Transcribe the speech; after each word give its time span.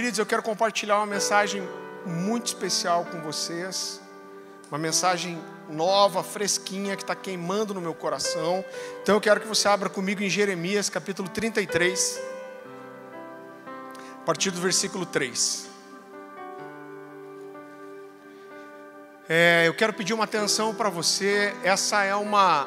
Queridos, 0.00 0.18
eu 0.18 0.24
quero 0.24 0.42
compartilhar 0.42 0.96
uma 0.96 1.04
mensagem 1.04 1.62
muito 2.06 2.46
especial 2.46 3.04
com 3.04 3.20
vocês. 3.20 4.00
Uma 4.70 4.78
mensagem 4.78 5.38
nova, 5.68 6.22
fresquinha, 6.22 6.96
que 6.96 7.02
está 7.02 7.14
queimando 7.14 7.74
no 7.74 7.82
meu 7.82 7.92
coração. 7.92 8.64
Então 9.02 9.16
eu 9.16 9.20
quero 9.20 9.42
que 9.42 9.46
você 9.46 9.68
abra 9.68 9.90
comigo 9.90 10.22
em 10.22 10.30
Jeremias 10.30 10.88
capítulo 10.88 11.28
33, 11.28 12.18
a 14.22 14.24
partir 14.24 14.50
do 14.50 14.58
versículo 14.58 15.04
3. 15.04 15.68
É, 19.28 19.64
eu 19.66 19.74
quero 19.74 19.92
pedir 19.92 20.14
uma 20.14 20.24
atenção 20.24 20.74
para 20.74 20.88
você. 20.88 21.54
Essa 21.62 22.04
é 22.04 22.14
uma, 22.14 22.66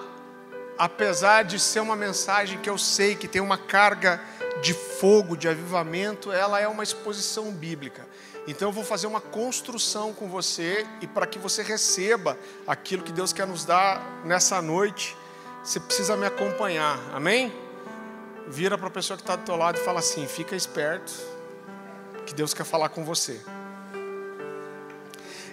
apesar 0.78 1.42
de 1.42 1.60
ser 1.60 1.80
uma 1.80 1.96
mensagem 1.96 2.60
que 2.60 2.70
eu 2.70 2.78
sei 2.78 3.16
que 3.16 3.28
tem 3.28 3.42
uma 3.42 3.58
carga 3.58 4.22
de 4.62 4.74
fogo, 4.74 5.36
de 5.36 5.48
avivamento, 5.48 6.32
ela 6.32 6.60
é 6.60 6.68
uma 6.68 6.84
exposição 6.84 7.52
bíblica. 7.52 8.08
Então 8.48 8.70
eu 8.70 8.72
vou 8.74 8.84
fazer 8.84 9.08
uma 9.08 9.22
construção 9.22 10.14
com 10.14 10.28
você 10.28 10.86
e 11.02 11.08
para 11.08 11.26
que 11.26 11.40
você 11.40 11.64
receba 11.64 12.38
aquilo 12.68 13.04
que 13.04 13.12
Deus 13.12 13.32
quer 13.32 13.48
nos 13.48 13.66
dar 13.66 14.22
nessa 14.26 14.62
noite, 14.62 15.16
você 15.64 15.80
precisa 15.80 16.18
me 16.18 16.26
acompanhar. 16.26 17.00
Amém? 17.14 17.54
Vira 18.48 18.78
para 18.78 18.88
a 18.88 18.92
pessoa 18.92 19.16
que 19.16 19.24
está 19.24 19.36
do 19.36 19.44
teu 19.44 19.56
lado 19.56 19.80
e 19.80 19.84
fala 19.84 20.00
assim: 20.00 20.28
fica 20.28 20.56
esperto, 20.56 21.14
que 22.26 22.34
Deus 22.34 22.54
quer 22.54 22.66
falar 22.66 22.90
com 22.90 23.06
você. 23.06 23.40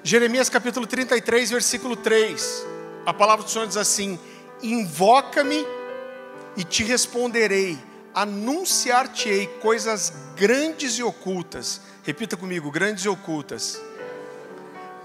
Jeremias 0.03 0.49
capítulo 0.49 0.87
33, 0.87 1.51
versículo 1.51 1.95
3. 1.95 2.67
A 3.07 3.15
palavra 3.15 3.45
do 3.45 3.51
Senhor 3.51 3.67
diz 3.67 3.77
assim: 3.77 4.19
Invoca-me 4.63 5.65
e 6.57 6.65
te 6.65 6.83
responderei, 6.83 7.79
anunciar-te-ei 8.15 9.47
coisas 9.61 10.13
grandes 10.37 10.99
e 10.99 11.03
ocultas 11.03 11.81
Repita 12.03 12.37
comigo: 12.37 12.71
grandes 12.71 13.05
e 13.05 13.09
ocultas. 13.09 13.81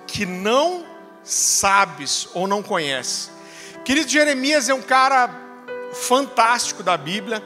Que 0.08 0.26
não 0.26 0.86
sabes 1.24 2.28
ou 2.34 2.48
não 2.48 2.64
conheces. 2.64 3.30
Querido 3.84 4.10
Jeremias 4.10 4.70
é 4.70 4.74
um 4.74 4.82
cara 4.82 5.30
fantástico 5.94 6.82
da 6.82 6.96
Bíblia. 6.96 7.44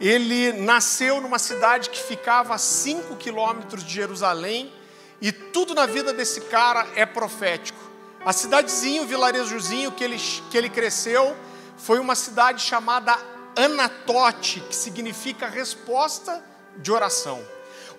Ele 0.00 0.52
nasceu 0.52 1.20
numa 1.20 1.38
cidade 1.38 1.90
que 1.90 2.00
ficava 2.00 2.54
a 2.54 2.58
5 2.58 3.16
quilômetros 3.16 3.84
de 3.84 3.92
Jerusalém. 3.92 4.72
E 5.20 5.32
tudo 5.32 5.74
na 5.74 5.86
vida 5.86 6.12
desse 6.12 6.42
cara 6.42 6.86
é 6.94 7.04
profético. 7.04 7.78
A 8.24 8.32
cidadezinha, 8.32 9.02
o 9.02 9.06
vilarejozinho 9.06 9.90
que 9.92 10.04
ele, 10.04 10.18
que 10.50 10.56
ele 10.56 10.68
cresceu, 10.68 11.36
foi 11.76 11.98
uma 11.98 12.14
cidade 12.14 12.62
chamada 12.62 13.16
Anatote, 13.58 14.60
que 14.60 14.74
significa 14.74 15.48
resposta 15.48 16.44
de 16.76 16.92
oração. 16.92 17.44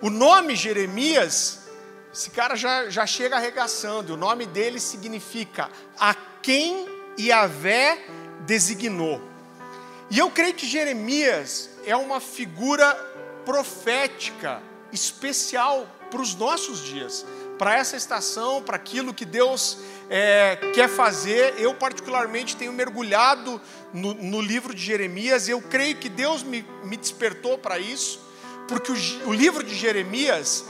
O 0.00 0.08
nome 0.08 0.56
Jeremias, 0.56 1.68
esse 2.12 2.30
cara 2.30 2.56
já, 2.56 2.88
já 2.88 3.06
chega 3.06 3.36
arregaçando, 3.36 4.14
o 4.14 4.16
nome 4.16 4.46
dele 4.46 4.80
significa 4.80 5.68
a 5.98 6.14
quem 6.40 6.88
Yahvé 7.18 7.98
designou. 8.46 9.20
E 10.10 10.18
eu 10.18 10.30
creio 10.30 10.54
que 10.54 10.66
Jeremias 10.66 11.68
é 11.84 11.94
uma 11.94 12.20
figura 12.20 12.94
profética 13.44 14.62
especial 14.90 15.86
para 16.10 16.22
os 16.22 16.34
nossos 16.34 16.82
dias, 16.84 17.24
para 17.58 17.76
essa 17.76 17.96
estação, 17.96 18.62
para 18.62 18.76
aquilo 18.76 19.12
que 19.12 19.24
Deus 19.24 19.78
é, 20.08 20.56
quer 20.74 20.88
fazer. 20.88 21.54
Eu, 21.58 21.74
particularmente, 21.74 22.56
tenho 22.56 22.72
mergulhado 22.72 23.60
no, 23.92 24.14
no 24.14 24.40
livro 24.40 24.74
de 24.74 24.82
Jeremias, 24.82 25.48
eu 25.48 25.60
creio 25.60 25.96
que 25.96 26.08
Deus 26.08 26.42
me, 26.42 26.64
me 26.84 26.96
despertou 26.96 27.58
para 27.58 27.78
isso 27.78 28.30
porque 28.70 28.92
o, 28.92 29.28
o 29.28 29.32
livro 29.32 29.64
de 29.64 29.74
Jeremias 29.74 30.64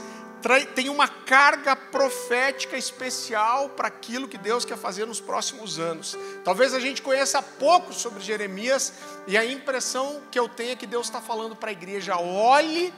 tem 0.73 0.89
uma 0.89 1.07
carga 1.07 1.75
profética 1.75 2.75
especial 2.75 3.69
para 3.69 3.87
aquilo 3.87 4.27
que 4.27 4.39
Deus 4.39 4.65
quer 4.65 4.75
fazer 4.75 5.05
nos 5.05 5.21
próximos 5.21 5.77
anos. 5.77 6.17
Talvez 6.43 6.73
a 6.73 6.79
gente 6.79 6.99
conheça 7.03 7.43
pouco 7.43 7.93
sobre 7.93 8.23
Jeremias 8.23 8.91
e 9.27 9.37
a 9.37 9.45
impressão 9.45 10.19
que 10.31 10.39
eu 10.39 10.49
tenho 10.49 10.71
é 10.71 10.75
que 10.75 10.87
Deus 10.87 11.05
está 11.05 11.21
falando 11.21 11.55
para 11.55 11.69
a 11.69 11.73
igreja: 11.73 12.17
olhe 12.17 12.91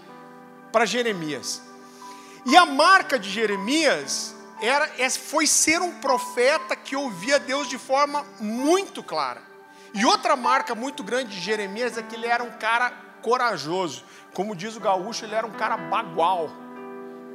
para 0.72 0.86
Jeremias. 0.86 1.62
E 2.46 2.56
a 2.56 2.66
marca 2.66 3.20
de 3.20 3.30
Jeremias 3.30 4.34
era, 4.62 4.90
é, 4.98 5.10
foi 5.10 5.46
ser 5.46 5.82
um 5.82 6.00
profeta 6.00 6.78
que 6.78 6.96
ouvia 6.96 7.40
Deus 7.40 7.68
de 7.68 7.78
forma 7.78 8.26
muito 8.40 9.04
clara. 9.04 9.53
E 9.94 10.06
outra 10.06 10.36
marca 10.36 10.74
muito 10.74 11.04
grande 11.04 11.36
de 11.36 11.40
Jeremias 11.40 11.98
é 11.98 12.02
que 12.02 12.16
ele 12.16 12.26
era 12.26 12.44
um 12.44 12.52
cara 12.52 12.92
corajoso. 13.22 14.04
Como 14.34 14.56
diz 14.56 14.76
o 14.76 14.80
gaúcho, 14.80 15.24
ele 15.24 15.36
era 15.36 15.46
um 15.46 15.52
cara 15.52 15.78
bagual, 15.78 16.50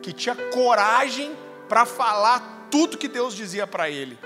que 0.03 0.13
tinha 0.13 0.35
coragem 0.35 1.37
para 1.69 1.87
falar 1.87 2.67
tudo 2.71 2.99
que 2.99 3.07
Deus 3.07 3.35
dizia 3.35 3.67
para 3.67 3.89
ele. 3.89 4.19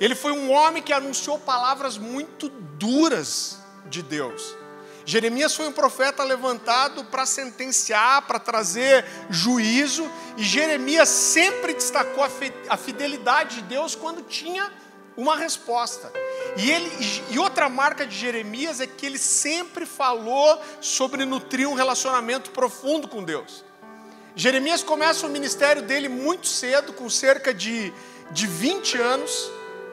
Ele 0.00 0.14
foi 0.14 0.32
um 0.32 0.50
homem 0.50 0.82
que 0.82 0.92
anunciou 0.92 1.38
palavras 1.38 1.96
muito 1.96 2.48
duras 2.48 3.58
de 3.86 4.02
Deus. 4.02 4.56
Jeremias 5.04 5.54
foi 5.54 5.68
um 5.68 5.72
profeta 5.72 6.24
levantado 6.24 7.04
para 7.04 7.24
sentenciar, 7.24 8.22
para 8.22 8.40
trazer 8.40 9.04
juízo, 9.30 10.10
e 10.36 10.42
Jeremias 10.42 11.08
sempre 11.08 11.72
destacou 11.72 12.24
a 12.68 12.76
fidelidade 12.76 13.56
de 13.56 13.62
Deus 13.62 13.94
quando 13.94 14.22
tinha 14.22 14.70
uma 15.16 15.36
resposta. 15.36 16.12
E, 16.56 16.70
ele, 16.70 16.90
e 17.30 17.38
outra 17.38 17.68
marca 17.68 18.06
de 18.06 18.16
Jeremias 18.16 18.80
é 18.80 18.86
que 18.86 19.04
ele 19.04 19.18
sempre 19.18 19.84
falou 19.84 20.58
sobre 20.80 21.24
nutrir 21.26 21.68
um 21.68 21.74
relacionamento 21.74 22.50
profundo 22.50 23.06
com 23.06 23.22
Deus. 23.22 23.64
Jeremias 24.34 24.82
começa 24.82 25.26
o 25.26 25.30
ministério 25.30 25.82
dele 25.82 26.08
muito 26.08 26.46
cedo, 26.46 26.92
com 26.92 27.08
cerca 27.10 27.52
de, 27.52 27.92
de 28.30 28.46
20 28.46 28.98
anos. 28.98 29.50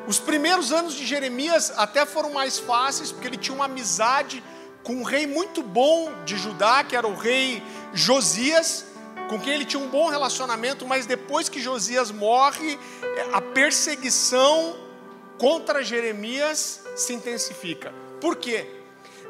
Os 0.07 0.19
primeiros 0.19 0.71
anos 0.71 0.93
de 0.93 1.05
Jeremias 1.05 1.71
até 1.75 2.05
foram 2.05 2.31
mais 2.31 2.59
fáceis, 2.59 3.11
porque 3.11 3.27
ele 3.27 3.37
tinha 3.37 3.55
uma 3.55 3.65
amizade 3.65 4.43
com 4.83 4.95
um 4.95 5.03
rei 5.03 5.25
muito 5.25 5.63
bom 5.63 6.11
de 6.25 6.37
Judá, 6.37 6.83
que 6.83 6.95
era 6.95 7.07
o 7.07 7.15
rei 7.15 7.63
Josias, 7.93 8.85
com 9.29 9.39
quem 9.39 9.53
ele 9.53 9.65
tinha 9.65 9.81
um 9.81 9.87
bom 9.87 10.09
relacionamento, 10.09 10.85
mas 10.85 11.05
depois 11.05 11.47
que 11.47 11.61
Josias 11.61 12.11
morre, 12.11 12.77
a 13.31 13.41
perseguição 13.41 14.82
contra 15.37 15.83
Jeremias 15.83 16.81
se 16.95 17.13
intensifica. 17.13 17.93
Por 18.21 18.35
quê? 18.35 18.67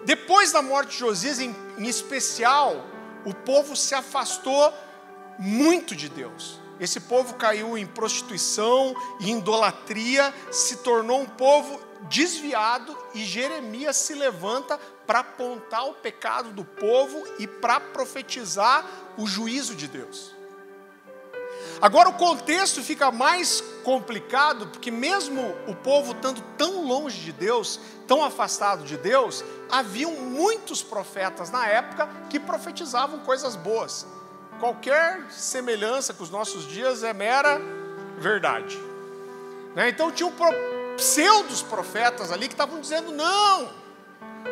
Depois 0.05 0.51
da 0.51 0.61
morte 0.61 0.91
de 0.91 0.99
Josias, 0.99 1.39
em, 1.39 1.55
em 1.77 1.87
especial, 1.87 2.85
o 3.25 3.33
povo 3.33 3.75
se 3.75 3.95
afastou 3.95 4.73
muito 5.39 5.95
de 5.95 6.09
Deus. 6.09 6.59
Esse 6.79 6.99
povo 6.99 7.35
caiu 7.35 7.77
em 7.77 7.85
prostituição 7.85 8.95
e 9.19 9.31
idolatria, 9.31 10.33
se 10.51 10.77
tornou 10.77 11.21
um 11.21 11.25
povo 11.25 11.79
desviado 12.09 12.97
e 13.13 13.23
Jeremias 13.23 13.95
se 13.97 14.13
levanta 14.13 14.77
para 15.07 15.19
apontar 15.19 15.87
o 15.87 15.93
pecado 15.93 16.49
do 16.51 16.65
povo 16.65 17.23
e 17.39 17.47
para 17.47 17.79
profetizar 17.79 18.85
o 19.17 19.25
juízo 19.25 19.75
de 19.75 19.87
Deus. 19.87 20.35
Agora 21.83 22.07
o 22.07 22.13
contexto 22.13 22.81
fica 22.81 23.11
mais 23.11 23.61
complicado, 23.83 24.67
porque 24.67 24.89
mesmo 24.89 25.53
o 25.67 25.75
povo 25.75 26.13
estando 26.13 26.41
tão 26.57 26.85
longe 26.85 27.19
de 27.19 27.33
Deus, 27.33 27.77
tão 28.07 28.23
afastado 28.23 28.85
de 28.85 28.95
Deus, 28.95 29.43
haviam 29.69 30.13
muitos 30.13 30.81
profetas 30.81 31.51
na 31.51 31.67
época 31.67 32.07
que 32.29 32.39
profetizavam 32.39 33.19
coisas 33.19 33.57
boas. 33.57 34.07
Qualquer 34.61 35.29
semelhança 35.29 36.13
com 36.13 36.23
os 36.23 36.29
nossos 36.29 36.65
dias 36.69 37.03
é 37.03 37.11
mera 37.11 37.59
verdade. 38.17 38.79
Né? 39.75 39.89
Então 39.89 40.09
tinham 40.09 40.31
pseudos 40.95 41.61
profetas 41.61 42.31
ali 42.31 42.47
que 42.47 42.53
estavam 42.53 42.79
dizendo: 42.79 43.11
não, 43.11 43.69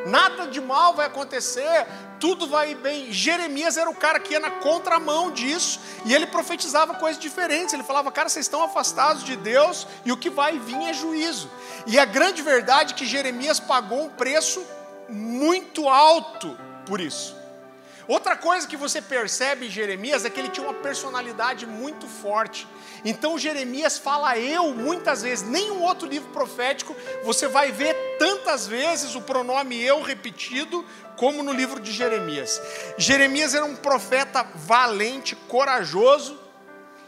nada 0.05 0.47
de 0.47 0.61
mal 0.61 0.93
vai 0.93 1.07
acontecer, 1.07 1.87
tudo 2.19 2.47
vai 2.47 2.75
bem. 2.75 3.11
Jeremias 3.11 3.77
era 3.77 3.89
o 3.89 3.95
cara 3.95 4.19
que 4.19 4.33
ia 4.33 4.39
na 4.39 4.51
contramão 4.51 5.31
disso, 5.31 5.79
e 6.05 6.13
ele 6.13 6.27
profetizava 6.27 6.93
coisas 6.95 7.21
diferentes. 7.21 7.73
Ele 7.73 7.83
falava, 7.83 8.11
cara, 8.11 8.29
vocês 8.29 8.45
estão 8.45 8.63
afastados 8.63 9.23
de 9.23 9.35
Deus, 9.35 9.87
e 10.05 10.11
o 10.11 10.17
que 10.17 10.29
vai 10.29 10.59
vir 10.59 10.83
é 10.83 10.93
juízo. 10.93 11.49
E 11.87 11.97
a 11.97 12.05
grande 12.05 12.41
verdade 12.41 12.93
é 12.93 12.95
que 12.95 13.05
Jeremias 13.05 13.59
pagou 13.59 14.03
um 14.03 14.09
preço 14.09 14.63
muito 15.09 15.89
alto 15.89 16.57
por 16.85 17.01
isso. 17.01 17.40
Outra 18.07 18.35
coisa 18.35 18.67
que 18.67 18.75
você 18.75 19.01
percebe 19.01 19.67
em 19.67 19.69
Jeremias 19.69 20.25
é 20.25 20.29
que 20.29 20.39
ele 20.39 20.49
tinha 20.49 20.65
uma 20.65 20.73
personalidade 20.73 21.65
muito 21.65 22.07
forte. 22.07 22.67
Então 23.05 23.37
Jeremias 23.37 23.97
fala 23.97 24.37
eu 24.37 24.73
muitas 24.73 25.21
vezes, 25.21 25.47
nenhum 25.47 25.81
outro 25.83 26.07
livro 26.07 26.29
profético 26.29 26.95
você 27.23 27.47
vai 27.47 27.71
ver 27.71 27.95
tantas 28.17 28.67
vezes 28.67 29.15
o 29.15 29.21
pronome 29.21 29.81
eu 29.81 30.01
repetido 30.01 30.85
como 31.15 31.43
no 31.43 31.53
livro 31.53 31.79
de 31.79 31.91
Jeremias. 31.91 32.59
Jeremias 32.97 33.53
era 33.53 33.65
um 33.65 33.75
profeta 33.75 34.43
valente, 34.55 35.35
corajoso, 35.35 36.40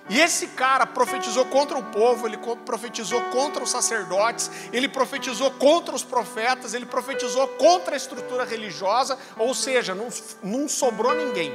e 0.09 0.19
esse 0.19 0.47
cara 0.47 0.85
profetizou 0.85 1.45
contra 1.45 1.77
o 1.77 1.83
povo, 1.83 2.27
ele 2.27 2.37
profetizou 2.65 3.21
contra 3.31 3.63
os 3.63 3.69
sacerdotes, 3.69 4.51
ele 4.73 4.89
profetizou 4.89 5.49
contra 5.51 5.95
os 5.95 6.03
profetas, 6.03 6.73
ele 6.73 6.85
profetizou 6.85 7.47
contra 7.47 7.95
a 7.95 7.97
estrutura 7.97 8.43
religiosa, 8.43 9.17
ou 9.37 9.53
seja, 9.53 9.95
não, 9.95 10.09
não 10.43 10.67
sobrou 10.67 11.15
ninguém. 11.15 11.53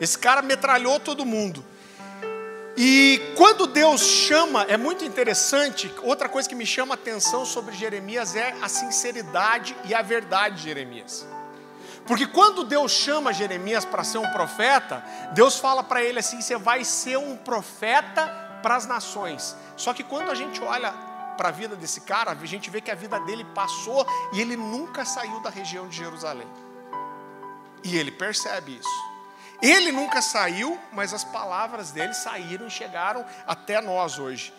Esse 0.00 0.18
cara 0.18 0.42
metralhou 0.42 0.98
todo 0.98 1.24
mundo. 1.24 1.64
E 2.76 3.20
quando 3.36 3.66
Deus 3.66 4.00
chama, 4.00 4.64
é 4.64 4.76
muito 4.76 5.04
interessante, 5.04 5.92
outra 6.02 6.28
coisa 6.28 6.48
que 6.48 6.54
me 6.54 6.66
chama 6.66 6.94
a 6.94 6.96
atenção 6.96 7.44
sobre 7.44 7.76
Jeremias 7.76 8.34
é 8.34 8.54
a 8.60 8.68
sinceridade 8.68 9.76
e 9.84 9.94
a 9.94 10.02
verdade 10.02 10.56
de 10.56 10.62
Jeremias. 10.62 11.31
Porque 12.06 12.26
quando 12.26 12.64
Deus 12.64 12.92
chama 12.92 13.32
Jeremias 13.32 13.84
para 13.84 14.02
ser 14.02 14.18
um 14.18 14.30
profeta, 14.30 15.04
Deus 15.34 15.58
fala 15.58 15.82
para 15.82 16.02
ele 16.02 16.18
assim: 16.18 16.40
você 16.40 16.56
vai 16.56 16.84
ser 16.84 17.16
um 17.16 17.36
profeta 17.36 18.26
para 18.62 18.76
as 18.76 18.86
nações. 18.86 19.56
Só 19.76 19.92
que 19.92 20.02
quando 20.02 20.30
a 20.30 20.34
gente 20.34 20.62
olha 20.62 20.92
para 21.36 21.48
a 21.48 21.52
vida 21.52 21.76
desse 21.76 22.00
cara, 22.02 22.32
a 22.32 22.46
gente 22.46 22.70
vê 22.70 22.80
que 22.80 22.90
a 22.90 22.94
vida 22.94 23.18
dele 23.20 23.44
passou 23.54 24.06
e 24.32 24.40
ele 24.40 24.56
nunca 24.56 25.04
saiu 25.04 25.40
da 25.40 25.50
região 25.50 25.88
de 25.88 25.96
Jerusalém. 25.96 26.46
E 27.84 27.96
ele 27.96 28.10
percebe 28.10 28.78
isso. 28.78 29.12
Ele 29.60 29.92
nunca 29.92 30.20
saiu, 30.20 30.78
mas 30.92 31.14
as 31.14 31.22
palavras 31.22 31.92
dele 31.92 32.14
saíram 32.14 32.66
e 32.66 32.70
chegaram 32.70 33.24
até 33.46 33.80
nós 33.80 34.18
hoje. 34.18 34.52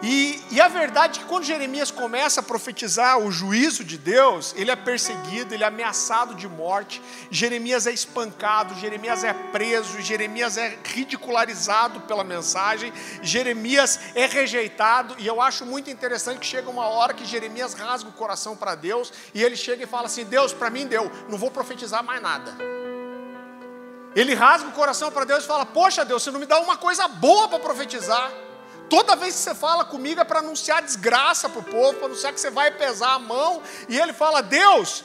E, 0.00 0.40
e, 0.52 0.60
a 0.60 0.68
verdade 0.68 1.18
é 1.18 1.22
que 1.22 1.28
quando 1.28 1.42
Jeremias 1.42 1.90
começa 1.90 2.38
a 2.38 2.42
profetizar 2.42 3.18
o 3.18 3.32
juízo 3.32 3.82
de 3.82 3.98
Deus, 3.98 4.54
ele 4.56 4.70
é 4.70 4.76
perseguido, 4.76 5.52
ele 5.52 5.64
é 5.64 5.66
ameaçado 5.66 6.36
de 6.36 6.46
morte, 6.46 7.02
Jeremias 7.32 7.84
é 7.84 7.90
espancado, 7.90 8.76
Jeremias 8.76 9.24
é 9.24 9.32
preso, 9.32 10.00
Jeremias 10.00 10.56
é 10.56 10.78
ridicularizado 10.84 12.02
pela 12.02 12.22
mensagem, 12.22 12.92
Jeremias 13.22 13.98
é 14.14 14.26
rejeitado, 14.26 15.16
e 15.18 15.26
eu 15.26 15.42
acho 15.42 15.66
muito 15.66 15.90
interessante 15.90 16.38
que 16.38 16.46
chega 16.46 16.70
uma 16.70 16.86
hora 16.86 17.12
que 17.12 17.24
Jeremias 17.24 17.74
rasga 17.74 18.08
o 18.08 18.12
coração 18.12 18.56
para 18.56 18.76
Deus, 18.76 19.12
e 19.34 19.42
ele 19.42 19.56
chega 19.56 19.82
e 19.82 19.86
fala 19.86 20.06
assim: 20.06 20.24
Deus, 20.24 20.52
para 20.52 20.70
mim 20.70 20.86
deu, 20.86 21.10
não 21.28 21.36
vou 21.36 21.50
profetizar 21.50 22.04
mais 22.04 22.22
nada. 22.22 22.56
Ele 24.14 24.32
rasga 24.32 24.68
o 24.68 24.72
coração 24.72 25.10
para 25.10 25.24
Deus 25.24 25.42
e 25.42 25.46
fala: 25.48 25.66
Poxa, 25.66 26.04
Deus, 26.04 26.22
você 26.22 26.30
não 26.30 26.38
me 26.38 26.46
dá 26.46 26.60
uma 26.60 26.76
coisa 26.76 27.08
boa 27.08 27.48
para 27.48 27.58
profetizar. 27.58 28.30
Toda 28.88 29.16
vez 29.16 29.34
que 29.34 29.40
você 29.40 29.54
fala 29.54 29.84
comigo 29.84 30.20
é 30.20 30.24
para 30.24 30.38
anunciar 30.38 30.82
desgraça 30.82 31.48
para 31.48 31.60
o 31.60 31.64
povo, 31.64 31.94
para 31.94 32.06
anunciar 32.06 32.32
que 32.32 32.40
você 32.40 32.50
vai 32.50 32.70
pesar 32.70 33.14
a 33.14 33.18
mão. 33.18 33.62
E 33.88 33.98
ele 33.98 34.12
fala: 34.12 34.42
Deus, 34.42 35.04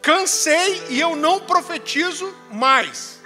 cansei 0.00 0.86
e 0.88 1.00
eu 1.00 1.16
não 1.16 1.40
profetizo 1.40 2.32
mais. 2.50 3.20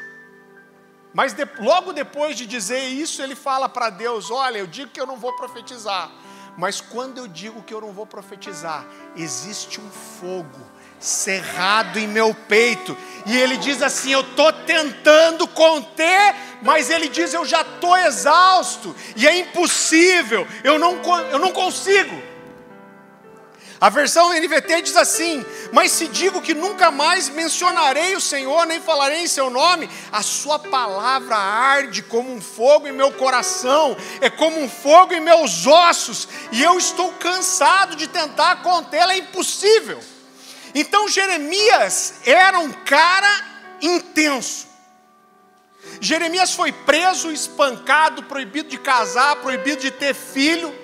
Mas 1.13 1.33
de, 1.33 1.47
logo 1.59 1.93
depois 1.93 2.37
de 2.37 2.47
dizer 2.47 2.85
isso, 2.85 3.23
ele 3.23 3.35
fala 3.35 3.69
para 3.69 3.91
Deus: 3.91 4.31
Olha, 4.31 4.59
eu 4.59 4.67
digo 4.67 4.91
que 4.91 5.01
eu 5.01 5.07
não 5.07 5.17
vou 5.17 5.35
profetizar. 5.37 6.11
Mas 6.57 6.81
quando 6.81 7.19
eu 7.19 7.29
digo 7.29 7.63
que 7.63 7.73
eu 7.73 7.81
não 7.81 7.93
vou 7.93 8.07
profetizar, 8.07 8.85
existe 9.15 9.81
um 9.81 9.91
fogo 9.91 10.68
cerrado 10.99 11.99
em 11.99 12.07
meu 12.07 12.35
peito. 12.35 12.97
E 13.27 13.37
ele 13.37 13.57
diz 13.57 13.83
assim: 13.83 14.13
Eu 14.13 14.21
estou 14.21 14.53
tentando 14.53 15.47
conter, 15.47 16.35
mas 16.63 16.91
ele 16.91 17.09
diz: 17.09 17.33
Eu 17.33 17.45
já 17.45 17.63
estou 17.63 17.97
exausto, 17.97 18.95
e 19.17 19.27
é 19.27 19.39
impossível, 19.39 20.47
eu 20.65 20.79
não, 20.79 21.01
eu 21.31 21.39
não 21.39 21.53
consigo. 21.53 22.29
A 23.81 23.89
versão 23.91 24.33
NVT 24.33 24.83
diz 24.83 24.97
assim: 24.97 25.45
Mas 25.73 25.93
se 25.93 26.09
digo 26.09 26.43
que 26.43 26.53
nunca 26.53 26.91
mais 26.91 27.29
mencionarei 27.29 28.17
o 28.17 28.21
Senhor, 28.21 28.67
nem 28.67 28.81
falarei 28.81 29.21
em 29.21 29.29
seu 29.29 29.51
nome, 29.51 29.89
a 30.11 30.21
sua 30.21 30.59
palavra 30.59 31.37
arde 31.37 32.03
como 32.03 32.33
um 32.33 32.41
fogo 32.41 32.89
em 32.89 32.93
meu 32.93 33.13
coração, 33.13 33.97
é 34.21 34.29
como 34.29 34.61
um 34.61 34.69
fogo 34.69 35.15
em 35.15 35.21
meus 35.21 35.67
ossos, 35.67 36.29
e 36.51 36.63
eu 36.63 36.77
estou 36.77 37.13
cansado 37.13 37.95
de 37.95 38.09
tentar 38.09 38.63
contê-la, 38.63 39.15
é 39.15 39.19
impossível. 39.19 40.01
Então 40.75 41.09
Jeremias 41.09 42.21
era 42.25 42.59
um 42.59 42.73
cara 42.73 43.45
intenso. 43.81 44.67
Jeremias 46.01 46.53
foi 46.53 46.73
preso, 46.73 47.31
espancado, 47.31 48.23
proibido 48.25 48.69
de 48.69 48.79
casar, 48.79 49.37
proibido 49.37 49.81
de 49.83 49.91
ter 49.91 50.15
filho. 50.15 50.75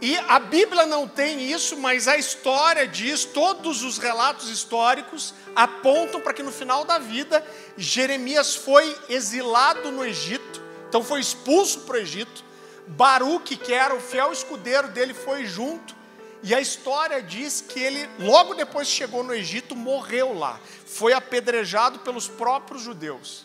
E 0.00 0.16
a 0.28 0.38
Bíblia 0.38 0.86
não 0.86 1.06
tem 1.06 1.50
isso, 1.52 1.76
mas 1.76 2.08
a 2.08 2.16
história 2.16 2.86
diz, 2.88 3.24
todos 3.24 3.82
os 3.82 3.98
relatos 3.98 4.48
históricos 4.48 5.34
apontam 5.54 6.22
para 6.22 6.32
que 6.32 6.42
no 6.42 6.50
final 6.50 6.86
da 6.86 6.98
vida 6.98 7.46
Jeremias 7.76 8.54
foi 8.56 8.96
exilado 9.10 9.92
no 9.92 10.04
Egito, 10.04 10.62
então 10.88 11.04
foi 11.04 11.20
expulso 11.20 11.80
para 11.80 11.96
o 11.96 11.98
Egito. 11.98 12.42
Baruque, 12.86 13.56
que 13.56 13.72
era 13.74 13.94
o 13.94 14.00
fiel 14.00 14.32
escudeiro 14.32 14.88
dele, 14.88 15.12
foi 15.12 15.44
junto. 15.44 15.94
E 16.42 16.54
a 16.54 16.60
história 16.60 17.22
diz 17.22 17.60
que 17.60 17.78
ele, 17.78 18.08
logo 18.18 18.54
depois 18.54 18.88
que 18.88 18.94
chegou 18.94 19.22
no 19.22 19.34
Egito, 19.34 19.76
morreu 19.76 20.32
lá. 20.32 20.58
Foi 20.86 21.12
apedrejado 21.12 21.98
pelos 21.98 22.28
próprios 22.28 22.82
judeus. 22.82 23.44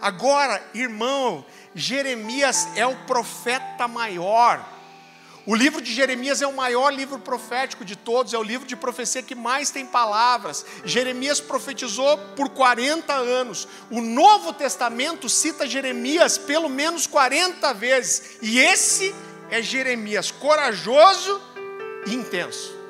Agora, 0.00 0.62
irmão, 0.72 1.44
Jeremias 1.74 2.68
é 2.74 2.86
o 2.86 2.96
profeta 3.04 3.86
maior. 3.86 4.66
O 5.46 5.54
livro 5.54 5.80
de 5.80 5.92
Jeremias 5.92 6.40
é 6.40 6.46
o 6.46 6.54
maior 6.54 6.90
livro 6.90 7.18
profético 7.18 7.84
de 7.84 7.96
todos, 7.96 8.32
é 8.32 8.38
o 8.38 8.42
livro 8.42 8.66
de 8.66 8.76
profecia 8.76 9.22
que 9.22 9.34
mais 9.34 9.70
tem 9.70 9.84
palavras. 9.84 10.64
Jeremias 10.84 11.40
profetizou 11.40 12.16
por 12.36 12.48
40 12.50 13.12
anos. 13.12 13.68
O 13.90 14.00
Novo 14.00 14.52
Testamento 14.52 15.28
cita 15.28 15.66
Jeremias 15.66 16.38
pelo 16.38 16.68
menos 16.68 17.06
40 17.06 17.74
vezes. 17.74 18.38
E 18.40 18.58
esse 18.58 19.14
é 19.50 19.60
Jeremias 19.60 20.30
corajoso 20.30 21.49
intenso. 22.06 22.80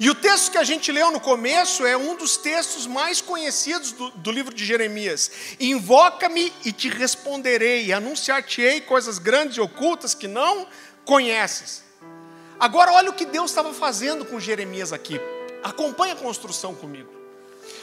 E 0.00 0.08
o 0.08 0.14
texto 0.14 0.52
que 0.52 0.58
a 0.58 0.62
gente 0.62 0.92
leu 0.92 1.10
no 1.10 1.18
começo 1.18 1.84
é 1.84 1.96
um 1.96 2.14
dos 2.14 2.36
textos 2.36 2.86
mais 2.86 3.20
conhecidos 3.20 3.90
do, 3.90 4.10
do 4.10 4.30
livro 4.30 4.54
de 4.54 4.64
Jeremias. 4.64 5.30
Invoca-me 5.58 6.52
e 6.64 6.70
te 6.70 6.88
responderei, 6.88 7.92
anunciar-te-ei 7.92 8.80
coisas 8.80 9.18
grandes 9.18 9.56
e 9.56 9.60
ocultas 9.60 10.14
que 10.14 10.28
não 10.28 10.68
conheces. 11.04 11.82
Agora, 12.60 12.92
olha 12.92 13.10
o 13.10 13.14
que 13.14 13.26
Deus 13.26 13.50
estava 13.50 13.74
fazendo 13.74 14.24
com 14.24 14.38
Jeremias 14.38 14.92
aqui. 14.92 15.20
Acompanhe 15.64 16.12
a 16.12 16.16
construção 16.16 16.76
comigo. 16.76 17.10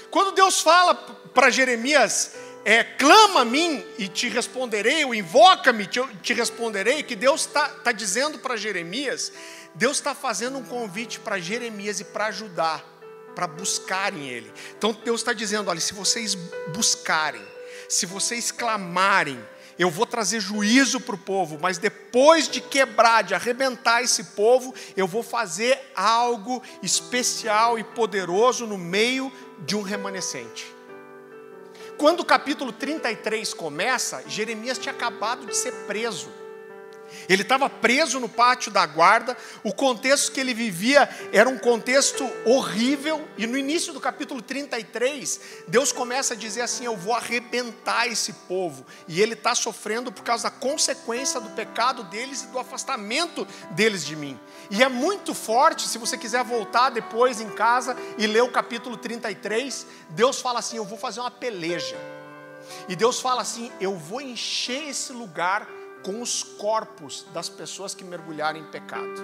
Quando 0.09 0.33
Deus 0.33 0.61
fala 0.61 0.95
para 1.33 1.49
Jeremias, 1.49 2.31
é, 2.65 2.83
clama 2.83 3.41
a 3.41 3.45
mim 3.45 3.85
e 3.95 4.07
te 4.07 4.27
responderei, 4.27 5.05
ou 5.05 5.13
invoca-me 5.13 5.85
te, 5.85 6.01
te 6.23 6.33
responderei, 6.33 7.03
que 7.03 7.15
Deus 7.15 7.41
está 7.41 7.69
tá 7.69 7.91
dizendo 7.91 8.39
para 8.39 8.57
Jeremias, 8.57 9.31
Deus 9.75 9.97
está 9.97 10.15
fazendo 10.15 10.57
um 10.57 10.63
convite 10.63 11.19
para 11.19 11.37
Jeremias 11.37 11.99
e 11.99 12.03
para 12.03 12.25
ajudar, 12.25 12.83
para 13.35 13.45
buscarem 13.45 14.27
Ele. 14.27 14.51
Então 14.75 14.97
Deus 15.05 15.21
está 15.21 15.31
dizendo: 15.31 15.69
olha, 15.69 15.79
se 15.79 15.93
vocês 15.93 16.33
buscarem, 16.73 17.45
se 17.87 18.07
vocês 18.07 18.49
clamarem, 18.49 19.39
eu 19.77 19.91
vou 19.91 20.07
trazer 20.07 20.39
juízo 20.39 20.99
para 20.99 21.13
o 21.13 21.19
povo, 21.19 21.59
mas 21.61 21.77
depois 21.77 22.49
de 22.49 22.61
quebrar, 22.61 23.23
de 23.23 23.35
arrebentar 23.35 24.01
esse 24.01 24.23
povo, 24.23 24.73
eu 24.97 25.05
vou 25.05 25.21
fazer 25.21 25.79
algo 25.95 26.63
especial 26.81 27.77
e 27.77 27.83
poderoso 27.83 28.65
no 28.65 28.77
meio 28.77 29.31
de 29.59 29.75
um 29.75 29.83
remanescente. 29.83 30.74
Quando 31.97 32.19
o 32.19 32.25
capítulo 32.25 32.73
33 32.73 33.53
começa, 33.53 34.23
Jeremias 34.27 34.77
tinha 34.77 34.93
acabado 34.93 35.45
de 35.45 35.55
ser 35.55 35.71
preso. 35.87 36.29
Ele 37.27 37.41
estava 37.41 37.69
preso 37.69 38.19
no 38.19 38.29
pátio 38.29 38.71
da 38.71 38.85
guarda, 38.85 39.35
o 39.63 39.73
contexto 39.73 40.31
que 40.31 40.39
ele 40.39 40.53
vivia 40.53 41.09
era 41.31 41.49
um 41.49 41.57
contexto 41.57 42.29
horrível, 42.45 43.27
e 43.37 43.47
no 43.47 43.57
início 43.57 43.93
do 43.93 43.99
capítulo 43.99 44.41
33, 44.41 45.39
Deus 45.67 45.91
começa 45.91 46.33
a 46.33 46.37
dizer 46.37 46.61
assim: 46.61 46.85
Eu 46.85 46.95
vou 46.95 47.13
arrebentar 47.13 48.07
esse 48.07 48.33
povo, 48.33 48.85
e 49.07 49.21
ele 49.21 49.33
está 49.33 49.55
sofrendo 49.55 50.11
por 50.11 50.23
causa 50.23 50.45
da 50.45 50.51
consequência 50.51 51.39
do 51.39 51.49
pecado 51.49 52.03
deles 52.03 52.43
e 52.43 52.47
do 52.47 52.59
afastamento 52.59 53.47
deles 53.71 54.05
de 54.05 54.15
mim. 54.15 54.39
E 54.69 54.83
é 54.83 54.89
muito 54.89 55.33
forte, 55.33 55.87
se 55.87 55.97
você 55.97 56.17
quiser 56.17 56.43
voltar 56.43 56.89
depois 56.89 57.41
em 57.41 57.49
casa 57.49 57.95
e 58.17 58.27
ler 58.27 58.43
o 58.43 58.51
capítulo 58.51 58.97
33, 58.97 59.85
Deus 60.09 60.39
fala 60.39 60.59
assim: 60.59 60.77
Eu 60.77 60.85
vou 60.85 60.97
fazer 60.97 61.19
uma 61.19 61.31
peleja. 61.31 61.95
E 62.87 62.95
Deus 62.95 63.19
fala 63.19 63.41
assim: 63.41 63.71
Eu 63.79 63.95
vou 63.95 64.21
encher 64.21 64.89
esse 64.89 65.11
lugar 65.13 65.67
com 66.05 66.21
os 66.21 66.43
corpos 66.43 67.25
das 67.33 67.49
pessoas 67.49 67.95
que 67.95 68.03
mergulharam 68.03 68.59
em 68.59 68.63
pecado 68.65 69.23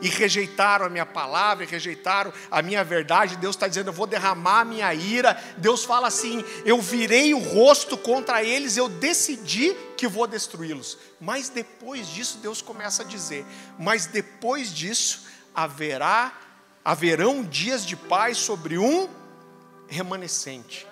e 0.00 0.08
rejeitaram 0.08 0.86
a 0.86 0.88
minha 0.88 1.04
palavra, 1.04 1.66
rejeitaram 1.66 2.32
a 2.50 2.62
minha 2.62 2.82
verdade. 2.82 3.36
Deus 3.36 3.54
está 3.54 3.68
dizendo: 3.68 3.88
Eu 3.88 3.92
vou 3.92 4.06
derramar 4.06 4.60
a 4.60 4.64
minha 4.64 4.94
ira. 4.94 5.38
Deus 5.58 5.84
fala 5.84 6.08
assim: 6.08 6.42
Eu 6.64 6.80
virei 6.80 7.34
o 7.34 7.38
rosto 7.38 7.98
contra 7.98 8.42
eles, 8.42 8.78
eu 8.78 8.88
decidi 8.88 9.74
que 9.94 10.08
vou 10.08 10.26
destruí-los. 10.26 10.96
Mas 11.20 11.50
depois 11.50 12.08
disso, 12.08 12.38
Deus 12.38 12.62
começa 12.62 13.02
a 13.02 13.06
dizer: 13.06 13.44
Mas 13.78 14.06
depois 14.06 14.72
disso 14.72 15.26
haverá, 15.54 16.32
haverão 16.82 17.44
dias 17.44 17.84
de 17.84 17.94
paz 17.94 18.38
sobre 18.38 18.78
um 18.78 19.06
remanescente. 19.86 20.86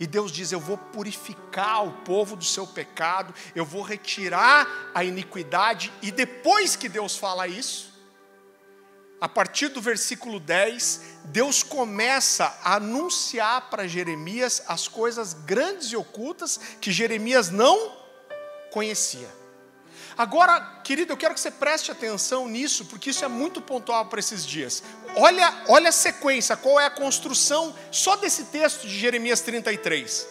E 0.00 0.06
Deus 0.06 0.32
diz: 0.32 0.50
Eu 0.50 0.58
vou 0.58 0.78
purificar 0.78 1.86
o 1.86 1.92
povo 2.02 2.34
do 2.34 2.44
seu 2.44 2.66
pecado, 2.66 3.34
eu 3.54 3.66
vou 3.66 3.82
retirar 3.82 4.90
a 4.94 5.04
iniquidade. 5.04 5.92
E 6.00 6.10
depois 6.10 6.74
que 6.74 6.88
Deus 6.88 7.18
fala 7.18 7.46
isso, 7.46 7.90
a 9.20 9.28
partir 9.28 9.68
do 9.68 9.82
versículo 9.82 10.40
10, 10.40 11.18
Deus 11.26 11.62
começa 11.62 12.58
a 12.64 12.76
anunciar 12.76 13.68
para 13.68 13.86
Jeremias 13.86 14.62
as 14.66 14.88
coisas 14.88 15.34
grandes 15.34 15.92
e 15.92 15.96
ocultas 15.96 16.58
que 16.80 16.90
Jeremias 16.90 17.50
não 17.50 17.94
conhecia. 18.70 19.39
Agora, 20.20 20.60
querido, 20.84 21.14
eu 21.14 21.16
quero 21.16 21.32
que 21.32 21.40
você 21.40 21.50
preste 21.50 21.90
atenção 21.90 22.46
nisso, 22.46 22.84
porque 22.84 23.08
isso 23.08 23.24
é 23.24 23.28
muito 23.28 23.58
pontual 23.58 24.04
para 24.04 24.20
esses 24.20 24.44
dias. 24.44 24.82
Olha, 25.16 25.62
olha 25.66 25.88
a 25.88 25.92
sequência, 25.92 26.54
qual 26.58 26.78
é 26.78 26.84
a 26.84 26.90
construção 26.90 27.74
só 27.90 28.16
desse 28.16 28.44
texto 28.44 28.86
de 28.86 28.98
Jeremias 28.98 29.40
33. 29.40 30.28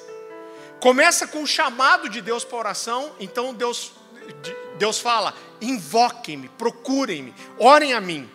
Começa 0.80 1.26
com 1.26 1.42
o 1.42 1.48
chamado 1.48 2.08
de 2.08 2.22
Deus 2.22 2.46
para 2.46 2.60
oração, 2.60 3.16
então 3.20 3.52
Deus, 3.52 3.92
Deus 4.78 5.00
fala: 5.00 5.34
invoquem-me, 5.60 6.50
procurem-me, 6.50 7.34
orem 7.58 7.94
a 7.94 8.00
mim. 8.00 8.30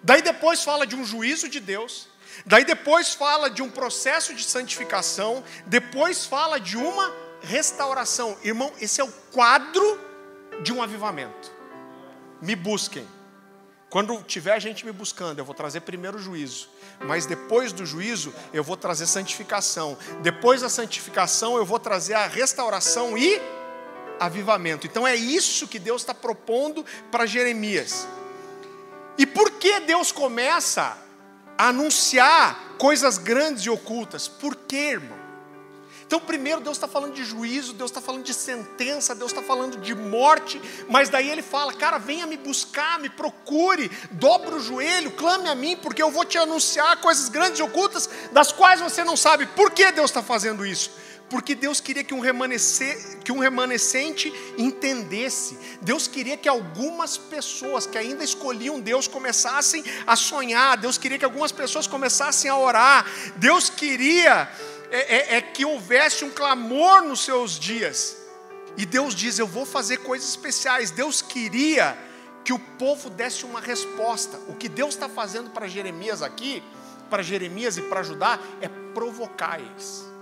Daí 0.00 0.22
depois 0.22 0.62
fala 0.62 0.86
de 0.86 0.94
um 0.94 1.04
juízo 1.04 1.48
de 1.48 1.58
Deus. 1.58 2.06
Daí 2.46 2.64
depois 2.64 3.12
fala 3.12 3.50
de 3.50 3.62
um 3.62 3.68
processo 3.68 4.32
de 4.32 4.44
santificação. 4.44 5.42
Depois 5.66 6.24
fala 6.24 6.60
de 6.60 6.76
uma 6.76 7.12
restauração. 7.42 8.38
Irmão, 8.44 8.72
esse 8.80 9.00
é 9.00 9.04
o 9.04 9.10
quadro 9.32 10.13
de 10.62 10.72
um 10.72 10.82
avivamento. 10.82 11.52
Me 12.40 12.54
busquem. 12.54 13.06
Quando 13.88 14.20
tiver 14.22 14.58
gente 14.60 14.84
me 14.84 14.90
buscando, 14.90 15.38
eu 15.38 15.44
vou 15.44 15.54
trazer 15.54 15.80
primeiro 15.80 16.18
o 16.18 16.20
juízo. 16.20 16.68
Mas 17.06 17.26
depois 17.26 17.72
do 17.72 17.86
juízo, 17.86 18.34
eu 18.52 18.64
vou 18.64 18.76
trazer 18.76 19.06
santificação. 19.06 19.96
Depois 20.20 20.62
da 20.62 20.68
santificação, 20.68 21.56
eu 21.56 21.64
vou 21.64 21.78
trazer 21.78 22.14
a 22.14 22.26
restauração 22.26 23.16
e 23.16 23.40
avivamento. 24.18 24.86
Então 24.86 25.06
é 25.06 25.14
isso 25.14 25.68
que 25.68 25.78
Deus 25.78 26.02
está 26.02 26.12
propondo 26.12 26.84
para 27.10 27.24
Jeremias. 27.24 28.06
E 29.16 29.26
por 29.26 29.52
que 29.52 29.80
Deus 29.80 30.10
começa 30.10 30.98
a 31.56 31.68
anunciar 31.68 32.74
coisas 32.78 33.16
grandes 33.16 33.64
e 33.64 33.70
ocultas? 33.70 34.26
Por 34.26 34.56
quê, 34.56 34.90
irmão? 34.92 35.23
Então, 36.14 36.24
primeiro, 36.24 36.60
Deus 36.60 36.76
está 36.76 36.86
falando 36.86 37.12
de 37.12 37.24
juízo, 37.24 37.72
Deus 37.72 37.90
está 37.90 38.00
falando 38.00 38.22
de 38.22 38.32
sentença, 38.32 39.16
Deus 39.16 39.32
está 39.32 39.42
falando 39.42 39.78
de 39.78 39.96
morte, 39.96 40.62
mas 40.88 41.08
daí 41.08 41.28
Ele 41.28 41.42
fala: 41.42 41.72
Cara, 41.72 41.98
venha 41.98 42.24
me 42.24 42.36
buscar, 42.36 43.00
me 43.00 43.10
procure, 43.10 43.90
dobre 44.12 44.54
o 44.54 44.60
joelho, 44.60 45.10
clame 45.10 45.48
a 45.48 45.56
mim, 45.56 45.76
porque 45.76 46.00
eu 46.00 46.12
vou 46.12 46.24
te 46.24 46.38
anunciar 46.38 47.00
coisas 47.00 47.28
grandes 47.28 47.58
e 47.58 47.64
ocultas 47.64 48.08
das 48.30 48.52
quais 48.52 48.80
você 48.80 49.02
não 49.02 49.16
sabe. 49.16 49.44
Por 49.44 49.72
que 49.72 49.90
Deus 49.90 50.08
está 50.08 50.22
fazendo 50.22 50.64
isso? 50.64 50.92
porque 51.28 51.54
Deus 51.54 51.80
queria 51.80 52.04
que 52.04 52.14
um, 52.14 52.20
que 53.24 53.32
um 53.32 53.38
remanescente 53.40 54.32
entendesse. 54.56 55.58
Deus 55.80 56.06
queria 56.06 56.36
que 56.36 56.48
algumas 56.48 57.16
pessoas 57.16 57.86
que 57.86 57.98
ainda 57.98 58.22
escolhiam 58.22 58.78
Deus 58.78 59.08
começassem 59.08 59.82
a 60.06 60.14
sonhar. 60.14 60.76
Deus 60.76 60.98
queria 60.98 61.18
que 61.18 61.24
algumas 61.24 61.50
pessoas 61.50 61.86
começassem 61.88 62.50
a 62.50 62.56
orar. 62.56 63.04
Deus 63.36 63.68
queria 63.68 64.48
é, 64.98 65.16
é, 65.16 65.36
é 65.36 65.42
que 65.42 65.64
houvesse 65.64 66.24
um 66.24 66.30
clamor 66.30 67.02
nos 67.02 67.24
seus 67.24 67.58
dias. 67.58 68.16
E 68.76 68.84
Deus 68.86 69.14
diz: 69.14 69.38
Eu 69.38 69.46
vou 69.46 69.64
fazer 69.66 69.98
coisas 69.98 70.28
especiais. 70.28 70.90
Deus 70.90 71.22
queria 71.22 71.96
que 72.44 72.52
o 72.52 72.58
povo 72.58 73.08
desse 73.10 73.44
uma 73.44 73.60
resposta. 73.60 74.38
O 74.48 74.54
que 74.54 74.68
Deus 74.68 74.94
está 74.94 75.08
fazendo 75.08 75.50
para 75.50 75.66
Jeremias 75.66 76.22
aqui, 76.22 76.62
para 77.08 77.22
Jeremias 77.22 77.76
e 77.76 77.82
para 77.82 78.02
Judá, 78.02 78.38
é 78.60 78.68
provocar 78.92 79.60
eles 79.60 80.14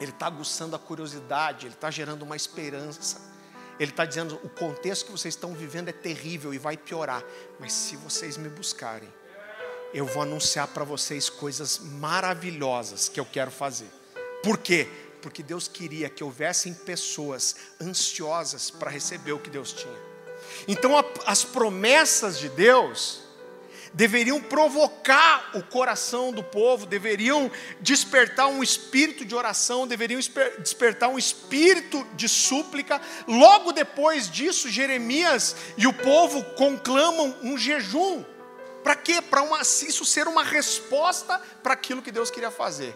ele 0.00 0.10
está 0.10 0.26
aguçando 0.26 0.76
a 0.76 0.78
curiosidade, 0.78 1.66
ele 1.66 1.74
está 1.74 1.90
gerando 1.90 2.22
uma 2.22 2.36
esperança. 2.36 3.20
Ele 3.78 3.90
está 3.90 4.04
dizendo: 4.04 4.38
o 4.42 4.48
contexto 4.48 5.06
que 5.06 5.12
vocês 5.12 5.34
estão 5.34 5.52
vivendo 5.54 5.88
é 5.88 5.92
terrível 5.92 6.54
e 6.54 6.58
vai 6.58 6.76
piorar, 6.76 7.24
mas 7.58 7.72
se 7.72 7.96
vocês 7.96 8.36
me 8.36 8.48
buscarem, 8.48 9.12
eu 9.94 10.04
vou 10.04 10.22
anunciar 10.22 10.66
para 10.68 10.82
vocês 10.82 11.30
coisas 11.30 11.78
maravilhosas 11.78 13.08
que 13.08 13.20
eu 13.20 13.24
quero 13.24 13.52
fazer. 13.52 13.88
Por 14.42 14.58
quê? 14.58 14.88
Porque 15.22 15.42
Deus 15.42 15.68
queria 15.68 16.10
que 16.10 16.24
houvessem 16.24 16.74
pessoas 16.74 17.54
ansiosas 17.80 18.70
para 18.70 18.90
receber 18.90 19.32
o 19.32 19.38
que 19.38 19.48
Deus 19.48 19.72
tinha. 19.72 20.14
Então, 20.66 20.98
a, 20.98 21.04
as 21.26 21.44
promessas 21.44 22.38
de 22.38 22.48
Deus 22.48 23.20
deveriam 23.94 24.40
provocar 24.40 25.52
o 25.54 25.62
coração 25.62 26.32
do 26.32 26.42
povo, 26.42 26.84
deveriam 26.84 27.48
despertar 27.80 28.48
um 28.48 28.62
espírito 28.64 29.24
de 29.24 29.34
oração, 29.36 29.86
deveriam 29.86 30.20
despertar 30.58 31.08
um 31.08 31.18
espírito 31.18 32.04
de 32.14 32.28
súplica. 32.28 33.00
Logo 33.28 33.70
depois 33.70 34.28
disso, 34.28 34.68
Jeremias 34.68 35.54
e 35.78 35.86
o 35.86 35.92
povo 35.92 36.42
conclamam 36.56 37.36
um 37.40 37.56
jejum. 37.56 38.24
Para 38.84 38.94
quê? 38.94 39.22
Para 39.22 39.42
isso 39.62 40.04
ser 40.04 40.28
uma 40.28 40.44
resposta 40.44 41.40
para 41.62 41.72
aquilo 41.72 42.02
que 42.02 42.12
Deus 42.12 42.30
queria 42.30 42.50
fazer. 42.50 42.94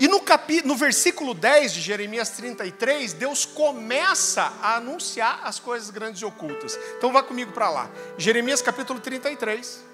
E 0.00 0.08
no, 0.08 0.20
capítulo, 0.20 0.74
no 0.74 0.76
versículo 0.76 1.32
10 1.32 1.72
de 1.72 1.80
Jeremias 1.80 2.30
33, 2.30 3.12
Deus 3.12 3.46
começa 3.46 4.52
a 4.60 4.74
anunciar 4.74 5.40
as 5.44 5.60
coisas 5.60 5.88
grandes 5.90 6.20
e 6.20 6.24
ocultas. 6.24 6.76
Então 6.98 7.12
vá 7.12 7.22
comigo 7.22 7.52
para 7.52 7.70
lá. 7.70 7.88
Jeremias 8.18 8.60
capítulo 8.60 8.98
33. 8.98 9.84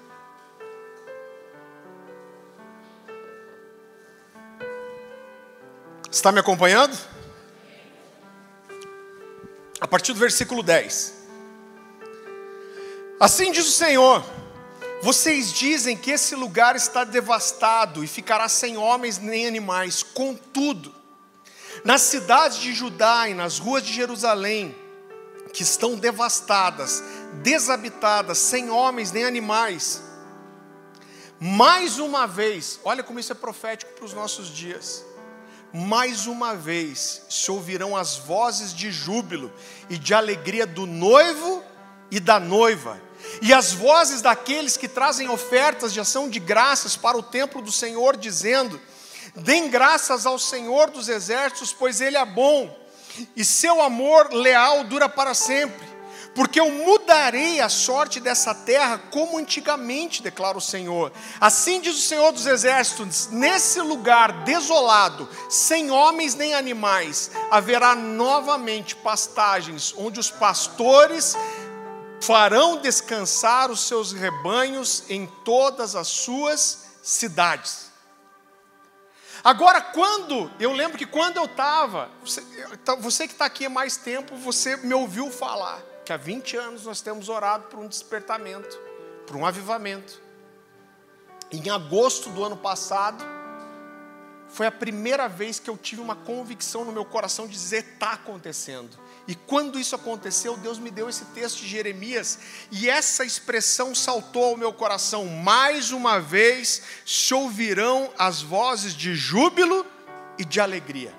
Está 6.11 6.31
me 6.31 6.39
acompanhando? 6.39 6.97
A 9.79 9.87
partir 9.87 10.13
do 10.13 10.19
versículo 10.19 10.63
10. 10.63 11.13
Assim 13.19 13.51
diz 13.51 13.67
o 13.67 13.71
Senhor: 13.71 14.25
Vocês 15.01 15.51
dizem 15.51 15.97
que 15.97 16.11
esse 16.11 16.35
lugar 16.35 16.75
está 16.75 17.03
devastado 17.03 18.03
e 18.03 18.07
ficará 18.07 18.47
sem 18.47 18.77
homens 18.77 19.17
nem 19.17 19.47
animais. 19.47 20.03
Contudo, 20.03 20.93
nas 21.83 22.01
cidades 22.01 22.59
de 22.59 22.73
Judá 22.73 23.27
e 23.27 23.33
nas 23.33 23.57
ruas 23.57 23.83
de 23.83 23.91
Jerusalém, 23.91 24.75
que 25.53 25.63
estão 25.63 25.95
devastadas, 25.95 27.03
desabitadas, 27.41 28.37
sem 28.37 28.69
homens 28.69 29.11
nem 29.11 29.25
animais, 29.25 30.01
mais 31.39 31.97
uma 31.97 32.27
vez, 32.27 32.79
olha 32.83 33.03
como 33.03 33.19
isso 33.19 33.31
é 33.31 33.35
profético 33.35 33.93
para 33.93 34.05
os 34.05 34.13
nossos 34.13 34.47
dias 34.47 35.03
mais 35.73 36.27
uma 36.27 36.53
vez 36.53 37.25
se 37.29 37.49
ouvirão 37.49 37.95
as 37.95 38.17
vozes 38.17 38.73
de 38.73 38.91
júbilo 38.91 39.51
e 39.89 39.97
de 39.97 40.13
alegria 40.13 40.67
do 40.67 40.85
noivo 40.85 41.63
e 42.09 42.19
da 42.19 42.39
noiva, 42.39 43.01
e 43.41 43.53
as 43.53 43.71
vozes 43.73 44.21
daqueles 44.21 44.77
que 44.77 44.87
trazem 44.87 45.29
ofertas 45.29 45.93
de 45.93 45.99
ação 45.99 46.29
de 46.29 46.39
graças 46.39 46.95
para 46.95 47.17
o 47.17 47.23
templo 47.23 47.61
do 47.61 47.71
Senhor, 47.71 48.17
dizendo: 48.17 48.79
Dêem 49.35 49.69
graças 49.69 50.25
ao 50.25 50.39
Senhor 50.39 50.89
dos 50.89 51.07
exércitos, 51.09 51.73
pois 51.73 52.01
Ele 52.01 52.17
é 52.17 52.25
bom, 52.25 52.75
e 53.35 53.45
seu 53.45 53.81
amor 53.81 54.33
leal 54.33 54.83
dura 54.83 55.07
para 55.07 55.33
sempre 55.33 55.91
porque 56.33 56.59
eu 56.59 56.71
mudarei 56.71 57.59
a 57.59 57.67
sorte 57.67 58.19
dessa 58.19 58.55
terra 58.55 58.97
como 59.11 59.37
antigamente, 59.37 60.23
declara 60.23 60.57
o 60.57 60.61
Senhor. 60.61 61.11
Assim 61.39 61.81
diz 61.81 61.95
o 61.95 62.07
Senhor 62.07 62.31
dos 62.31 62.45
Exércitos: 62.45 63.27
nesse 63.31 63.81
lugar 63.81 64.43
desolado, 64.43 65.27
sem 65.49 65.91
homens 65.91 66.35
nem 66.35 66.53
animais, 66.53 67.31
haverá 67.49 67.95
novamente 67.95 68.95
pastagens, 68.95 69.93
onde 69.97 70.19
os 70.19 70.29
pastores 70.29 71.35
farão 72.21 72.77
descansar 72.77 73.71
os 73.71 73.81
seus 73.81 74.11
rebanhos 74.11 75.09
em 75.09 75.25
todas 75.43 75.95
as 75.95 76.07
suas 76.07 76.85
cidades. 77.01 77.91
Agora, 79.43 79.81
quando, 79.81 80.51
eu 80.59 80.71
lembro 80.71 80.97
que 80.97 81.05
quando 81.05 81.37
eu 81.37 81.45
estava, 81.45 82.09
você, 82.23 82.43
você 82.99 83.27
que 83.27 83.33
está 83.33 83.45
aqui 83.45 83.65
há 83.65 83.69
mais 83.69 83.97
tempo, 83.97 84.35
você 84.35 84.77
me 84.77 84.93
ouviu 84.93 85.31
falar 85.31 85.81
que 86.05 86.13
há 86.13 86.17
20 86.17 86.57
anos 86.57 86.85
nós 86.85 87.01
temos 87.01 87.27
orado 87.27 87.65
por 87.67 87.79
um 87.79 87.87
despertamento, 87.87 88.79
por 89.25 89.35
um 89.35 89.45
avivamento. 89.45 90.21
Em 91.51 91.69
agosto 91.69 92.29
do 92.29 92.43
ano 92.43 92.55
passado, 92.55 93.23
foi 94.47 94.67
a 94.67 94.71
primeira 94.71 95.27
vez 95.27 95.59
que 95.59 95.69
eu 95.69 95.77
tive 95.77 96.01
uma 96.01 96.15
convicção 96.15 96.85
no 96.85 96.91
meu 96.91 97.05
coração 97.05 97.47
de 97.47 97.53
dizer: 97.53 97.85
está 97.93 98.11
acontecendo. 98.11 98.97
E 99.31 99.35
quando 99.47 99.79
isso 99.79 99.95
aconteceu, 99.95 100.57
Deus 100.57 100.77
me 100.77 100.91
deu 100.91 101.07
esse 101.07 101.23
texto 101.23 101.59
de 101.59 101.67
Jeremias, 101.69 102.37
e 102.69 102.89
essa 102.89 103.23
expressão 103.23 103.95
saltou 103.95 104.43
ao 104.43 104.57
meu 104.57 104.73
coração: 104.73 105.25
mais 105.25 105.93
uma 105.93 106.19
vez 106.19 106.81
se 107.05 107.33
ouvirão 107.33 108.11
as 108.17 108.41
vozes 108.41 108.93
de 108.93 109.15
júbilo 109.15 109.85
e 110.37 110.43
de 110.43 110.59
alegria. 110.59 111.13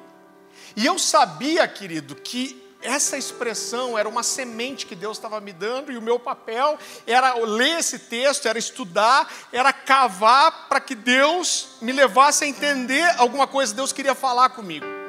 E 0.76 0.84
eu 0.84 0.98
sabia, 0.98 1.66
querido, 1.66 2.14
que 2.14 2.62
essa 2.82 3.16
expressão 3.16 3.96
era 3.96 4.06
uma 4.06 4.22
semente 4.22 4.84
que 4.84 4.94
Deus 4.94 5.16
estava 5.16 5.40
me 5.40 5.54
dando, 5.54 5.90
e 5.90 5.96
o 5.96 6.02
meu 6.02 6.18
papel 6.18 6.78
era 7.06 7.32
ler 7.36 7.78
esse 7.78 7.98
texto, 7.98 8.46
era 8.46 8.58
estudar, 8.58 9.26
era 9.50 9.72
cavar 9.72 10.68
para 10.68 10.80
que 10.80 10.94
Deus 10.94 11.78
me 11.80 11.92
levasse 11.92 12.44
a 12.44 12.46
entender 12.46 13.08
alguma 13.16 13.46
coisa 13.46 13.72
que 13.72 13.76
Deus 13.76 13.90
queria 13.90 14.14
falar 14.14 14.50
comigo. 14.50 15.01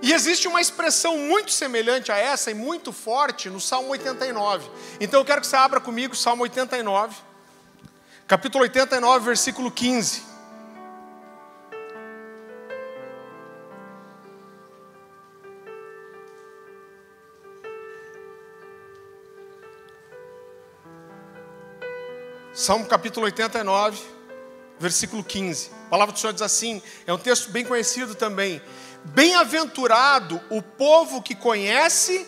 E 0.00 0.12
existe 0.12 0.46
uma 0.46 0.60
expressão 0.60 1.18
muito 1.18 1.50
semelhante 1.50 2.12
a 2.12 2.16
essa 2.16 2.50
e 2.50 2.54
muito 2.54 2.92
forte 2.92 3.50
no 3.50 3.60
Salmo 3.60 3.90
89. 3.90 4.68
Então 5.00 5.20
eu 5.20 5.24
quero 5.24 5.40
que 5.40 5.46
você 5.46 5.56
abra 5.56 5.80
comigo 5.80 6.14
Salmo 6.14 6.44
89, 6.44 7.16
capítulo 8.26 8.62
89, 8.62 9.24
versículo 9.24 9.70
15. 9.70 10.28
Salmo 22.58 22.86
capítulo 22.86 23.24
89, 23.26 24.02
versículo 24.80 25.22
15. 25.22 25.70
A 25.86 25.90
palavra 25.90 26.12
do 26.12 26.18
Senhor 26.18 26.32
diz 26.32 26.42
assim: 26.42 26.82
é 27.06 27.12
um 27.12 27.18
texto 27.18 27.50
bem 27.50 27.64
conhecido 27.64 28.14
também. 28.14 28.60
Bem-aventurado 29.08 30.40
o 30.50 30.62
povo 30.62 31.22
que 31.22 31.34
conhece 31.34 32.26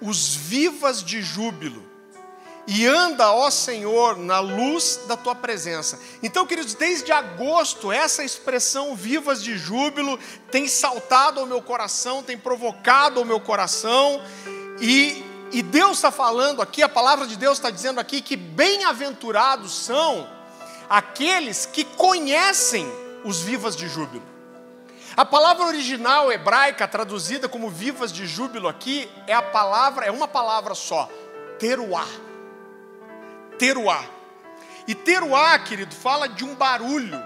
os 0.00 0.34
vivas 0.34 1.02
de 1.02 1.22
júbilo 1.22 1.90
e 2.72 2.86
anda, 2.86 3.32
ó 3.32 3.50
Senhor, 3.50 4.16
na 4.16 4.38
luz 4.38 5.00
da 5.08 5.16
tua 5.16 5.34
presença. 5.34 5.98
Então, 6.22 6.46
queridos, 6.46 6.74
desde 6.74 7.10
agosto, 7.10 7.90
essa 7.90 8.22
expressão 8.22 8.94
vivas 8.94 9.42
de 9.42 9.58
júbilo 9.58 10.16
tem 10.52 10.68
saltado 10.68 11.40
ao 11.40 11.46
meu 11.46 11.60
coração, 11.60 12.22
tem 12.22 12.38
provocado 12.38 13.20
o 13.20 13.24
meu 13.24 13.40
coração, 13.40 14.22
e, 14.80 15.24
e 15.50 15.62
Deus 15.62 15.96
está 15.96 16.12
falando 16.12 16.62
aqui, 16.62 16.80
a 16.80 16.88
palavra 16.88 17.26
de 17.26 17.34
Deus 17.34 17.58
está 17.58 17.70
dizendo 17.70 17.98
aqui 17.98 18.20
que 18.22 18.36
bem-aventurados 18.36 19.74
são 19.74 20.28
aqueles 20.88 21.66
que 21.66 21.82
conhecem 21.82 22.86
os 23.24 23.40
vivas 23.40 23.74
de 23.74 23.88
júbilo. 23.88 24.29
A 25.16 25.24
palavra 25.24 25.66
original 25.66 26.30
hebraica, 26.30 26.86
traduzida 26.86 27.48
como 27.48 27.68
vivas 27.68 28.12
de 28.12 28.26
júbilo 28.26 28.68
aqui, 28.68 29.10
é 29.26 29.34
a 29.34 29.42
palavra, 29.42 30.06
é 30.06 30.10
uma 30.10 30.28
palavra 30.28 30.74
só, 30.74 31.08
teruá. 31.58 32.06
Teruá. 33.58 34.04
E 34.86 34.94
teruá, 34.94 35.58
querido, 35.58 35.94
fala 35.94 36.28
de 36.28 36.44
um 36.44 36.54
barulho, 36.54 37.20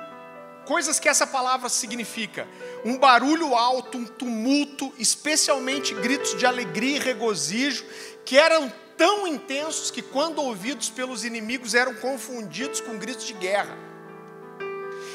coisas 0.67 0.99
que 0.99 1.09
essa 1.09 1.27
palavra 1.27 1.69
significa. 1.69 2.49
Um 2.85 2.99
barulho 2.99 3.55
alto, 3.55 3.99
um 3.99 4.05
tumulto, 4.05 4.93
especialmente 4.99 5.95
gritos 5.95 6.37
de 6.37 6.47
alegria 6.47 6.97
e 6.97 7.01
regozijo, 7.01 7.85
que 8.25 8.39
eram 8.39 8.73
tão 8.97 9.27
intensos 9.27 9.91
que, 9.91 10.03
quando 10.03 10.43
ouvidos 10.43 10.89
pelos 10.89 11.25
inimigos, 11.25 11.75
eram 11.75 11.95
confundidos 11.95 12.81
com 12.81 12.99
gritos 12.99 13.27
de 13.27 13.35
guerra. 13.35 13.94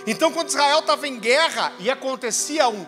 Então, 0.08 0.32
quando 0.32 0.50
Israel 0.50 0.80
estava 0.80 1.08
em 1.08 1.20
guerra 1.20 1.74
e 1.80 1.90
acontecia 1.90 2.68
um 2.68 2.86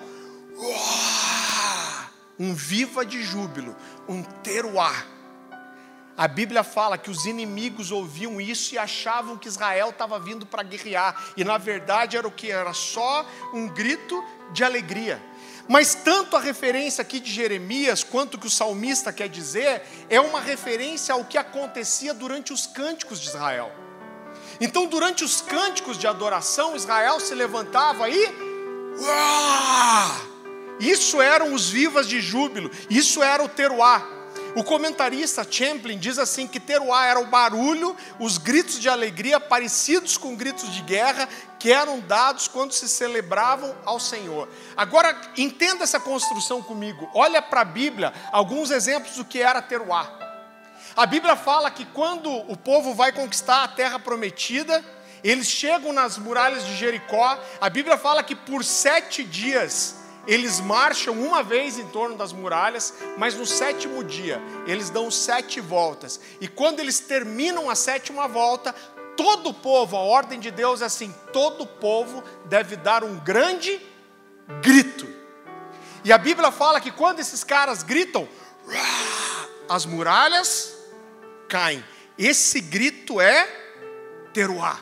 um 2.42 2.56
viva 2.56 3.06
de 3.06 3.22
júbilo, 3.22 3.76
um 4.10 4.24
teruá. 4.24 5.06
A 6.18 6.28
Bíblia 6.28 6.64
fala 6.64 6.98
que 6.98 7.12
os 7.12 7.26
inimigos 7.26 7.92
ouviam 7.92 8.42
isso 8.42 8.74
e 8.74 8.80
achavam 8.80 9.38
que 9.38 9.48
Israel 9.48 9.90
estava 9.90 10.20
vindo 10.20 10.46
para 10.46 10.64
guerrear, 10.64 11.16
e 11.38 11.44
na 11.44 11.60
verdade 11.60 12.18
era 12.18 12.28
o 12.28 12.32
que? 12.32 12.52
Era 12.52 12.74
só 12.74 13.26
um 13.54 13.68
grito 13.68 14.24
de 14.52 14.64
alegria. 14.64 15.22
Mas 15.68 15.94
tanto 15.94 16.36
a 16.36 16.40
referência 16.40 17.04
aqui 17.04 17.20
de 17.20 17.32
Jeremias, 17.32 18.04
quanto 18.04 18.34
o 18.36 18.40
que 18.40 18.48
o 18.48 18.52
salmista 18.52 19.14
quer 19.14 19.30
dizer, 19.30 19.84
é 20.10 20.20
uma 20.20 20.42
referência 20.42 21.14
ao 21.14 21.24
que 21.24 21.38
acontecia 21.38 22.14
durante 22.14 22.52
os 22.52 22.66
cânticos 22.66 23.20
de 23.20 23.28
Israel. 23.28 23.72
Então, 24.62 24.86
durante 24.86 25.24
os 25.24 25.42
cânticos 25.42 25.98
de 25.98 26.06
adoração, 26.06 26.76
Israel 26.76 27.20
se 27.20 27.34
levantava 27.34 28.08
e. 28.08 28.52
Isso 30.80 31.20
eram 31.20 31.54
os 31.54 31.68
vivas 31.70 32.08
de 32.08 32.22
júbilo, 32.22 32.70
isso 32.88 33.24
era 33.24 33.44
o 33.44 33.50
teruá. 33.50 34.02
O 34.56 34.64
comentarista 34.64 35.48
Champlin 35.50 35.98
diz 35.98 36.20
assim 36.20 36.46
que 36.46 36.60
teruá 36.60 37.06
era 37.06 37.20
o 37.20 37.26
barulho, 37.26 37.96
os 38.20 38.38
gritos 38.38 38.80
de 38.80 38.90
alegria 38.90 39.40
parecidos 39.40 40.18
com 40.18 40.36
gritos 40.36 40.72
de 40.74 40.82
guerra 40.82 41.28
que 41.58 41.72
eram 41.72 42.00
dados 42.00 42.48
quando 42.48 42.74
se 42.74 42.88
celebravam 42.88 43.76
ao 43.86 44.00
Senhor. 44.00 44.50
Agora 44.76 45.20
entenda 45.38 45.86
essa 45.86 46.00
construção 46.00 46.62
comigo. 46.62 47.10
Olha 47.14 47.42
para 47.42 47.62
a 47.62 47.66
Bíblia 47.66 48.14
alguns 48.32 48.72
exemplos 48.72 49.16
do 49.16 49.26
que 49.26 49.42
era 49.42 49.62
teruá. 49.62 50.21
A 50.96 51.06
Bíblia 51.06 51.36
fala 51.36 51.72
que 51.72 51.86
quando 51.86 52.30
o 52.30 52.58
povo 52.58 52.94
vai 52.94 53.12
conquistar 53.12 53.64
a 53.64 53.68
terra 53.68 53.98
prometida, 53.98 54.84
eles 55.24 55.48
chegam 55.48 55.94
nas 55.94 56.18
muralhas 56.18 56.66
de 56.66 56.76
Jericó. 56.76 57.40
A 57.60 57.70
Bíblia 57.70 57.98
fala 57.98 58.24
que 58.24 58.36
por 58.36 58.64
sete 58.64 59.24
dias 59.24 59.96
eles 60.28 60.60
marcham 60.60 61.16
uma 61.16 61.42
vez 61.42 61.80
em 61.80 61.88
torno 61.88 62.16
das 62.16 62.32
muralhas, 62.34 62.94
mas 63.18 63.36
no 63.36 63.46
sétimo 63.46 64.04
dia 64.04 64.42
eles 64.68 64.90
dão 64.90 65.10
sete 65.10 65.60
voltas. 65.60 66.20
E 66.40 66.48
quando 66.48 66.80
eles 66.80 67.00
terminam 67.00 67.70
a 67.70 67.76
sétima 67.76 68.28
volta, 68.28 68.76
todo 69.16 69.50
o 69.50 69.54
povo, 69.54 69.96
a 69.96 70.02
ordem 70.02 70.40
de 70.40 70.52
Deus 70.52 70.82
é 70.82 70.86
assim: 70.86 71.14
todo 71.32 71.64
o 71.64 71.68
povo 71.68 72.24
deve 72.46 72.76
dar 72.76 73.04
um 73.04 73.18
grande 73.20 73.80
grito. 74.62 75.08
E 76.04 76.12
a 76.12 76.18
Bíblia 76.18 76.52
fala 76.52 76.82
que 76.82 76.92
quando 76.92 77.20
esses 77.20 77.44
caras 77.44 77.84
gritam, 77.84 78.28
as 79.70 79.86
muralhas 79.86 80.81
caem. 81.52 81.84
Esse 82.18 82.62
grito 82.62 83.20
é 83.20 83.46
teruá. 84.34 84.80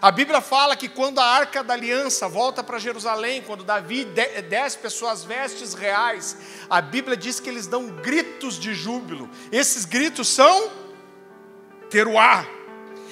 A 0.00 0.12
Bíblia 0.12 0.40
fala 0.40 0.76
que 0.76 0.88
quando 0.88 1.18
a 1.18 1.24
arca 1.24 1.64
da 1.64 1.74
aliança 1.74 2.28
volta 2.28 2.62
para 2.62 2.78
Jerusalém, 2.78 3.42
quando 3.42 3.64
Davi 3.64 4.04
desce 4.04 4.78
pessoas 4.78 5.24
vestes 5.24 5.74
reais, 5.74 6.36
a 6.70 6.80
Bíblia 6.80 7.16
diz 7.16 7.40
que 7.40 7.48
eles 7.48 7.66
dão 7.66 7.88
gritos 7.88 8.58
de 8.58 8.74
júbilo. 8.74 9.28
Esses 9.50 9.84
gritos 9.84 10.28
são 10.28 10.70
teruá. 11.90 12.46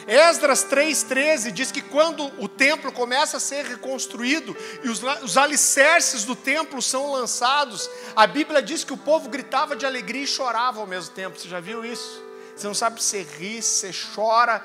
Esdras 0.06 0.64
3,13 0.66 1.50
diz 1.50 1.72
que 1.72 1.80
quando 1.80 2.30
o 2.38 2.46
templo 2.46 2.92
começa 2.92 3.38
a 3.38 3.40
ser 3.40 3.64
reconstruído 3.64 4.54
e 4.82 4.88
os, 4.90 5.02
os 5.22 5.38
alicerces 5.38 6.24
do 6.24 6.36
templo 6.36 6.82
são 6.82 7.10
lançados, 7.10 7.88
a 8.14 8.26
Bíblia 8.26 8.62
diz 8.62 8.84
que 8.84 8.92
o 8.92 8.98
povo 8.98 9.30
gritava 9.30 9.74
de 9.74 9.86
alegria 9.86 10.22
e 10.22 10.26
chorava 10.26 10.80
ao 10.80 10.86
mesmo 10.86 11.14
tempo. 11.14 11.40
Você 11.40 11.48
já 11.48 11.58
viu 11.58 11.82
isso? 11.82 12.23
Você 12.54 12.66
não 12.66 12.74
sabe 12.74 13.02
se 13.02 13.22
ri, 13.22 13.60
se 13.62 13.90
chora. 14.14 14.64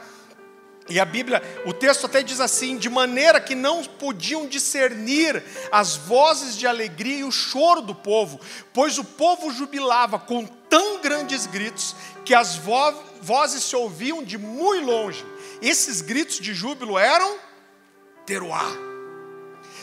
E 0.88 1.00
a 1.00 1.06
Bíblia, 1.06 1.42
o 1.66 1.74
texto 1.74 2.06
até 2.06 2.24
diz 2.24 2.40
assim: 2.40 2.78
de 2.78 2.90
maneira 2.90 3.40
que 3.40 3.54
não 3.54 3.84
podiam 3.84 4.48
discernir 4.48 5.44
as 5.72 5.96
vozes 5.96 6.58
de 6.58 6.66
alegria 6.66 7.20
e 7.20 7.24
o 7.24 7.32
choro 7.32 7.82
do 7.82 7.94
povo, 7.94 8.40
pois 8.74 8.98
o 8.98 9.04
povo 9.04 9.52
jubilava 9.52 10.18
com 10.18 10.46
tão 10.46 11.00
grandes 11.00 11.46
gritos 11.46 11.96
que 12.26 12.34
as 12.34 12.56
vo 12.56 12.94
vozes 13.22 13.64
se 13.64 13.76
ouviam 13.76 14.24
de 14.24 14.38
muito 14.38 14.86
longe. 14.86 15.26
Esses 15.62 16.02
gritos 16.02 16.40
de 16.40 16.54
júbilo 16.54 16.98
eram 16.98 17.38
teruá. 18.26 18.89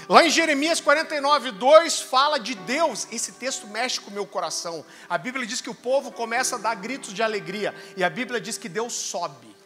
Lá 0.09 0.25
em 0.25 0.31
Jeremias 0.31 0.81
49, 0.81 1.51
2 1.53 2.01
fala 2.01 2.39
de 2.39 2.55
Deus. 2.55 3.09
Esse 3.11 3.33
texto 3.33 3.67
mexe 3.67 4.01
com 4.01 4.11
o 4.11 4.15
meu 4.15 4.25
coração. 4.25 4.85
A 5.09 5.19
Bíblia 5.19 5.45
diz 5.45 5.61
que 5.61 5.71
o 5.71 5.75
povo 5.75 6.13
começa 6.13 6.55
a 6.55 6.59
dar 6.59 6.77
gritos 6.77 7.13
de 7.13 7.23
alegria. 7.23 7.75
E 7.97 8.05
a 8.05 8.11
Bíblia 8.11 8.41
diz 8.41 8.57
que 8.57 8.69
Deus 8.69 8.93
sobe 8.93 9.57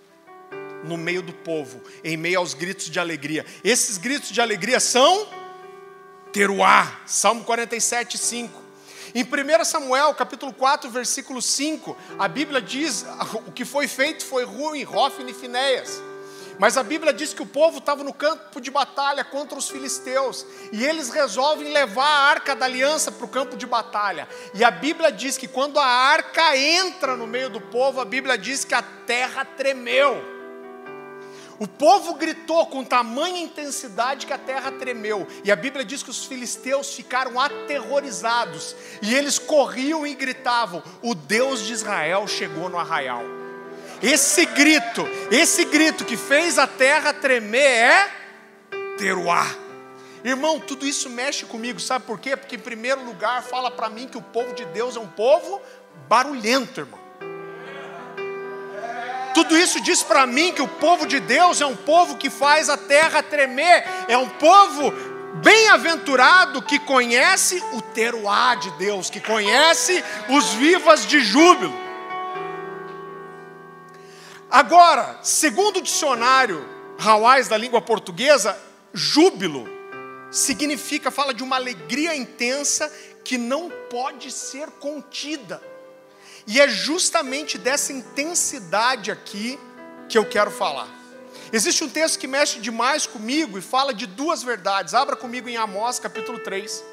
no 0.83 0.97
meio 0.97 1.21
do 1.21 1.33
povo, 1.33 1.83
em 2.03 2.17
meio 2.17 2.39
aos 2.39 2.55
gritos 2.55 2.89
de 2.89 2.99
alegria. 2.99 3.45
Esses 3.63 3.99
gritos 3.99 4.31
de 4.31 4.41
alegria 4.41 4.81
são 4.81 5.29
teruá. 6.33 7.01
Salmo 7.05 7.45
47, 7.45 8.17
5. 8.17 8.61
Em 9.15 9.25
1 9.25 9.65
Samuel, 9.65 10.15
capítulo 10.15 10.53
4, 10.55 10.89
versículo 10.89 11.43
5, 11.43 11.97
a 12.19 12.29
Bíblia 12.29 12.63
diz: 12.63 13.05
o 13.47 13.53
que 13.53 13.67
foi 13.67 13.87
feito 13.87 14.25
foi 14.25 14.45
ruim, 14.45 14.85
Rófine 14.85 15.33
e 15.33 15.35
Finéias. 15.35 16.01
Mas 16.61 16.77
a 16.77 16.83
Bíblia 16.83 17.11
diz 17.11 17.33
que 17.33 17.41
o 17.41 17.47
povo 17.47 17.79
estava 17.79 18.05
no 18.05 18.13
campo 18.13 18.61
de 18.61 18.71
batalha 18.71 19.25
contra 19.25 19.59
os 19.59 19.71
filisteus. 19.71 20.45
E 20.71 20.85
eles 20.85 21.09
resolvem 21.09 21.73
levar 21.73 22.05
a 22.05 22.29
arca 22.29 22.55
da 22.55 22.67
aliança 22.67 23.11
para 23.11 23.25
o 23.25 23.29
campo 23.31 23.57
de 23.57 23.67
batalha. 23.67 24.29
E 24.53 24.63
a 24.63 24.71
Bíblia 24.71 25.11
diz 25.11 25.39
que 25.39 25.49
quando 25.49 25.79
a 25.79 25.87
arca 25.87 26.55
entra 26.59 27.17
no 27.17 27.27
meio 27.27 27.49
do 27.49 27.63
povo, 27.63 27.99
a 27.99 28.05
Bíblia 28.05 28.37
diz 28.37 28.63
que 28.63 28.75
a 28.75 28.83
terra 28.83 29.43
tremeu. 29.43 30.23
O 31.59 31.67
povo 31.67 32.17
gritou 32.17 32.67
com 32.67 32.85
tamanha 32.85 33.41
intensidade 33.41 34.27
que 34.27 34.33
a 34.35 34.39
terra 34.39 34.71
tremeu. 34.71 35.27
E 35.43 35.51
a 35.51 35.57
Bíblia 35.57 35.83
diz 35.83 36.03
que 36.03 36.11
os 36.11 36.27
filisteus 36.27 36.93
ficaram 36.93 37.41
aterrorizados. 37.41 38.77
E 39.01 39.15
eles 39.15 39.39
corriam 39.39 40.07
e 40.07 40.15
gritavam: 40.15 40.83
O 41.01 41.15
Deus 41.15 41.65
de 41.65 41.73
Israel 41.73 42.29
chegou 42.29 42.69
no 42.69 42.79
arraial. 42.79 43.40
Esse 44.03 44.47
grito, 44.47 45.07
esse 45.31 45.65
grito 45.65 46.05
que 46.05 46.17
fez 46.17 46.59
a 46.59 46.67
terra 46.67 47.13
tremer 47.13 47.61
é 47.61 48.11
teruá. 48.97 49.47
Irmão, 50.25 50.61
tudo 50.61 50.87
isso 50.87 51.09
mexe 51.09 51.45
comigo, 51.45 51.81
sabe 51.81 52.05
por 52.05 52.19
quê? 52.19 52.37
Porque, 52.37 52.57
em 52.57 52.59
primeiro 52.61 53.03
lugar, 53.05 53.43
fala 53.43 53.71
para 53.71 53.89
mim 53.89 54.07
que 54.07 54.19
o 54.19 54.23
povo 54.23 54.55
de 54.55 54.65
Deus 54.67 54.97
é 54.97 55.01
um 55.01 55.07
povo 55.07 55.61
barulhento, 56.09 56.81
irmão. 56.81 57.01
Tudo 59.33 59.57
isso 59.57 59.81
diz 59.81 60.03
para 60.03 60.27
mim 60.27 60.53
que 60.53 60.61
o 60.61 60.69
povo 60.69 61.07
de 61.07 61.21
Deus 61.21 61.61
é 61.61 61.67
um 61.67 61.77
povo 61.77 62.17
que 62.17 62.29
faz 62.29 62.69
a 62.69 62.77
terra 62.77 63.23
tremer, 63.23 63.85
é 64.09 64.19
um 64.19 64.29
povo 64.29 64.93
Bem-aventurado 65.35 66.61
que 66.61 66.79
conhece 66.81 67.63
o 67.73 67.81
teruá 67.81 68.57
de 68.57 68.71
Deus, 68.73 69.09
que 69.09 69.21
conhece 69.21 70.05
os 70.29 70.53
vivas 70.55 71.07
de 71.07 71.21
júbilo. 71.21 71.90
Agora, 74.51 75.21
segundo 75.23 75.77
o 75.77 75.83
dicionário 75.83 76.69
Hawais 76.99 77.47
da 77.47 77.57
língua 77.57 77.81
portuguesa, 77.81 78.59
júbilo 78.93 79.69
significa, 80.31 81.11
fala 81.11 81.33
de 81.33 81.43
uma 81.43 81.55
alegria 81.55 82.17
intensa 82.17 82.93
que 83.25 83.39
não 83.39 83.71
pode 83.89 84.33
ser 84.33 84.69
contida. 84.73 85.63
E 86.47 86.61
é 86.61 86.69
justamente 86.69 87.57
dessa 87.57 87.93
intensidade 87.93 89.11
aqui 89.11 89.59
que 90.09 90.19
eu 90.19 90.25
quero 90.25 90.51
falar. 90.51 90.89
Existe 91.53 91.85
um 91.85 91.89
texto 91.89 92.19
que 92.19 92.27
mexe 92.27 92.59
demais 92.59 93.07
comigo 93.07 93.57
e 93.57 93.63
fala 93.63 93.95
de 93.95 94.07
duas 94.07 94.43
verdades. 94.43 94.95
Abra 94.95 95.15
comigo 95.15 95.49
em 95.49 95.57
Amós, 95.57 96.01
capítulo 96.01 96.41
3. 96.41 96.85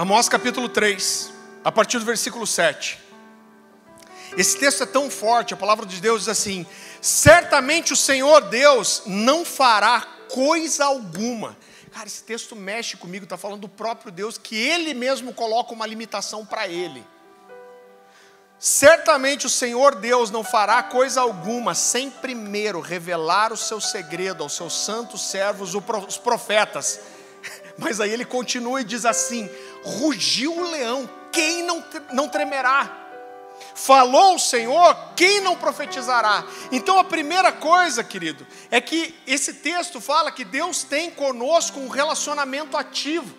Amós 0.00 0.28
capítulo 0.28 0.68
3, 0.68 1.32
a 1.64 1.72
partir 1.72 1.98
do 1.98 2.04
versículo 2.04 2.46
7. 2.46 3.00
Esse 4.36 4.56
texto 4.56 4.84
é 4.84 4.86
tão 4.86 5.10
forte, 5.10 5.52
a 5.52 5.56
palavra 5.56 5.84
de 5.84 6.00
Deus 6.00 6.20
diz 6.20 6.28
assim: 6.28 6.64
Certamente 7.02 7.92
o 7.92 7.96
Senhor 7.96 8.42
Deus 8.42 9.02
não 9.06 9.44
fará 9.44 10.06
coisa 10.32 10.84
alguma. 10.84 11.56
Cara, 11.90 12.06
esse 12.06 12.22
texto 12.22 12.54
mexe 12.54 12.96
comigo, 12.96 13.24
está 13.24 13.36
falando 13.36 13.62
do 13.62 13.68
próprio 13.68 14.12
Deus, 14.12 14.38
que 14.38 14.54
Ele 14.54 14.94
mesmo 14.94 15.34
coloca 15.34 15.74
uma 15.74 15.84
limitação 15.84 16.46
para 16.46 16.68
Ele. 16.68 17.04
Certamente 18.56 19.46
o 19.46 19.50
Senhor 19.50 19.96
Deus 19.96 20.30
não 20.30 20.44
fará 20.44 20.80
coisa 20.80 21.22
alguma 21.22 21.74
sem 21.74 22.08
primeiro 22.08 22.80
revelar 22.80 23.52
o 23.52 23.56
seu 23.56 23.80
segredo 23.80 24.44
aos 24.44 24.54
seus 24.54 24.74
santos 24.74 25.28
servos, 25.28 25.74
os 25.74 26.18
profetas. 26.18 27.00
Mas 27.78 28.00
aí 28.00 28.12
ele 28.12 28.24
continua 28.24 28.80
e 28.80 28.84
diz 28.84 29.04
assim: 29.04 29.48
rugiu 29.88 30.56
o 30.56 30.70
leão, 30.70 31.08
quem 31.32 31.62
não, 31.62 31.84
não 32.12 32.28
tremerá? 32.28 33.06
Falou 33.74 34.34
o 34.34 34.38
Senhor, 34.38 34.96
quem 35.14 35.40
não 35.40 35.56
profetizará? 35.56 36.44
Então 36.72 36.98
a 36.98 37.04
primeira 37.04 37.52
coisa, 37.52 38.02
querido, 38.02 38.46
é 38.70 38.80
que 38.80 39.14
esse 39.26 39.54
texto 39.54 40.00
fala 40.00 40.32
que 40.32 40.44
Deus 40.44 40.82
tem 40.82 41.10
conosco 41.10 41.78
um 41.78 41.88
relacionamento 41.88 42.76
ativo. 42.76 43.36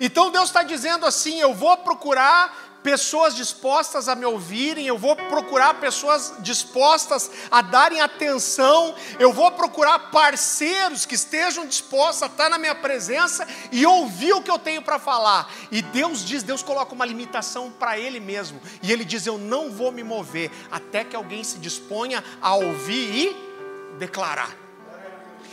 Então 0.00 0.30
Deus 0.30 0.50
está 0.50 0.62
dizendo 0.62 1.06
assim: 1.06 1.40
eu 1.40 1.54
vou 1.54 1.76
procurar 1.78 2.67
pessoas 2.88 3.36
dispostas 3.36 4.08
a 4.08 4.14
me 4.14 4.24
ouvirem, 4.24 4.86
eu 4.86 4.96
vou 4.96 5.14
procurar 5.14 5.74
pessoas 5.74 6.32
dispostas 6.38 7.30
a 7.50 7.60
darem 7.60 8.00
atenção, 8.00 8.94
eu 9.18 9.30
vou 9.30 9.50
procurar 9.50 10.10
parceiros 10.10 11.04
que 11.04 11.14
estejam 11.14 11.66
dispostos 11.66 12.22
a 12.22 12.26
estar 12.28 12.48
na 12.48 12.56
minha 12.56 12.74
presença 12.74 13.46
e 13.70 13.84
ouvir 13.84 14.32
o 14.32 14.40
que 14.40 14.50
eu 14.50 14.58
tenho 14.58 14.80
para 14.80 14.98
falar. 14.98 15.52
E 15.70 15.82
Deus 15.82 16.24
diz, 16.24 16.42
Deus 16.42 16.62
coloca 16.62 16.94
uma 16.94 17.04
limitação 17.04 17.70
para 17.70 17.98
Ele 17.98 18.20
mesmo, 18.20 18.58
e 18.82 18.90
Ele 18.90 19.04
diz: 19.04 19.26
Eu 19.26 19.36
não 19.36 19.70
vou 19.70 19.92
me 19.92 20.02
mover 20.02 20.50
até 20.70 21.04
que 21.04 21.14
alguém 21.14 21.44
se 21.44 21.58
disponha 21.58 22.24
a 22.40 22.54
ouvir 22.54 23.14
e 23.14 23.96
declarar. 23.98 24.56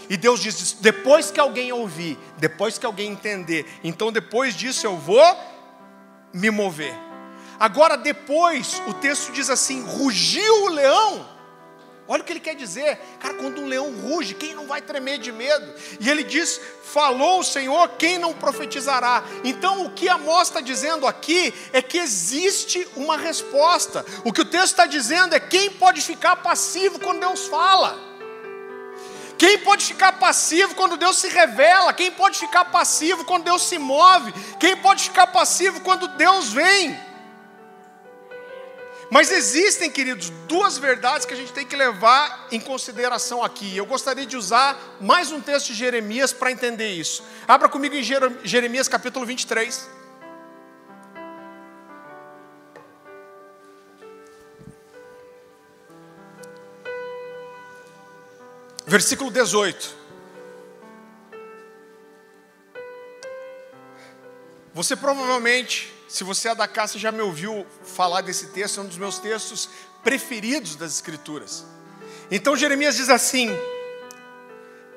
E 0.10 0.16
Deus 0.16 0.40
diz: 0.40 0.78
depois 0.80 1.32
que 1.32 1.40
alguém 1.42 1.74
ouvir, 1.74 2.18
depois 2.38 2.78
que 2.78 2.86
alguém 2.86 3.12
entender, 3.12 3.66
então 3.84 4.10
depois 4.10 4.56
disso 4.56 4.88
eu 4.88 4.96
vou 4.96 5.22
me 6.34 6.50
mover. 6.50 7.05
Agora, 7.60 7.98
depois, 7.98 8.82
o 8.88 8.94
texto 8.94 9.32
diz 9.32 9.50
assim: 9.50 9.82
rugiu 9.82 10.66
o 10.66 10.70
leão. 10.70 11.36
Olha 12.08 12.22
o 12.22 12.26
que 12.26 12.34
ele 12.34 12.40
quer 12.40 12.56
dizer, 12.56 13.00
cara. 13.20 13.34
Quando 13.34 13.62
um 13.62 13.66
leão 13.66 13.92
ruge, 13.92 14.36
quem 14.36 14.54
não 14.54 14.68
vai 14.68 14.80
tremer 14.80 15.18
de 15.18 15.32
medo? 15.32 15.74
E 16.00 16.10
ele 16.10 16.24
diz: 16.24 16.62
falou 16.84 17.40
o 17.40 17.44
Senhor, 17.44 17.90
quem 17.98 18.20
não 18.20 18.34
profetizará? 18.34 19.24
Então, 19.44 19.86
o 19.86 19.92
que 19.92 20.08
Amós 20.08 20.50
está 20.50 20.62
dizendo 20.62 21.08
aqui 21.08 21.54
é 21.74 21.82
que 21.82 21.98
existe 21.98 22.88
uma 22.96 23.18
resposta. 23.18 24.06
O 24.24 24.32
que 24.32 24.42
o 24.42 24.46
texto 24.46 24.72
está 24.72 24.86
dizendo 24.86 25.34
é: 25.34 25.40
quem 25.40 25.72
pode 25.72 26.02
ficar 26.02 26.36
passivo 26.38 27.00
quando 27.00 27.22
Deus 27.22 27.48
fala? 27.48 27.98
Quem 29.38 29.58
pode 29.60 29.86
ficar 29.86 30.14
passivo 30.14 30.76
quando 30.76 30.98
Deus 30.98 31.18
se 31.18 31.28
revela? 31.28 31.92
Quem 31.92 32.12
pode 32.12 32.38
ficar 32.38 32.66
passivo 32.66 33.26
quando 33.26 33.44
Deus 33.44 33.64
se 33.64 33.78
move? 33.78 34.32
Quem 34.60 34.78
pode 34.78 35.04
ficar 35.04 35.28
passivo 35.28 35.82
quando 35.82 36.08
Deus 36.10 36.54
vem? 36.54 36.98
Mas 39.16 39.32
existem, 39.32 39.90
queridos, 39.90 40.30
duas 40.46 40.78
verdades 40.78 41.26
que 41.26 41.34
a 41.34 41.38
gente 41.38 41.54
tem 41.54 41.66
que 41.66 41.74
levar 41.74 42.50
em 42.52 42.60
consideração 42.60 43.42
aqui. 43.42 43.78
Eu 43.78 43.86
gostaria 43.86 44.26
de 44.26 44.36
usar 44.36 44.78
mais 45.00 45.32
um 45.32 45.40
texto 45.40 45.68
de 45.68 45.74
Jeremias 45.74 46.34
para 46.34 46.52
entender 46.52 46.90
isso. 46.90 47.24
Abra 47.48 47.70
comigo 47.70 47.96
em 47.96 48.04
Jeremias 48.44 48.90
capítulo 48.90 49.26
23. 49.26 49.90
Versículo 58.86 59.32
18. 59.32 59.96
Você 64.74 64.94
provavelmente 64.98 65.95
se 66.16 66.24
você 66.24 66.48
é 66.48 66.56
da 66.56 66.66
casa, 66.66 66.98
já 66.98 67.12
me 67.12 67.20
ouviu 67.20 67.68
falar 67.84 68.22
desse 68.22 68.48
texto, 68.48 68.80
é 68.80 68.84
um 68.84 68.88
dos 68.88 68.98
meus 68.98 69.20
textos 69.20 69.68
preferidos 70.02 70.78
das 70.78 70.94
Escrituras. 70.94 71.66
Então 72.32 72.56
Jeremias 72.56 72.96
diz 72.96 73.10
assim: 73.10 73.50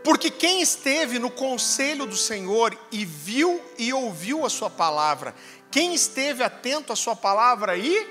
Porque 0.04 0.31
quem 0.31 0.62
esteve 0.62 1.18
no 1.18 1.28
conselho 1.28 2.07
do 2.07 2.16
Senhor 2.16 2.78
e 2.92 3.04
viu 3.04 3.61
e 3.76 3.92
ouviu 3.92 4.46
a 4.46 4.48
Sua 4.48 4.70
palavra, 4.70 5.35
quem 5.72 5.92
esteve 5.92 6.44
atento 6.44 6.92
à 6.92 6.96
Sua 6.96 7.16
palavra 7.16 7.76
e 7.76 8.09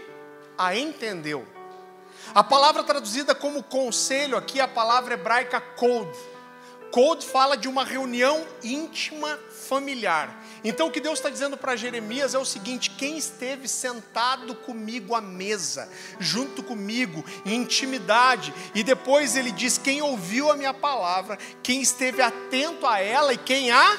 a 0.57 0.75
entendeu. 0.75 1.47
A 2.35 2.43
palavra 2.43 2.83
traduzida 2.83 3.33
como 3.33 3.63
conselho 3.63 4.35
aqui 4.35 4.59
é 4.59 4.63
a 4.63 4.67
palavra 4.67 5.13
hebraica 5.13 5.61
code. 5.61 6.19
Code 6.91 7.25
fala 7.25 7.55
de 7.55 7.69
uma 7.69 7.85
reunião 7.85 8.45
íntima 8.61 9.39
familiar. 9.65 10.43
Então 10.63 10.87
o 10.87 10.91
que 10.91 10.99
Deus 10.99 11.19
está 11.19 11.29
dizendo 11.29 11.57
para 11.57 11.75
Jeremias 11.75 12.33
é 12.33 12.39
o 12.39 12.45
seguinte: 12.45 12.91
quem 12.91 13.17
esteve 13.17 13.67
sentado 13.67 14.55
comigo 14.55 15.15
à 15.15 15.21
mesa, 15.21 15.89
junto 16.19 16.63
comigo, 16.63 17.23
em 17.45 17.55
intimidade, 17.55 18.53
e 18.73 18.83
depois 18.83 19.35
ele 19.35 19.51
diz: 19.51 19.77
quem 19.77 20.01
ouviu 20.01 20.51
a 20.51 20.57
minha 20.57 20.73
palavra, 20.73 21.37
quem 21.61 21.81
esteve 21.81 22.21
atento 22.21 22.85
a 22.85 22.99
ela 22.99 23.33
e 23.33 23.37
quem 23.37 23.71
a 23.71 23.97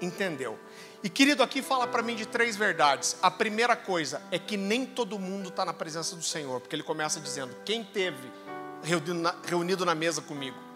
entendeu. 0.00 0.58
E 1.04 1.08
querido, 1.08 1.42
aqui 1.42 1.62
fala 1.62 1.86
para 1.86 2.00
mim 2.00 2.14
de 2.14 2.26
três 2.26 2.56
verdades. 2.56 3.16
A 3.20 3.30
primeira 3.30 3.74
coisa 3.74 4.22
é 4.30 4.38
que 4.38 4.56
nem 4.56 4.86
todo 4.86 5.18
mundo 5.18 5.48
está 5.48 5.64
na 5.64 5.72
presença 5.72 6.14
do 6.14 6.22
Senhor, 6.22 6.60
porque 6.60 6.76
ele 6.76 6.82
começa 6.82 7.18
dizendo: 7.20 7.56
quem 7.64 7.82
teve 7.82 8.30
reunido 8.82 9.14
na, 9.14 9.34
reunido 9.44 9.84
na 9.84 9.94
mesa 9.94 10.20
comigo. 10.20 10.71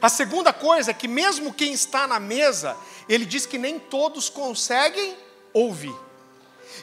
A 0.00 0.08
segunda 0.08 0.52
coisa 0.52 0.90
é 0.90 0.94
que, 0.94 1.08
mesmo 1.08 1.52
quem 1.52 1.72
está 1.72 2.06
na 2.06 2.20
mesa, 2.20 2.76
ele 3.08 3.24
diz 3.24 3.46
que 3.46 3.58
nem 3.58 3.78
todos 3.78 4.28
conseguem 4.28 5.16
ouvir. 5.52 5.94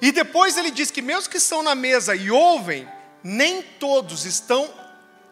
E 0.01 0.11
depois 0.11 0.57
ele 0.57 0.71
diz 0.71 0.89
que, 0.89 1.01
mesmo 1.01 1.29
que 1.29 1.37
estão 1.37 1.61
na 1.61 1.75
mesa 1.75 2.15
e 2.15 2.31
ouvem, 2.31 2.87
nem 3.23 3.61
todos 3.61 4.25
estão 4.25 4.69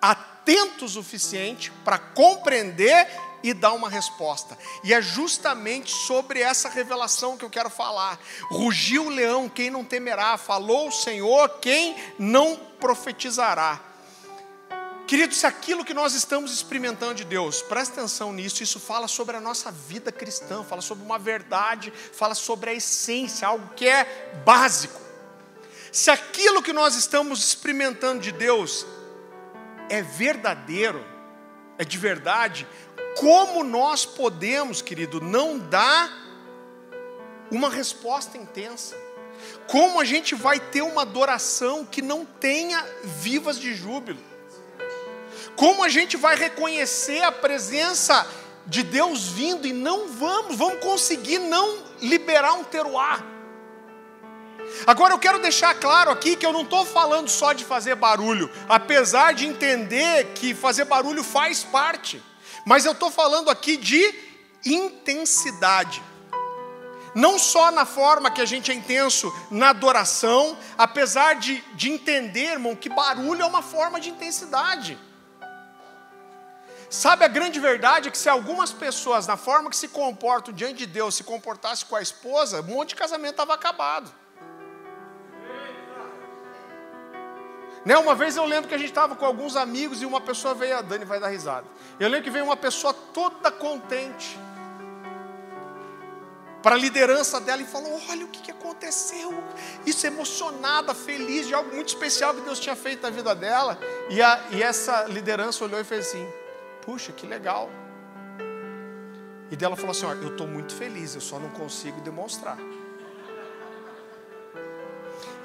atentos 0.02 0.96
o 0.96 1.04
suficiente 1.04 1.72
para 1.84 1.98
compreender 1.98 3.08
e 3.44 3.54
dar 3.54 3.74
uma 3.74 3.89
resposta. 3.89 4.58
E 4.84 4.94
é 4.94 5.02
justamente 5.02 5.91
sobre 5.91 6.41
essa 6.41 6.70
revelação 6.70 7.38
que 7.38 7.44
eu 7.44 7.50
quero 7.50 7.70
falar. 7.70 8.20
Rugiu 8.50 9.08
o 9.08 9.10
leão, 9.10 9.50
quem 9.50 9.70
não 9.70 9.84
temerá? 9.84 10.38
Falou 10.38 10.89
o 10.89 10.91
Senhor, 10.91 11.50
quem 11.60 11.96
não 12.20 12.56
profetizará? 12.80 13.90
Querido, 15.12 15.36
se 15.36 15.45
aquilo 15.45 15.84
que 15.84 15.93
nós 15.93 16.13
estamos 16.13 16.54
experimentando 16.54 17.15
de 17.15 17.26
Deus, 17.26 17.62
presta 17.62 18.00
atenção 18.00 18.32
nisso, 18.32 18.63
isso 18.63 18.80
fala 18.80 19.10
sobre 19.10 19.36
a 19.36 19.41
nossa 19.41 19.69
vida 19.69 20.10
cristã, 20.10 20.63
fala 20.63 20.82
sobre 20.82 21.04
uma 21.04 21.19
verdade, 21.19 21.91
fala 22.13 22.34
sobre 22.34 22.69
a 22.69 22.74
essência, 22.74 23.45
algo 23.45 23.74
que 23.76 23.86
é 23.86 24.32
básico. 24.45 25.02
Se 25.91 26.10
aquilo 26.10 26.63
que 26.63 26.71
nós 26.71 26.95
estamos 26.95 27.43
experimentando 27.43 28.21
de 28.21 28.32
Deus 28.32 28.86
é 29.89 30.02
verdadeiro, 30.02 31.06
é 31.78 31.84
de 31.84 31.97
verdade, 31.97 32.65
como 33.17 33.65
nós 33.65 34.06
podemos, 34.06 34.82
querido, 34.82 35.19
não 35.19 35.60
dar 35.60 36.10
uma 37.52 37.69
resposta 37.69 38.38
intensa? 38.38 38.95
Como 39.67 40.00
a 40.00 40.06
gente 40.06 40.34
vai 40.36 40.58
ter 40.58 40.84
uma 40.84 41.02
adoração 41.02 41.84
que 41.86 42.02
não 42.02 42.24
tenha 42.24 42.82
vivas 43.04 43.60
de 43.60 43.74
júbilo? 43.74 44.31
Como 45.56 45.84
a 45.84 45.90
gente 45.90 46.18
vai 46.18 46.36
reconhecer 46.36 47.24
a 47.24 47.32
presença 47.32 48.28
de 48.66 48.84
Deus 48.84 49.28
vindo 49.28 49.68
e 49.68 49.74
não 49.74 50.08
vamos, 50.08 50.56
vamos 50.56 50.80
conseguir 50.80 51.40
não 51.40 51.84
liberar 52.02 52.54
um 52.54 52.64
teruá? 52.64 53.24
Agora 54.88 55.14
eu 55.14 55.20
quero 55.20 55.40
deixar 55.40 55.74
claro 55.76 56.12
aqui 56.12 56.36
que 56.36 56.46
eu 56.46 56.54
não 56.54 56.62
estou 56.62 56.86
falando 56.86 57.30
só 57.30 57.54
de 57.54 57.66
fazer 57.66 57.96
barulho, 57.96 58.50
apesar 58.70 59.34
de 59.34 59.46
entender 59.46 60.34
que 60.34 60.54
fazer 60.54 60.86
barulho 60.86 61.24
faz 61.24 61.64
parte, 61.64 62.22
mas 62.66 62.86
eu 62.86 62.94
estou 62.94 63.12
falando 63.12 63.50
aqui 63.50 63.78
de 63.78 64.14
intensidade. 64.66 66.02
Não 67.14 67.38
só 67.38 67.72
na 67.72 67.86
forma 67.86 68.32
que 68.32 68.42
a 68.42 68.46
gente 68.46 68.72
é 68.72 68.74
intenso 68.74 69.34
na 69.50 69.70
adoração, 69.70 70.58
apesar 70.78 71.36
de, 71.36 71.62
de 71.74 71.90
entender, 71.90 72.54
irmão, 72.54 72.76
que 72.76 72.88
barulho 72.88 73.42
é 73.42 73.46
uma 73.46 73.62
forma 73.62 74.00
de 74.00 74.10
intensidade. 74.10 74.98
Sabe 76.91 77.23
a 77.23 77.30
grande 77.30 77.58
verdade 77.58 78.10
é 78.10 78.12
que 78.12 78.17
se 78.17 78.27
algumas 78.27 78.73
pessoas, 78.73 79.25
na 79.25 79.38
forma 79.38 79.69
que 79.69 79.77
se 79.77 79.88
comportam 79.88 80.54
diante 80.54 80.80
de 80.80 80.86
Deus, 80.86 81.15
se 81.15 81.23
comportassem 81.23 81.88
com 81.88 81.95
a 81.95 82.01
esposa, 82.01 82.60
um 82.60 82.63
monte 82.63 82.89
de 82.89 82.95
casamento 82.95 83.32
estava 83.32 83.54
acabado. 83.54 84.12
Né? 87.86 87.95
Uma 87.97 88.13
vez 88.13 88.36
eu 88.36 88.43
lembro 88.43 88.67
que 88.67 88.75
a 88.75 88.77
gente 88.77 88.89
estava 88.89 89.15
com 89.15 89.25
alguns 89.25 89.56
amigos 89.56 90.01
e 90.01 90.06
uma 90.06 90.19
pessoa 90.19 90.54
veio, 90.54 90.77
a 90.77 90.82
Dani 90.82 91.06
vai 91.06 91.17
dar 91.17 91.30
risada. 91.30 91.65
Eu 91.97 92.10
lembro 92.10 92.25
que 92.25 92.30
veio 92.30 92.43
uma 92.43 92.58
pessoa 92.58 92.93
toda 92.93 93.49
contente 93.49 94.38
para 96.62 96.75
a 96.75 96.77
liderança 96.77 97.39
dela 97.39 97.62
e 97.62 97.65
falou: 97.65 98.01
Olha 98.10 98.25
o 98.25 98.27
que, 98.27 98.41
que 98.41 98.51
aconteceu. 98.51 99.34
Isso 99.86 100.06
emocionada, 100.06 100.93
feliz 100.93 101.47
de 101.47 101.54
algo 101.54 101.73
muito 101.73 101.88
especial 101.88 102.34
que 102.34 102.41
Deus 102.41 102.60
tinha 102.60 102.75
feito 102.75 103.01
na 103.01 103.10
vida 103.10 103.34
dela. 103.34 103.80
E, 104.10 104.21
a, 104.21 104.41
e 104.51 104.62
essa 104.62 105.06
liderança 105.06 105.63
olhou 105.63 105.80
e 105.80 105.86
fez 105.86 106.08
assim: 106.08 106.40
Puxa, 106.82 107.12
que 107.12 107.28
legal. 107.28 107.70
E 109.50 109.56
dela 109.56 109.76
falou 109.76 109.91
assim: 109.91 110.06
Olha, 110.06 110.22
eu 110.22 110.32
estou 110.32 110.48
muito 110.48 110.74
feliz, 110.74 111.13
eu 111.13 111.22
só 111.22 111.38
não 111.39 111.50
consigo 111.50 112.00
demonstrar. 112.02 112.58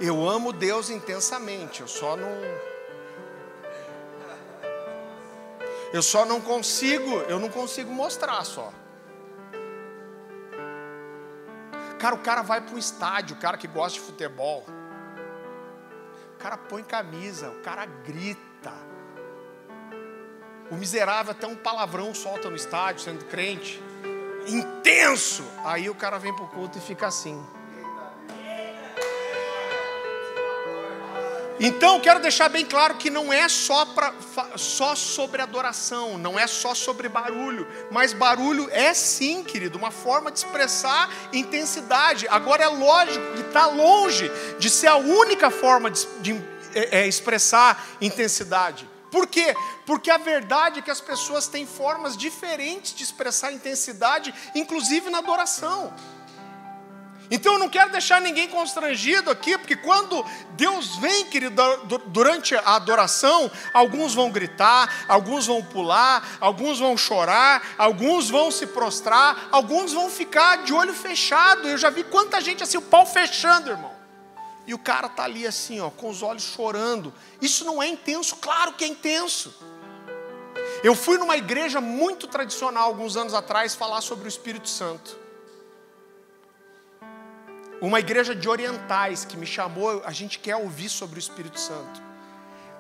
Eu 0.01 0.29
amo 0.29 0.53
Deus 0.53 0.91
intensamente, 0.91 1.81
eu 1.81 1.89
só 1.89 2.17
não. 2.17 2.31
Eu 5.93 6.03
só 6.03 6.27
não 6.27 6.41
consigo, 6.41 7.21
eu 7.29 7.39
não 7.39 7.49
consigo 7.49 7.91
mostrar 7.91 8.45
só. 8.45 8.73
Cara, 11.99 12.15
o 12.15 12.19
cara 12.19 12.43
vai 12.43 12.61
para 12.61 12.75
um 12.75 12.79
estádio, 12.79 13.37
o 13.37 13.41
cara 13.41 13.57
que 13.57 13.67
gosta 13.67 13.99
de 13.99 14.05
futebol. 14.05 14.67
O 16.35 16.39
cara 16.39 16.59
põe 16.59 16.83
camisa, 16.83 17.49
o 17.51 17.63
cara 17.63 17.87
grita. 17.87 18.56
O 20.71 20.75
miserável 20.75 21.33
até 21.33 21.47
um 21.47 21.55
palavrão 21.55 22.15
solta 22.15 22.51
no 22.51 22.57
estádio, 22.57 23.03
sendo 23.03 23.25
crente. 23.27 23.81
Intenso. 24.47 25.45
Aí 25.65 25.89
o 25.89 25.95
cara 25.95 26.19
vem 26.19 26.35
para 26.35 26.45
o 26.45 26.49
culto 26.49 26.79
e 26.79 26.81
fica 26.81 27.07
assim. 27.07 27.41
Então, 31.59 31.99
quero 32.01 32.21
deixar 32.21 32.51
bem 32.51 32.67
claro 32.67 32.97
que 32.97 33.09
não 33.09 33.33
é 33.33 33.49
só, 33.49 33.87
pra, 33.87 34.13
só 34.57 34.95
sobre 34.95 35.41
adoração, 35.41 36.19
não 36.19 36.39
é 36.39 36.47
só 36.47 36.75
sobre 36.75 37.09
barulho, 37.09 37.67
mas 37.91 38.13
barulho 38.13 38.69
é 38.71 38.93
sim, 38.93 39.43
querido, 39.43 39.79
uma 39.79 39.91
forma 39.91 40.31
de 40.31 40.39
expressar 40.39 41.11
intensidade. 41.33 42.29
Agora 42.29 42.65
é 42.65 42.69
lógico 42.69 43.33
que 43.33 43.41
está 43.41 43.67
longe 43.67 44.31
de 44.59 44.69
ser 44.69 44.89
a 44.89 44.97
única 44.97 45.51
forma 45.51 45.91
de, 45.91 46.07
de 46.21 46.33
é, 46.75 47.01
é, 47.01 47.07
expressar 47.07 47.87
intensidade. 48.03 48.87
Por 49.17 49.27
quê? 49.27 49.57
Porque 49.87 50.11
a 50.11 50.19
verdade 50.19 50.81
é 50.81 50.83
que 50.83 50.91
as 50.91 51.01
pessoas 51.01 51.49
têm 51.49 51.67
formas 51.67 52.19
diferentes 52.19 52.95
de 52.95 53.03
expressar 53.03 53.51
intensidade, 53.51 54.35
inclusive 54.55 55.09
na 55.09 55.21
adoração. 55.21 55.91
Então 57.31 57.55
eu 57.55 57.59
não 57.59 57.71
quero 57.71 57.91
deixar 57.91 58.21
ninguém 58.21 58.47
constrangido 58.47 59.31
aqui, 59.31 59.57
porque 59.57 59.75
quando 59.75 60.23
Deus 60.51 60.97
vem, 60.97 61.25
querido, 61.25 61.63
durante 62.09 62.55
a 62.57 62.77
adoração, 62.77 63.51
alguns 63.73 64.13
vão 64.13 64.31
gritar, 64.31 65.07
alguns 65.09 65.47
vão 65.47 65.63
pular, 65.63 66.37
alguns 66.39 66.79
vão 66.79 66.95
chorar, 66.95 67.63
alguns 67.79 68.29
vão 68.29 68.51
se 68.51 68.67
prostrar, 68.67 69.49
alguns 69.51 69.95
vão 69.95 70.11
ficar 70.11 70.57
de 70.57 70.75
olho 70.75 70.93
fechado. 70.93 71.67
Eu 71.67 71.79
já 71.79 71.89
vi 71.89 72.05
quanta 72.05 72.39
gente 72.39 72.63
assim, 72.63 72.77
o 72.77 72.83
pau 72.83 73.07
fechando, 73.07 73.71
irmão. 73.71 73.96
E 74.67 74.75
o 74.75 74.79
cara 74.79 75.09
tá 75.09 75.25
ali 75.25 75.47
assim, 75.47 75.81
ó, 75.81 75.91
com 75.91 76.09
os 76.09 76.23
olhos 76.23 76.43
chorando. 76.43 77.13
Isso 77.41 77.65
não 77.65 77.83
é 77.83 77.87
intenso? 77.87 78.37
Claro 78.37 78.73
que 78.73 78.85
é 78.85 78.89
intenso. 78.89 79.55
Eu 80.83 80.95
fui 80.95 81.19
numa 81.19 81.37
igreja 81.37 81.81
muito 81.81 82.27
tradicional 82.27 82.85
alguns 82.85 83.17
anos 83.17 83.35
atrás 83.35 83.75
falar 83.75 84.01
sobre 84.01 84.27
o 84.27 84.29
Espírito 84.29 84.69
Santo 84.69 85.27
uma 87.81 88.01
igreja 88.01 88.35
de 88.35 88.49
orientais 88.49 89.25
que 89.25 89.37
me 89.37 89.47
chamou, 89.47 90.03
a 90.05 90.13
gente 90.13 90.39
quer 90.39 90.57
ouvir 90.57 90.89
sobre 90.89 91.19
o 91.19 91.21
Espírito 91.21 91.61
Santo. 91.61 92.03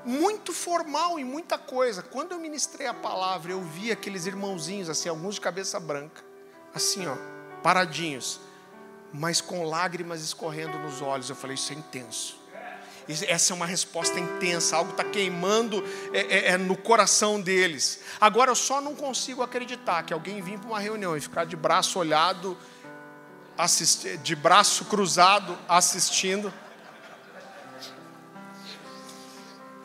Muito 0.05 0.53
formal 0.53 1.18
em 1.18 1.25
muita 1.25 1.59
coisa. 1.59 2.03
Quando 2.03 2.33
eu 2.33 2.38
ministrei 2.38 2.87
a 2.87 2.94
palavra, 2.94 3.53
eu 3.53 3.61
vi 3.61 3.90
aqueles 3.90 4.25
irmãozinhos, 4.25 4.88
assim, 4.88 5.09
alguns 5.09 5.35
de 5.35 5.40
cabeça 5.40 5.79
branca, 5.81 6.25
assim, 6.75 7.07
ó, 7.07 7.16
paradinhos, 7.62 8.40
mas 9.12 9.40
com 9.40 9.64
lágrimas 9.64 10.23
escorrendo 10.23 10.79
nos 10.79 11.01
olhos. 11.01 11.31
Eu 11.31 11.37
falei, 11.37 11.55
isso 11.55 11.73
é 11.73 11.77
intenso. 11.77 12.38
Essa 13.09 13.53
é 13.53 13.55
uma 13.55 13.66
resposta 13.66 14.19
intensa, 14.19 14.77
algo 14.77 14.90
está 14.90 15.05
queimando 15.05 15.85
é, 16.12 16.21
é, 16.21 16.49
é, 16.53 16.59
no 16.59 16.77
coração 16.77 17.40
deles. 17.40 18.01
Agora 18.21 18.51
eu 18.51 18.57
só 18.57 18.81
não 18.81 18.97
consigo 18.97 19.42
acreditar 19.42 20.03
que 20.03 20.12
alguém 20.12 20.42
vir 20.42 20.59
para 20.59 20.69
uma 20.69 20.81
reunião 20.81 21.16
e 21.16 21.21
ficar 21.21 21.47
de 21.47 21.55
braço 21.55 22.01
olhado 22.01 22.59
de 24.23 24.37
braço 24.37 24.85
cruzado 24.85 25.57
assistindo. 25.69 26.53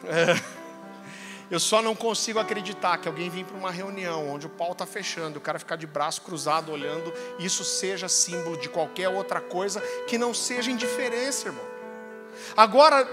É, 0.03 0.60
eu 1.51 1.59
só 1.59 1.81
não 1.81 1.93
consigo 1.93 2.39
acreditar 2.39 2.97
que 2.97 3.09
alguém 3.09 3.29
vem 3.29 3.43
para 3.43 3.57
uma 3.57 3.69
reunião 3.69 4.29
onde 4.29 4.45
o 4.45 4.49
pau 4.49 4.71
está 4.71 4.85
fechando, 4.85 5.37
o 5.37 5.41
cara 5.41 5.59
ficar 5.59 5.75
de 5.75 5.85
braço 5.85 6.21
cruzado 6.21 6.71
olhando, 6.71 7.13
isso 7.37 7.65
seja 7.65 8.07
símbolo 8.07 8.55
de 8.55 8.69
qualquer 8.69 9.09
outra 9.09 9.41
coisa 9.41 9.81
que 10.07 10.17
não 10.17 10.33
seja 10.33 10.71
indiferença, 10.71 11.49
irmão. 11.49 11.65
Agora, 12.55 13.05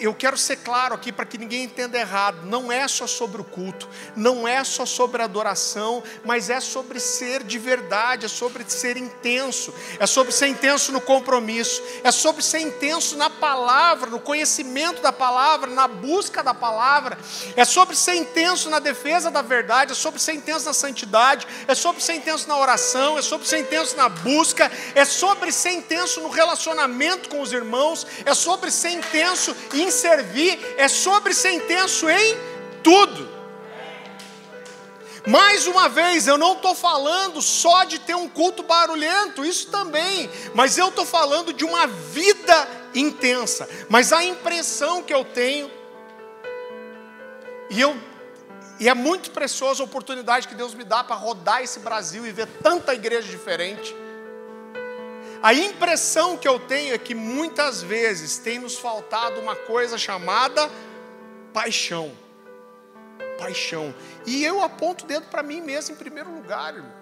eu 0.00 0.12
quero 0.14 0.36
ser 0.36 0.56
claro 0.56 0.94
aqui 0.94 1.12
para 1.12 1.24
que 1.24 1.38
ninguém 1.38 1.64
entenda 1.64 1.98
errado: 1.98 2.44
não 2.44 2.70
é 2.70 2.86
só 2.88 3.06
sobre 3.06 3.40
o 3.40 3.44
culto, 3.44 3.88
não 4.16 4.46
é 4.46 4.62
só 4.64 4.84
sobre 4.84 5.22
a 5.22 5.24
adoração, 5.24 6.02
mas 6.24 6.50
é 6.50 6.60
sobre 6.60 6.98
ser 6.98 7.42
de 7.42 7.58
verdade, 7.58 8.26
é 8.26 8.28
sobre 8.28 8.64
ser 8.66 8.96
intenso, 8.96 9.72
é 9.98 10.06
sobre 10.06 10.32
ser 10.32 10.48
intenso 10.48 10.92
no 10.92 11.00
compromisso, 11.00 11.82
é 12.02 12.10
sobre 12.10 12.42
ser 12.42 12.60
intenso 12.60 13.16
na 13.16 13.30
palavra, 13.30 14.10
no 14.10 14.18
conhecimento 14.18 15.00
da 15.00 15.12
palavra, 15.12 15.70
na 15.70 15.86
busca 15.86 16.42
da 16.42 16.54
palavra, 16.54 17.18
é 17.56 17.64
sobre 17.64 17.94
ser 17.94 18.14
intenso 18.14 18.68
na 18.68 18.78
defesa 18.78 19.30
da 19.30 19.42
verdade, 19.42 19.92
é 19.92 19.94
sobre 19.94 20.20
ser 20.20 20.32
intenso 20.32 20.66
na 20.66 20.72
santidade, 20.72 21.46
é 21.66 21.74
sobre 21.74 22.02
ser 22.02 22.14
intenso 22.14 22.48
na 22.48 22.58
oração, 22.58 23.18
é 23.18 23.22
sobre 23.22 23.46
ser 23.46 23.58
intenso 23.58 23.96
na 23.96 24.08
busca, 24.08 24.70
é 24.94 25.04
sobre 25.04 25.52
ser 25.52 25.72
intenso 25.72 26.20
no 26.20 26.28
relacionamento 26.28 27.28
com 27.28 27.40
os 27.40 27.52
irmãos, 27.52 28.06
é 28.24 28.34
sobre 28.34 28.70
ser 28.70 28.90
intenso 28.90 29.47
em 29.74 29.90
servir, 29.90 30.58
é 30.76 30.88
sobre 30.88 31.34
ser 31.34 31.52
intenso 31.52 32.08
em 32.08 32.36
tudo. 32.82 33.38
Mais 35.26 35.66
uma 35.66 35.90
vez, 35.90 36.26
eu 36.26 36.38
não 36.38 36.54
estou 36.54 36.74
falando 36.74 37.42
só 37.42 37.84
de 37.84 37.98
ter 37.98 38.14
um 38.14 38.28
culto 38.28 38.62
barulhento, 38.62 39.44
isso 39.44 39.70
também, 39.70 40.30
mas 40.54 40.78
eu 40.78 40.88
estou 40.88 41.04
falando 41.04 41.52
de 41.52 41.66
uma 41.66 41.86
vida 41.86 42.68
intensa. 42.94 43.68
Mas 43.90 44.10
a 44.12 44.24
impressão 44.24 45.02
que 45.02 45.12
eu 45.12 45.24
tenho, 45.24 45.70
e, 47.68 47.78
eu, 47.78 47.94
e 48.80 48.88
é 48.88 48.94
muito 48.94 49.30
preciosa 49.30 49.82
a 49.82 49.84
oportunidade 49.84 50.48
que 50.48 50.54
Deus 50.54 50.72
me 50.72 50.84
dá 50.84 51.04
para 51.04 51.16
rodar 51.16 51.62
esse 51.62 51.80
Brasil 51.80 52.26
e 52.26 52.32
ver 52.32 52.46
tanta 52.62 52.94
igreja 52.94 53.28
diferente. 53.28 53.94
A 55.42 55.54
impressão 55.54 56.36
que 56.36 56.48
eu 56.48 56.58
tenho 56.58 56.94
é 56.94 56.98
que 56.98 57.14
muitas 57.14 57.80
vezes 57.82 58.38
tem 58.38 58.58
nos 58.58 58.76
faltado 58.76 59.40
uma 59.40 59.54
coisa 59.54 59.96
chamada 59.96 60.68
paixão. 61.52 62.12
Paixão. 63.38 63.94
E 64.26 64.44
eu 64.44 64.62
aponto 64.62 65.04
o 65.04 65.06
dedo 65.06 65.26
para 65.26 65.42
mim 65.42 65.60
mesmo 65.60 65.94
em 65.94 65.98
primeiro 65.98 66.32
lugar, 66.34 66.74
irmão. 66.74 66.98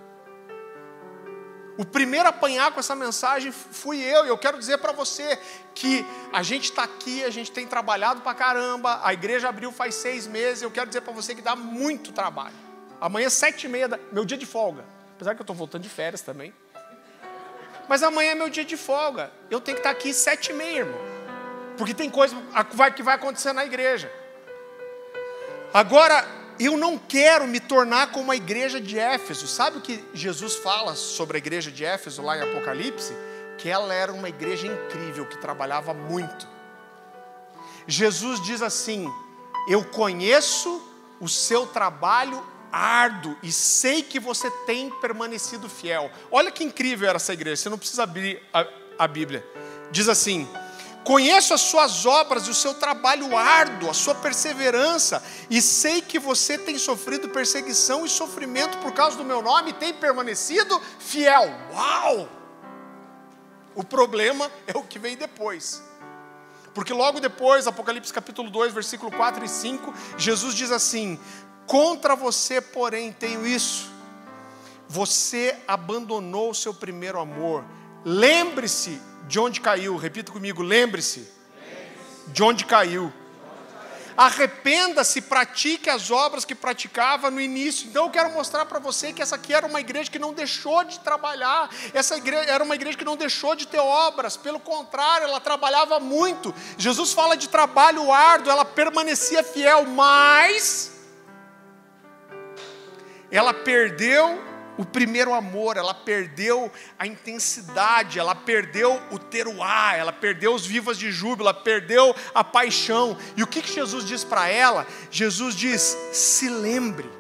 O 1.79 1.85
primeiro 1.85 2.27
a 2.27 2.31
apanhar 2.31 2.73
com 2.73 2.81
essa 2.81 2.95
mensagem 2.95 3.53
fui 3.53 4.01
eu, 4.01 4.25
e 4.25 4.29
eu 4.29 4.39
quero 4.39 4.59
dizer 4.59 4.79
para 4.79 4.93
você 4.93 5.39
que 5.75 6.05
a 6.33 6.43
gente 6.43 6.65
está 6.65 6.85
aqui, 6.85 7.23
a 7.23 7.31
gente 7.31 7.53
tem 7.53 7.67
trabalhado 7.67 8.23
para 8.23 8.35
caramba, 8.35 9.01
a 9.03 9.13
igreja 9.13 9.49
abriu 9.49 9.71
faz 9.71 9.95
seis 9.95 10.27
meses, 10.27 10.63
eu 10.63 10.71
quero 10.71 10.87
dizer 10.87 11.03
para 11.03 11.13
você 11.13 11.35
que 11.35 11.43
dá 11.43 11.55
muito 11.55 12.13
trabalho. 12.13 12.55
Amanhã, 12.99 13.29
sete 13.29 13.67
e 13.67 13.69
meia, 13.69 13.89
meu 14.11 14.25
dia 14.25 14.39
de 14.39 14.47
folga. 14.47 14.85
Apesar 15.15 15.35
que 15.35 15.41
eu 15.41 15.45
estou 15.45 15.57
voltando 15.57 15.83
de 15.83 15.89
férias 15.89 16.23
também. 16.23 16.55
Mas 17.89 18.03
amanhã 18.03 18.33
é 18.33 18.35
meu 18.35 18.51
dia 18.51 18.65
de 18.65 18.77
folga. 18.77 19.31
Eu 19.51 19.61
tenho 19.61 19.77
que 19.77 19.81
estar 19.81 19.91
aqui 19.91 20.13
sete 20.13 20.51
e 20.51 20.55
meia, 20.55 20.79
irmão. 20.79 21.01
Porque 21.77 21.95
tem 21.95 22.11
coisa 22.11 22.37
que 22.95 23.03
vai 23.03 23.15
acontecer 23.15 23.53
na 23.53 23.65
igreja. 23.65 24.11
Agora, 25.73 26.27
eu 26.59 26.77
não 26.77 26.99
quero 26.99 27.47
me 27.47 27.61
tornar 27.61 28.13
como 28.13 28.33
a 28.33 28.37
igreja 28.37 28.81
de 28.81 28.99
Éfeso. 28.99 29.47
Sabe 29.47 29.79
o 29.79 29.81
que 29.81 30.03
Jesus 30.15 30.57
fala 30.57 30.95
sobre 30.95 31.37
a 31.37 31.39
igreja 31.39 31.71
de 31.71 31.85
Éfeso 31.85 32.23
lá 32.23 32.37
em 32.37 32.43
Apocalipse? 32.43 33.13
aquela 33.57 33.93
era 33.93 34.13
uma 34.13 34.29
igreja 34.29 34.67
incrível 34.67 35.27
que 35.27 35.39
trabalhava 35.39 35.95
muito. 35.95 36.47
Jesus 37.87 38.41
diz 38.41 38.61
assim: 38.63 39.11
Eu 39.69 39.85
conheço 39.85 40.83
o 41.21 41.29
seu 41.29 41.67
trabalho 41.67 42.45
árduo 42.77 43.37
e 43.43 43.51
sei 43.51 44.03
que 44.03 44.21
você 44.21 44.51
tem 44.67 44.91
permanecido 44.91 45.69
fiel. 45.69 46.11
Olha 46.31 46.51
que 46.51 46.63
incrível 46.63 47.09
era 47.09 47.17
essa 47.17 47.33
igreja, 47.33 47.63
você 47.63 47.69
não 47.71 47.79
precisa 47.79 48.03
abrir 48.03 48.43
a, 48.53 48.67
a 48.99 49.09
Bíblia. 49.09 49.45
Diz 49.91 50.09
assim: 50.09 50.47
Conheço 51.03 51.55
as 51.55 51.63
suas 51.63 52.05
obras 52.05 52.47
e 52.47 52.51
o 52.51 52.55
seu 52.55 52.75
trabalho 52.75 53.35
árduo, 53.37 53.89
a 53.89 53.95
sua 53.95 54.15
perseverança, 54.15 55.23
e 55.49 55.63
sei 55.63 56.03
que 56.03 56.19
você 56.19 56.59
tem 56.59 56.77
sofrido 56.77 57.31
perseguição 57.31 58.05
e 58.05 58.09
sofrimento 58.09 58.77
por 58.79 58.93
causa 58.93 59.17
do 59.17 59.25
meu 59.25 59.41
nome 59.41 59.71
e 59.71 59.75
tem 59.75 59.95
permanecido 59.95 60.81
fiel. 60.99 61.49
Uau! 61.73 62.29
O 63.75 63.85
problema 63.85 64.51
é 64.67 64.77
o 64.77 64.83
que 64.83 64.99
vem 64.99 65.17
depois. 65.17 65.83
Porque 66.75 66.93
logo 66.93 67.21
depois, 67.21 67.67
Apocalipse 67.67 68.13
capítulo 68.13 68.51
2, 68.51 68.75
versículo 68.75 69.11
4 69.11 69.43
e 69.43 69.49
5, 69.49 69.95
Jesus 70.19 70.55
diz 70.55 70.71
assim: 70.71 71.19
Contra 71.67 72.15
você, 72.15 72.61
porém, 72.61 73.13
tenho 73.13 73.47
isso. 73.47 73.91
Você 74.89 75.57
abandonou 75.67 76.51
o 76.51 76.55
seu 76.55 76.73
primeiro 76.73 77.19
amor. 77.19 77.65
Lembre-se 78.05 79.01
de 79.27 79.41
onde 79.41 79.61
caiu? 79.61 79.97
Repita 79.97 80.31
comigo, 80.31 80.63
lembre-se. 80.63 81.29
De 82.29 82.43
onde 82.43 82.65
caiu? 82.65 83.13
Arrependa-se, 84.17 85.21
pratique 85.21 85.91
as 85.91 86.11
obras 86.11 86.45
que 86.45 86.55
praticava 86.55 87.31
no 87.31 87.39
início. 87.39 87.87
Então 87.89 88.07
eu 88.07 88.11
quero 88.11 88.31
mostrar 88.31 88.65
para 88.65 88.79
você 88.79 89.13
que 89.13 89.21
essa 89.21 89.37
aqui 89.37 89.53
era 89.53 89.67
uma 89.67 89.79
igreja 89.79 90.11
que 90.11 90.19
não 90.19 90.33
deixou 90.33 90.85
de 90.85 90.99
trabalhar, 91.01 91.69
essa 91.93 92.17
igreja 92.17 92.51
era 92.51 92.65
uma 92.65 92.75
igreja 92.75 92.97
que 92.97 93.05
não 93.05 93.17
deixou 93.17 93.55
de 93.55 93.67
ter 93.67 93.79
obras, 93.79 94.37
pelo 94.37 94.59
contrário, 94.59 95.27
ela 95.27 95.39
trabalhava 95.39 96.01
muito. 96.01 96.55
Jesus 96.79 97.13
fala 97.13 97.37
de 97.37 97.49
trabalho 97.49 98.11
árduo, 98.11 98.51
ela 98.51 98.65
permanecia 98.65 99.45
fiel, 99.45 99.85
mas 99.85 100.96
ela 103.31 103.53
perdeu 103.53 104.43
o 104.79 104.85
primeiro 104.85 105.33
amor, 105.33 105.77
ela 105.77 105.95
perdeu 105.95 106.71
a 106.99 107.07
intensidade, 107.07 108.19
ela 108.19 108.35
perdeu 108.35 109.01
o 109.11 109.19
teruá, 109.19 109.95
ela 109.97 110.13
perdeu 110.13 110.55
os 110.55 110.67
vivas 110.67 110.99
de 110.99 111.11
júbilo, 111.11 111.49
ela 111.49 111.55
perdeu 111.55 112.15
a 112.35 112.45
paixão. 112.45 113.17
E 113.37 113.43
o 113.43 113.47
que, 113.47 113.63
que 113.63 113.73
Jesus 113.73 114.05
diz 114.05 114.23
para 114.23 114.49
ela? 114.49 114.87
Jesus 115.11 115.55
diz: 115.55 115.97
se 116.13 116.49
lembre. 116.49 117.11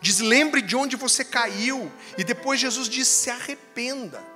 Diz: 0.00 0.20
lembre 0.20 0.60
de 0.60 0.76
onde 0.76 0.96
você 0.96 1.24
caiu. 1.24 1.90
E 2.18 2.24
depois 2.24 2.60
Jesus 2.60 2.88
diz: 2.88 3.08
se 3.08 3.30
arrependa. 3.30 4.33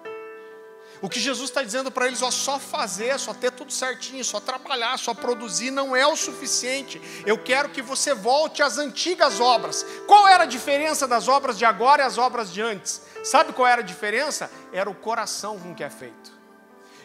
O 1.01 1.09
que 1.09 1.21
Jesus 1.21 1.51
está 1.51 1.63
dizendo 1.63 1.91
para 1.91 2.07
eles, 2.07 2.23
ó, 2.23 2.31
só 2.31 2.59
fazer, 2.59 3.19
só 3.19 3.33
ter 3.33 3.53
tudo 3.53 3.73
certinho, 3.73 4.25
só 4.25 4.41
trabalhar, 4.41 4.99
só 4.99 5.15
produzir 5.15 5.71
não 5.71 5.95
é 5.95 6.07
o 6.07 6.17
suficiente. 6.17 7.01
Eu 7.25 7.39
quero 7.39 7.69
que 7.69 7.81
você 7.81 8.15
volte 8.15 8.63
às 8.63 8.79
antigas 8.79 9.41
obras. 9.41 9.87
Qual 10.07 10.27
era 10.27 10.43
a 10.43 10.47
diferença 10.47 11.07
das 11.07 11.29
obras 11.29 11.57
de 11.57 11.65
agora 11.65 12.03
e 12.03 12.07
as 12.07 12.19
obras 12.19 12.53
de 12.53 12.61
antes? 12.61 13.03
Sabe 13.23 13.53
qual 13.53 13.69
era 13.69 13.81
a 13.81 13.85
diferença? 13.85 14.51
Era 14.73 14.91
o 14.91 14.95
coração 14.95 15.59
com 15.59 15.75
que 15.75 15.85
é 15.85 15.91
feito. 15.91 16.39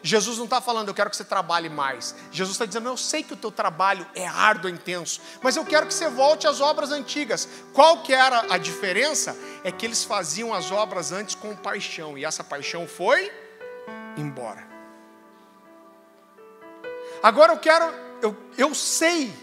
Jesus 0.05 0.37
não 0.37 0.43
está 0.43 0.59
falando, 0.59 0.89
eu 0.89 0.93
quero 0.93 1.09
que 1.09 1.15
você 1.15 1.23
trabalhe 1.23 1.69
mais. 1.69 2.13
Jesus 2.29 2.55
está 2.55 2.65
dizendo, 2.65 2.89
eu 2.89 2.97
sei 2.97 3.23
que 3.23 3.33
o 3.33 3.37
teu 3.37 3.49
trabalho 3.49 4.05
é 4.13 4.27
árduo, 4.27 4.69
é 4.69 4.73
intenso, 4.73 5.21
mas 5.41 5.55
eu 5.55 5.63
quero 5.63 5.87
que 5.87 5.93
você 5.93 6.09
volte 6.09 6.45
às 6.45 6.59
obras 6.59 6.91
antigas. 6.91 7.47
Qual 7.71 8.03
que 8.03 8.13
era 8.13 8.53
a 8.53 8.57
diferença? 8.57 9.33
É 9.63 9.71
que 9.71 9.85
eles 9.85 10.03
faziam 10.03 10.53
as 10.53 10.71
obras 10.71 11.13
antes 11.13 11.35
com 11.35 11.55
paixão, 11.55 12.17
e 12.17 12.25
essa 12.25 12.43
paixão 12.43 12.85
foi 12.85 13.31
embora. 14.17 14.67
Agora 17.21 17.53
eu 17.53 17.59
quero, 17.59 17.85
eu, 18.21 18.35
eu 18.57 18.75
sei 18.75 19.33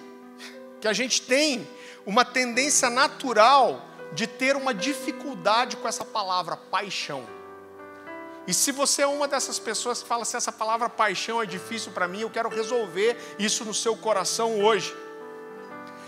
que 0.80 0.88
a 0.88 0.92
gente 0.92 1.22
tem 1.22 1.68
uma 2.04 2.24
tendência 2.24 2.90
natural 2.90 3.84
de 4.12 4.26
ter 4.26 4.56
uma 4.56 4.74
dificuldade 4.74 5.76
com 5.76 5.86
essa 5.86 6.04
palavra 6.04 6.56
paixão. 6.56 7.24
E 8.46 8.54
se 8.54 8.72
você 8.72 9.02
é 9.02 9.06
uma 9.06 9.28
dessas 9.28 9.58
pessoas 9.58 10.02
que 10.02 10.08
fala 10.08 10.22
assim, 10.22 10.36
essa 10.36 10.50
palavra 10.50 10.88
paixão 10.88 11.40
é 11.40 11.46
difícil 11.46 11.92
para 11.92 12.08
mim, 12.08 12.22
eu 12.22 12.30
quero 12.30 12.48
resolver 12.48 13.16
isso 13.38 13.64
no 13.64 13.72
seu 13.72 13.96
coração 13.96 14.60
hoje. 14.60 14.94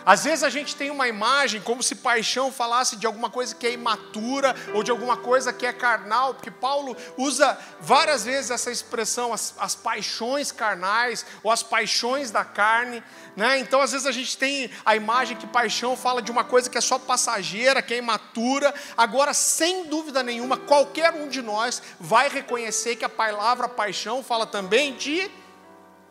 Às 0.05 0.25
vezes 0.25 0.43
a 0.43 0.51
gente 0.51 0.75
tem 0.75 0.91
uma 0.91 1.09
imagem 1.09 1.61
como 1.61 1.83
se 1.83 1.97
paixão 1.97 2.51
falasse 2.51 2.97
de 2.97 3.07
alguma 3.07 3.31
coisa 3.31 3.55
que 3.55 3.67
é 3.67 3.73
imatura 3.73 4.55
ou 4.75 4.83
de 4.83 4.91
alguma 4.91 5.17
coisa 5.17 5.53
que 5.53 5.65
é 5.65 5.73
carnal, 5.73 6.35
porque 6.35 6.51
Paulo 6.51 6.97
usa 7.17 7.59
várias 7.81 8.25
vezes 8.25 8.51
essa 8.51 8.71
expressão, 8.71 9.33
as, 9.33 9.55
as 9.59 9.75
paixões 9.75 10.51
carnais 10.51 11.25
ou 11.43 11.51
as 11.51 11.62
paixões 11.62 12.31
da 12.31 12.45
carne. 12.45 13.03
Né? 13.37 13.59
Então, 13.59 13.81
às 13.81 13.93
vezes 13.93 14.07
a 14.07 14.12
gente 14.12 14.37
tem 14.37 14.71
a 14.85 14.97
imagem 14.97 15.37
que 15.37 15.47
paixão 15.47 15.97
fala 15.97 16.21
de 16.21 16.31
uma 16.31 16.45
coisa 16.45 16.69
que 16.69 16.79
é 16.79 16.81
só 16.81 16.99
passageira, 16.99 17.81
que 17.81 17.95
é 17.95 17.99
imatura. 17.99 18.75
Agora, 18.97 19.33
sem 19.33 19.87
dúvida 19.87 20.23
nenhuma, 20.23 20.57
qualquer 20.57 21.12
um 21.12 21.29
de 21.29 21.41
nós 21.41 21.83
vai 21.99 22.29
reconhecer 22.29 22.97
que 22.97 23.05
a 23.05 23.09
palavra 23.09 23.69
paixão 23.69 24.23
fala 24.23 24.47
também 24.47 24.97
de 24.97 25.31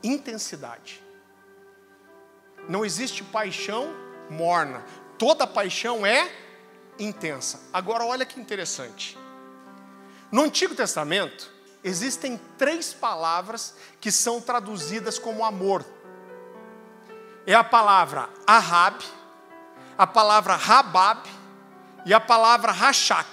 intensidade. 0.04 1.11
Não 2.72 2.86
existe 2.86 3.22
paixão 3.22 3.94
morna. 4.30 4.82
Toda 5.18 5.46
paixão 5.46 6.06
é 6.06 6.32
intensa. 6.98 7.60
Agora, 7.74 8.06
olha 8.06 8.26
que 8.26 8.40
interessante. 8.40 9.18
No 10.32 10.44
Antigo 10.44 10.74
Testamento, 10.74 11.52
existem 11.84 12.40
três 12.58 12.94
palavras 12.94 13.76
que 14.00 14.10
são 14.10 14.40
traduzidas 14.40 15.20
como 15.20 15.44
amor. 15.44 15.84
É 17.46 17.54
a 17.54 17.62
palavra 17.62 18.30
Ahab, 18.48 19.04
a 19.98 20.08
palavra 20.08 20.56
Rabab 20.56 21.30
e 22.06 22.14
a 22.14 22.22
palavra 22.22 22.72
Rachak. 22.72 23.28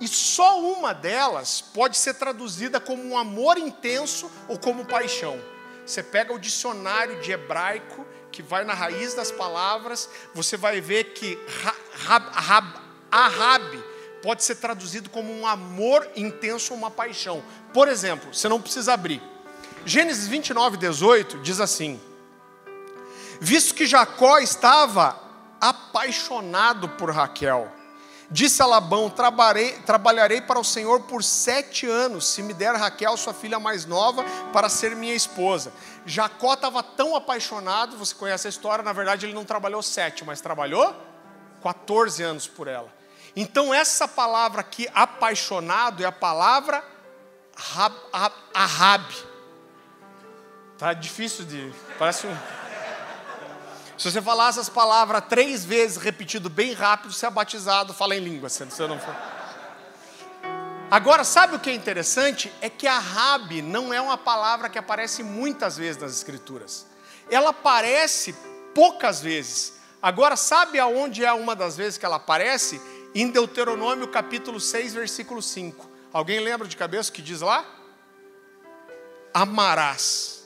E 0.00 0.08
só 0.08 0.58
uma 0.58 0.94
delas 0.94 1.60
pode 1.60 1.98
ser 1.98 2.14
traduzida 2.14 2.80
como 2.80 3.04
um 3.04 3.18
amor 3.18 3.58
intenso 3.58 4.30
ou 4.48 4.58
como 4.58 4.86
paixão. 4.86 5.38
Você 5.84 6.02
pega 6.02 6.32
o 6.32 6.38
dicionário 6.38 7.20
de 7.20 7.30
hebraico 7.30 8.06
que 8.34 8.42
vai 8.42 8.64
na 8.64 8.74
raiz 8.74 9.14
das 9.14 9.30
palavras, 9.30 10.10
você 10.34 10.56
vai 10.56 10.80
ver 10.80 11.14
que 11.14 11.38
Ahab 13.08 13.84
pode 14.20 14.42
ser 14.42 14.56
traduzido 14.56 15.08
como 15.08 15.32
um 15.32 15.46
amor 15.46 16.04
intenso 16.16 16.72
ou 16.72 16.78
uma 16.78 16.90
paixão. 16.90 17.44
Por 17.72 17.86
exemplo, 17.86 18.34
você 18.34 18.48
não 18.48 18.60
precisa 18.60 18.92
abrir. 18.92 19.22
Gênesis 19.86 20.26
29, 20.26 20.78
18 20.78 21.38
diz 21.38 21.60
assim: 21.60 22.00
Visto 23.40 23.72
que 23.72 23.86
Jacó 23.86 24.40
estava 24.40 25.16
apaixonado 25.60 26.88
por 26.88 27.12
Raquel, 27.12 27.70
Disse 28.30 28.62
a 28.62 28.66
Labão: 28.66 29.10
trabalharei, 29.10 29.72
trabalharei 29.86 30.40
para 30.40 30.58
o 30.58 30.64
Senhor 30.64 31.00
por 31.02 31.22
sete 31.22 31.86
anos, 31.86 32.26
se 32.26 32.42
me 32.42 32.54
der 32.54 32.74
Raquel, 32.74 33.16
sua 33.16 33.34
filha 33.34 33.60
mais 33.60 33.84
nova, 33.84 34.24
para 34.52 34.68
ser 34.68 34.96
minha 34.96 35.14
esposa. 35.14 35.72
Jacó 36.06 36.54
estava 36.54 36.82
tão 36.82 37.16
apaixonado, 37.16 37.96
você 37.96 38.14
conhece 38.14 38.46
a 38.46 38.50
história, 38.50 38.84
na 38.84 38.92
verdade 38.92 39.26
ele 39.26 39.32
não 39.32 39.44
trabalhou 39.44 39.82
sete, 39.82 40.24
mas 40.24 40.40
trabalhou 40.40 40.94
14 41.62 42.22
anos 42.22 42.46
por 42.46 42.68
ela. 42.68 42.92
Então, 43.36 43.74
essa 43.74 44.06
palavra 44.06 44.60
aqui, 44.60 44.88
apaixonado, 44.94 46.02
é 46.02 46.06
a 46.06 46.12
palavra 46.12 46.84
Ahab. 48.52 49.04
Tá 50.78 50.92
difícil 50.92 51.44
de. 51.44 51.72
Parece 51.98 52.26
um. 52.26 52.36
Se 53.96 54.10
você 54.10 54.20
falar 54.20 54.48
essas 54.48 54.68
palavras 54.68 55.22
três 55.28 55.64
vezes 55.64 55.96
repetido 55.96 56.50
bem 56.50 56.72
rápido, 56.72 57.12
você 57.12 57.26
é 57.26 57.30
batizado, 57.30 57.94
fala 57.94 58.16
em 58.16 58.20
língua. 58.20 58.48
Se 58.48 58.64
você 58.64 58.86
não 58.86 58.98
for... 58.98 59.14
Agora, 60.94 61.24
sabe 61.24 61.56
o 61.56 61.58
que 61.58 61.70
é 61.70 61.74
interessante? 61.74 62.52
É 62.60 62.70
que 62.70 62.86
a 62.86 63.00
Rabi 63.00 63.60
não 63.60 63.92
é 63.92 64.00
uma 64.00 64.16
palavra 64.16 64.68
que 64.68 64.78
aparece 64.78 65.24
muitas 65.24 65.76
vezes 65.76 66.00
nas 66.00 66.12
Escrituras. 66.12 66.86
Ela 67.28 67.50
aparece 67.50 68.32
poucas 68.72 69.20
vezes. 69.20 69.72
Agora, 70.00 70.36
sabe 70.36 70.78
aonde 70.78 71.24
é 71.24 71.32
uma 71.32 71.56
das 71.56 71.76
vezes 71.76 71.98
que 71.98 72.06
ela 72.06 72.14
aparece? 72.14 72.80
Em 73.12 73.28
Deuteronômio 73.28 74.06
capítulo 74.06 74.60
6, 74.60 74.94
versículo 74.94 75.42
5. 75.42 75.90
Alguém 76.12 76.38
lembra 76.38 76.68
de 76.68 76.76
cabeça 76.76 77.10
o 77.10 77.12
que 77.12 77.22
diz 77.22 77.40
lá? 77.40 77.66
Amarás, 79.34 80.44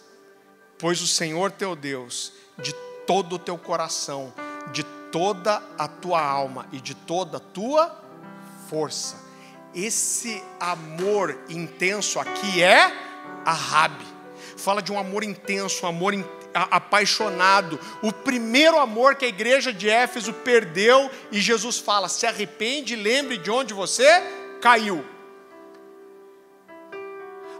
pois 0.78 1.02
o 1.02 1.06
Senhor 1.06 1.52
teu 1.52 1.76
Deus, 1.76 2.32
de 2.56 2.72
todo 3.06 3.34
o 3.34 3.38
teu 3.38 3.58
coração, 3.58 4.32
de 4.72 4.82
toda 5.12 5.62
a 5.76 5.86
tua 5.86 6.22
alma 6.22 6.66
e 6.72 6.80
de 6.80 6.94
toda 6.94 7.36
a 7.36 7.40
tua 7.40 8.02
força. 8.70 9.27
Esse 9.74 10.42
amor 10.58 11.38
intenso 11.48 12.18
aqui 12.18 12.62
é 12.62 12.92
a 13.44 13.52
Rabi. 13.52 14.06
Fala 14.56 14.82
de 14.82 14.90
um 14.90 14.98
amor 14.98 15.22
intenso, 15.22 15.84
um 15.84 15.88
amor 15.88 16.14
apaixonado, 16.54 17.78
o 18.02 18.12
primeiro 18.12 18.78
amor 18.78 19.14
que 19.14 19.24
a 19.24 19.28
igreja 19.28 19.72
de 19.72 19.88
Éfeso 19.88 20.32
perdeu, 20.32 21.10
e 21.30 21.40
Jesus 21.40 21.78
fala: 21.78 22.08
se 22.08 22.26
arrepende, 22.26 22.96
lembre 22.96 23.36
de 23.36 23.50
onde 23.50 23.74
você 23.74 24.06
caiu. 24.60 25.04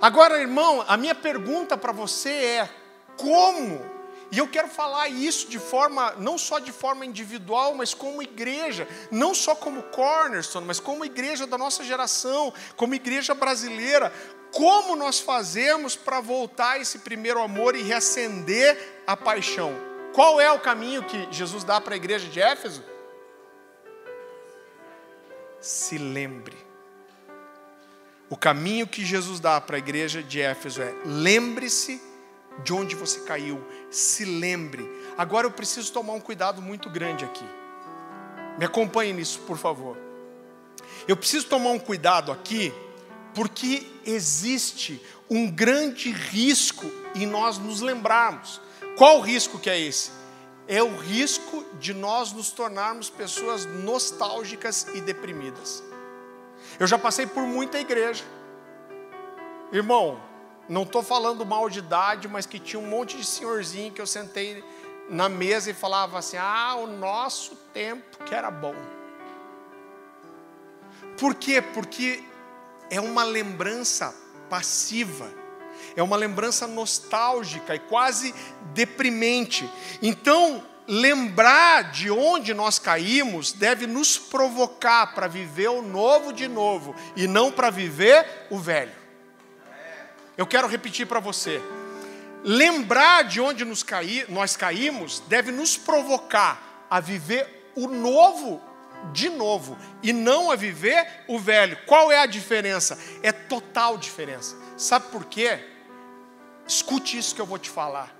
Agora, 0.00 0.40
irmão, 0.40 0.84
a 0.86 0.96
minha 0.96 1.14
pergunta 1.14 1.76
para 1.76 1.92
você 1.92 2.30
é: 2.30 2.70
como? 3.16 3.97
E 4.30 4.38
eu 4.38 4.46
quero 4.46 4.68
falar 4.68 5.08
isso 5.08 5.48
de 5.48 5.58
forma, 5.58 6.12
não 6.18 6.36
só 6.36 6.58
de 6.58 6.70
forma 6.70 7.06
individual, 7.06 7.74
mas 7.74 7.94
como 7.94 8.22
igreja, 8.22 8.86
não 9.10 9.34
só 9.34 9.54
como 9.54 9.82
cornerstone, 9.84 10.66
mas 10.66 10.78
como 10.78 11.04
igreja 11.04 11.46
da 11.46 11.56
nossa 11.56 11.82
geração, 11.82 12.52
como 12.76 12.94
igreja 12.94 13.34
brasileira. 13.34 14.12
Como 14.52 14.96
nós 14.96 15.20
fazemos 15.20 15.94
para 15.96 16.20
voltar 16.20 16.80
esse 16.80 17.00
primeiro 17.00 17.42
amor 17.42 17.74
e 17.74 17.82
reacender 17.82 19.02
a 19.06 19.16
paixão? 19.16 19.74
Qual 20.12 20.40
é 20.40 20.50
o 20.50 20.60
caminho 20.60 21.04
que 21.04 21.28
Jesus 21.30 21.64
dá 21.64 21.80
para 21.80 21.94
a 21.94 21.96
igreja 21.96 22.28
de 22.28 22.40
Éfeso? 22.40 22.82
Se 25.60 25.96
lembre. 25.98 26.56
O 28.30 28.36
caminho 28.36 28.86
que 28.86 29.04
Jesus 29.04 29.40
dá 29.40 29.60
para 29.60 29.76
a 29.76 29.78
igreja 29.78 30.22
de 30.22 30.40
Éfeso 30.40 30.82
é: 30.82 30.94
lembre-se 31.04 32.07
de 32.64 32.72
onde 32.72 32.94
você 32.94 33.20
caiu, 33.20 33.62
se 33.90 34.24
lembre. 34.24 34.88
Agora 35.16 35.46
eu 35.46 35.50
preciso 35.50 35.92
tomar 35.92 36.12
um 36.12 36.20
cuidado 36.20 36.60
muito 36.60 36.90
grande 36.90 37.24
aqui. 37.24 37.44
Me 38.58 38.64
acompanhe 38.64 39.12
nisso, 39.12 39.40
por 39.46 39.56
favor. 39.56 39.96
Eu 41.06 41.16
preciso 41.16 41.46
tomar 41.46 41.70
um 41.70 41.78
cuidado 41.78 42.32
aqui, 42.32 42.72
porque 43.34 43.86
existe 44.04 45.02
um 45.30 45.50
grande 45.50 46.10
risco 46.10 46.86
em 47.14 47.26
nós 47.26 47.58
nos 47.58 47.80
lembrarmos. 47.80 48.60
Qual 48.96 49.18
o 49.18 49.20
risco 49.20 49.58
que 49.58 49.70
é 49.70 49.78
esse? 49.78 50.10
É 50.66 50.82
o 50.82 50.96
risco 50.96 51.64
de 51.78 51.94
nós 51.94 52.32
nos 52.32 52.50
tornarmos 52.50 53.08
pessoas 53.08 53.64
nostálgicas 53.64 54.86
e 54.94 55.00
deprimidas. 55.00 55.82
Eu 56.78 56.86
já 56.86 56.98
passei 56.98 57.26
por 57.26 57.42
muita 57.44 57.78
igreja. 57.78 58.24
Irmão, 59.72 60.20
não 60.68 60.82
estou 60.82 61.02
falando 61.02 61.46
mal 61.46 61.70
de 61.70 61.78
idade, 61.78 62.28
mas 62.28 62.44
que 62.44 62.58
tinha 62.58 62.78
um 62.78 62.86
monte 62.86 63.16
de 63.16 63.24
senhorzinho 63.24 63.92
que 63.92 64.00
eu 64.00 64.06
sentei 64.06 64.62
na 65.08 65.28
mesa 65.28 65.70
e 65.70 65.74
falava 65.74 66.18
assim: 66.18 66.36
ah, 66.36 66.76
o 66.76 66.86
nosso 66.86 67.56
tempo 67.72 68.24
que 68.24 68.34
era 68.34 68.50
bom. 68.50 68.74
Por 71.18 71.34
quê? 71.34 71.62
Porque 71.62 72.22
é 72.90 73.00
uma 73.00 73.24
lembrança 73.24 74.14
passiva, 74.50 75.32
é 75.96 76.02
uma 76.02 76.16
lembrança 76.16 76.66
nostálgica 76.66 77.74
e 77.74 77.78
quase 77.78 78.34
deprimente. 78.74 79.68
Então, 80.02 80.62
lembrar 80.86 81.90
de 81.90 82.10
onde 82.10 82.54
nós 82.54 82.78
caímos 82.78 83.52
deve 83.52 83.86
nos 83.86 84.16
provocar 84.16 85.14
para 85.14 85.26
viver 85.26 85.68
o 85.68 85.82
novo 85.82 86.32
de 86.32 86.46
novo 86.46 86.94
e 87.16 87.26
não 87.26 87.50
para 87.50 87.70
viver 87.70 88.46
o 88.50 88.58
velho. 88.58 89.07
Eu 90.38 90.46
quero 90.46 90.68
repetir 90.68 91.04
para 91.04 91.18
você. 91.18 91.60
Lembrar 92.44 93.24
de 93.24 93.40
onde 93.40 93.64
nos 93.64 93.82
caí, 93.82 94.24
nós 94.28 94.56
caímos 94.56 95.18
deve 95.26 95.50
nos 95.50 95.76
provocar 95.76 96.86
a 96.88 97.00
viver 97.00 97.72
o 97.74 97.88
novo 97.88 98.62
de 99.12 99.28
novo 99.28 99.76
e 100.00 100.12
não 100.12 100.50
a 100.50 100.56
viver 100.56 101.24
o 101.26 101.40
velho. 101.40 101.76
Qual 101.86 102.12
é 102.12 102.20
a 102.20 102.26
diferença? 102.26 102.96
É 103.20 103.32
total 103.32 103.98
diferença. 103.98 104.56
Sabe 104.76 105.08
por 105.10 105.24
quê? 105.24 105.58
Escute 106.66 107.18
isso 107.18 107.34
que 107.34 107.40
eu 107.40 107.46
vou 107.46 107.58
te 107.58 107.68
falar. 107.68 108.17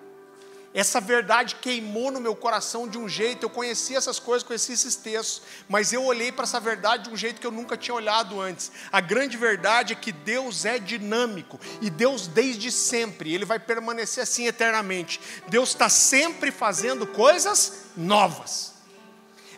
Essa 0.79 1.01
verdade 1.01 1.57
queimou 1.57 2.13
no 2.13 2.21
meu 2.21 2.37
coração 2.37 2.87
de 2.87 2.97
um 2.97 3.09
jeito. 3.09 3.43
Eu 3.43 3.51
conhecia 3.51 3.99
essas 3.99 4.21
coisas, 4.21 4.47
conhecia 4.47 4.77
esses 4.77 4.95
textos, 4.95 5.43
mas 5.69 5.93
eu 5.93 6.05
olhei 6.05 6.31
para 6.31 6.45
essa 6.45 6.61
verdade 6.61 7.09
de 7.09 7.11
um 7.11 7.17
jeito 7.17 7.41
que 7.41 7.47
eu 7.49 7.51
nunca 7.51 7.77
tinha 7.77 7.97
olhado 7.97 8.41
antes. 8.41 8.71
A 8.93 9.01
grande 9.01 9.37
verdade 9.37 9.93
é 9.93 9.97
que 9.97 10.13
Deus 10.13 10.65
é 10.65 10.79
dinâmico 10.79 11.59
e 11.81 11.91
Deus, 11.91 12.29
desde 12.29 12.71
sempre, 12.71 13.35
Ele 13.35 13.45
vai 13.45 13.59
permanecer 13.59 14.23
assim 14.23 14.47
eternamente. 14.47 15.21
Deus 15.49 15.71
está 15.71 15.89
sempre 15.89 16.53
fazendo 16.53 17.09
coisas 17.09 17.87
novas. 17.97 18.79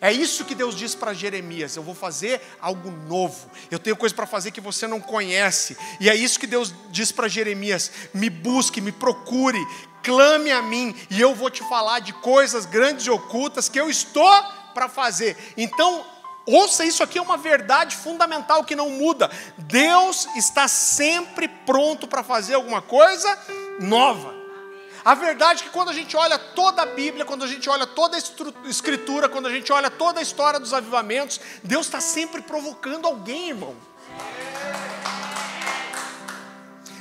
É 0.01 0.11
isso 0.11 0.47
que 0.47 0.55
Deus 0.55 0.75
diz 0.75 0.95
para 0.95 1.13
Jeremias: 1.13 1.77
eu 1.77 1.83
vou 1.83 1.95
fazer 1.95 2.41
algo 2.59 2.91
novo. 2.91 3.51
Eu 3.71 3.79
tenho 3.79 3.95
coisa 3.95 4.15
para 4.15 4.27
fazer 4.27 4.51
que 4.51 4.61
você 4.61 4.87
não 4.87 4.99
conhece. 4.99 5.77
E 6.01 6.09
é 6.09 6.15
isso 6.15 6.41
que 6.41 6.47
Deus 6.47 6.75
diz 6.91 7.13
para 7.13 7.29
Jeremias: 7.29 7.93
me 8.15 8.31
busque, 8.31 8.81
me 8.81 8.93
procure, 8.93 9.59
clame 10.03 10.51
a 10.51 10.63
mim, 10.63 10.95
e 11.11 11.21
eu 11.21 11.35
vou 11.35 11.51
te 11.51 11.63
falar 11.69 12.01
de 12.01 12.13
coisas 12.13 12.67
grandes 12.67 13.07
e 13.07 13.11
ocultas 13.11 13.69
que 13.69 13.81
eu 13.81 13.89
estou 13.89 14.31
para 14.75 14.89
fazer. 14.89 15.37
Então, 15.57 16.05
ouça 16.47 16.85
isso 16.85 17.03
aqui 17.03 17.19
é 17.19 17.23
uma 17.23 17.37
verdade 17.37 17.97
fundamental 17.97 18.65
que 18.65 18.77
não 18.77 18.91
muda. 18.91 19.31
Deus 19.57 20.27
está 20.37 20.69
sempre 20.69 21.49
pronto 21.49 22.07
para 22.07 22.23
fazer 22.23 22.55
alguma 22.55 22.83
coisa 22.83 23.39
nova. 23.81 24.41
A 25.05 25.15
verdade 25.15 25.63
é 25.63 25.65
que 25.65 25.71
quando 25.71 25.89
a 25.89 25.95
gente 25.95 26.15
olha 26.17 26.39
toda 26.39 26.83
a 26.83 26.87
Bíblia, 26.87 27.25
quando 27.25 27.43
a 27.43 27.47
gente 27.47 27.69
olha 27.71 27.87
toda 27.87 28.17
a 28.17 28.69
Escritura, 28.69 29.29
quando 29.29 29.47
a 29.47 29.51
gente 29.51 29.73
olha 29.73 29.91
toda 29.91 30.21
a 30.21 30.23
história 30.23 30.61
dos 30.61 30.75
avivamentos, 30.75 31.41
Deus 31.65 31.87
está 31.87 32.01
sempre 32.01 32.43
provocando 32.43 33.07
alguém, 33.07 33.49
irmão. 33.49 33.75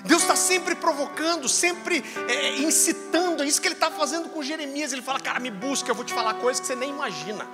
Deus 0.06 0.22
está 0.22 0.36
sempre 0.36 0.76
provocando, 0.76 1.48
sempre 1.48 2.04
é, 2.28 2.60
incitando. 2.60 3.44
É 3.44 3.48
isso 3.48 3.62
que 3.62 3.68
Ele 3.68 3.76
está 3.76 3.92
fazendo 3.92 4.30
com 4.30 4.42
Jeremias. 4.42 4.94
Ele 4.94 5.02
fala, 5.02 5.20
cara, 5.20 5.40
me 5.40 5.52
busca, 5.52 5.90
eu 5.90 5.96
vou 5.96 6.06
te 6.06 6.14
falar 6.14 6.36
coisas 6.36 6.60
que 6.60 6.68
você 6.68 6.76
nem 6.76 6.90
imagina. 6.90 7.48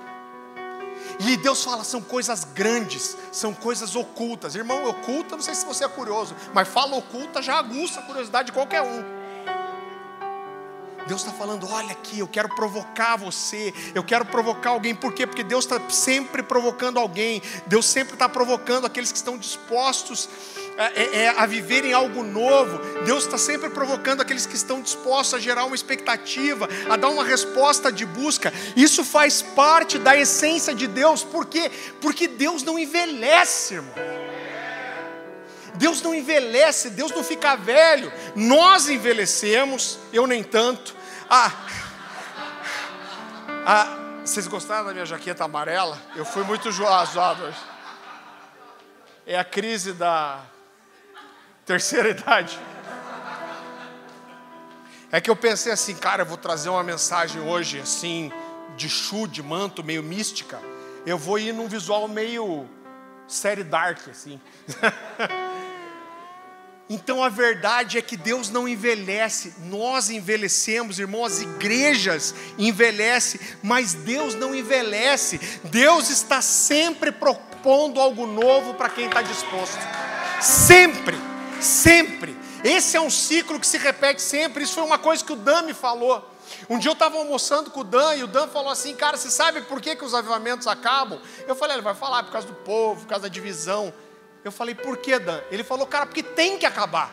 E 1.20 1.36
Deus 1.36 1.64
fala, 1.64 1.84
são 1.84 2.00
coisas 2.00 2.44
grandes, 2.44 3.16
são 3.32 3.54
coisas 3.54 3.96
ocultas. 3.96 4.54
Irmão, 4.54 4.88
oculta, 4.88 5.36
não 5.36 5.42
sei 5.42 5.54
se 5.54 5.64
você 5.64 5.84
é 5.84 5.88
curioso, 5.88 6.34
mas 6.52 6.68
fala 6.68 6.96
oculta 6.96 7.40
já 7.40 7.58
aguça 7.58 8.00
a 8.00 8.02
curiosidade 8.02 8.46
de 8.46 8.52
qualquer 8.52 8.82
um. 8.82 9.16
Deus 11.06 11.20
está 11.20 11.32
falando: 11.32 11.68
olha 11.70 11.92
aqui, 11.92 12.18
eu 12.18 12.28
quero 12.28 12.48
provocar 12.54 13.16
você, 13.16 13.72
eu 13.94 14.02
quero 14.02 14.24
provocar 14.26 14.70
alguém, 14.70 14.94
por 14.94 15.12
quê? 15.12 15.26
Porque 15.26 15.44
Deus 15.44 15.64
está 15.64 15.80
sempre 15.88 16.42
provocando 16.42 16.98
alguém, 16.98 17.40
Deus 17.66 17.86
sempre 17.86 18.14
está 18.14 18.28
provocando 18.28 18.86
aqueles 18.86 19.12
que 19.12 19.18
estão 19.18 19.38
dispostos 19.38 20.28
é, 20.76 21.02
é, 21.02 21.16
é, 21.24 21.28
a 21.28 21.96
algo 21.96 22.22
novo, 22.22 22.78
Deus 23.04 23.24
está 23.24 23.38
sempre 23.38 23.70
provocando 23.70 24.20
aqueles 24.20 24.44
que 24.44 24.54
estão 24.54 24.82
dispostos 24.82 25.34
a 25.34 25.38
gerar 25.38 25.64
uma 25.64 25.74
expectativa, 25.74 26.68
a 26.90 26.96
dar 26.96 27.08
uma 27.08 27.24
resposta 27.24 27.90
de 27.90 28.04
busca, 28.04 28.52
isso 28.76 29.02
faz 29.02 29.40
parte 29.40 29.98
da 29.98 30.16
essência 30.16 30.74
de 30.74 30.86
Deus, 30.86 31.24
por 31.24 31.46
quê? 31.46 31.70
Porque 32.00 32.28
Deus 32.28 32.62
não 32.62 32.78
envelhece, 32.78 33.74
irmão. 33.74 33.94
Deus 35.76 36.02
não 36.02 36.14
envelhece, 36.14 36.90
Deus 36.90 37.10
não 37.12 37.22
fica 37.22 37.54
velho. 37.54 38.12
Nós 38.34 38.88
envelhecemos, 38.88 39.98
eu 40.12 40.26
nem 40.26 40.42
tanto. 40.42 40.94
Ah, 41.28 41.52
ah 43.66 43.98
vocês 44.24 44.46
gostaram 44.46 44.86
da 44.86 44.92
minha 44.92 45.06
jaqueta 45.06 45.44
amarela? 45.44 46.00
Eu 46.16 46.24
fui 46.24 46.42
muito 46.44 46.70
zoado 46.72 47.44
hoje. 47.44 47.58
É 49.26 49.38
a 49.38 49.44
crise 49.44 49.92
da 49.92 50.40
terceira 51.66 52.08
idade. 52.10 52.58
É 55.12 55.20
que 55.20 55.30
eu 55.30 55.36
pensei 55.36 55.70
assim, 55.72 55.94
cara, 55.94 56.22
eu 56.22 56.26
vou 56.26 56.36
trazer 56.36 56.68
uma 56.68 56.82
mensagem 56.82 57.42
hoje 57.42 57.80
assim, 57.80 58.32
de 58.76 58.88
chu, 58.88 59.26
de 59.26 59.42
manto, 59.42 59.84
meio 59.84 60.02
mística. 60.02 60.60
Eu 61.04 61.18
vou 61.18 61.38
ir 61.38 61.52
num 61.52 61.68
visual 61.68 62.08
meio 62.08 62.66
série 63.28 63.64
dark, 63.64 64.08
assim. 64.08 64.40
Então 66.88 67.22
a 67.22 67.28
verdade 67.28 67.98
é 67.98 68.02
que 68.02 68.16
Deus 68.16 68.48
não 68.48 68.68
envelhece, 68.68 69.54
nós 69.64 70.08
envelhecemos, 70.08 71.00
irmão, 71.00 71.24
as 71.24 71.42
igrejas 71.42 72.32
envelhecem, 72.56 73.40
mas 73.60 73.92
Deus 73.92 74.36
não 74.36 74.54
envelhece. 74.54 75.40
Deus 75.64 76.10
está 76.10 76.40
sempre 76.40 77.10
propondo 77.10 78.00
algo 78.00 78.24
novo 78.24 78.74
para 78.74 78.88
quem 78.88 79.06
está 79.06 79.20
disposto. 79.20 79.80
Sempre, 80.40 81.16
sempre. 81.60 82.36
Esse 82.64 82.96
é 82.96 83.00
um 83.00 83.10
ciclo 83.10 83.60
que 83.60 83.66
se 83.66 83.78
repete 83.78 84.22
sempre. 84.22 84.64
Isso 84.64 84.74
foi 84.74 84.84
uma 84.84 84.98
coisa 84.98 85.24
que 85.24 85.32
o 85.32 85.36
Dan 85.36 85.62
me 85.62 85.74
falou. 85.74 86.32
Um 86.68 86.78
dia 86.78 86.90
eu 86.90 86.94
estava 86.94 87.16
almoçando 87.16 87.70
com 87.70 87.80
o 87.80 87.84
Dan 87.84 88.14
e 88.16 88.24
o 88.24 88.26
Dan 88.26 88.48
falou 88.48 88.70
assim: 88.70 88.94
Cara, 88.94 89.16
você 89.16 89.30
sabe 89.30 89.62
por 89.62 89.80
que, 89.80 89.96
que 89.96 90.04
os 90.04 90.14
avivamentos 90.14 90.66
acabam? 90.66 91.20
Eu 91.46 91.54
falei: 91.54 91.76
Ele 91.76 91.82
vai 91.82 91.94
falar 91.94 92.22
por 92.22 92.32
causa 92.32 92.46
do 92.46 92.54
povo, 92.54 93.00
por 93.02 93.08
causa 93.08 93.22
da 93.22 93.28
divisão. 93.28 93.92
Eu 94.46 94.52
falei, 94.52 94.76
por 94.76 94.98
que, 94.98 95.18
Dan? 95.18 95.40
Ele 95.50 95.64
falou, 95.64 95.88
cara, 95.88 96.06
porque 96.06 96.22
tem 96.22 96.56
que 96.56 96.64
acabar. 96.64 97.12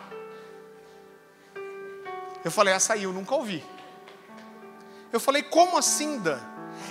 Eu 2.45 2.51
falei, 2.51 2.71
essa 2.71 2.93
aí 2.93 3.05
eu 3.05 3.11
nunca 3.11 3.33
ouvi. 3.33 3.65
Eu 5.11 5.19
falei, 5.19 5.41
como 5.41 5.75
assim, 5.75 6.19
Dan? 6.19 6.39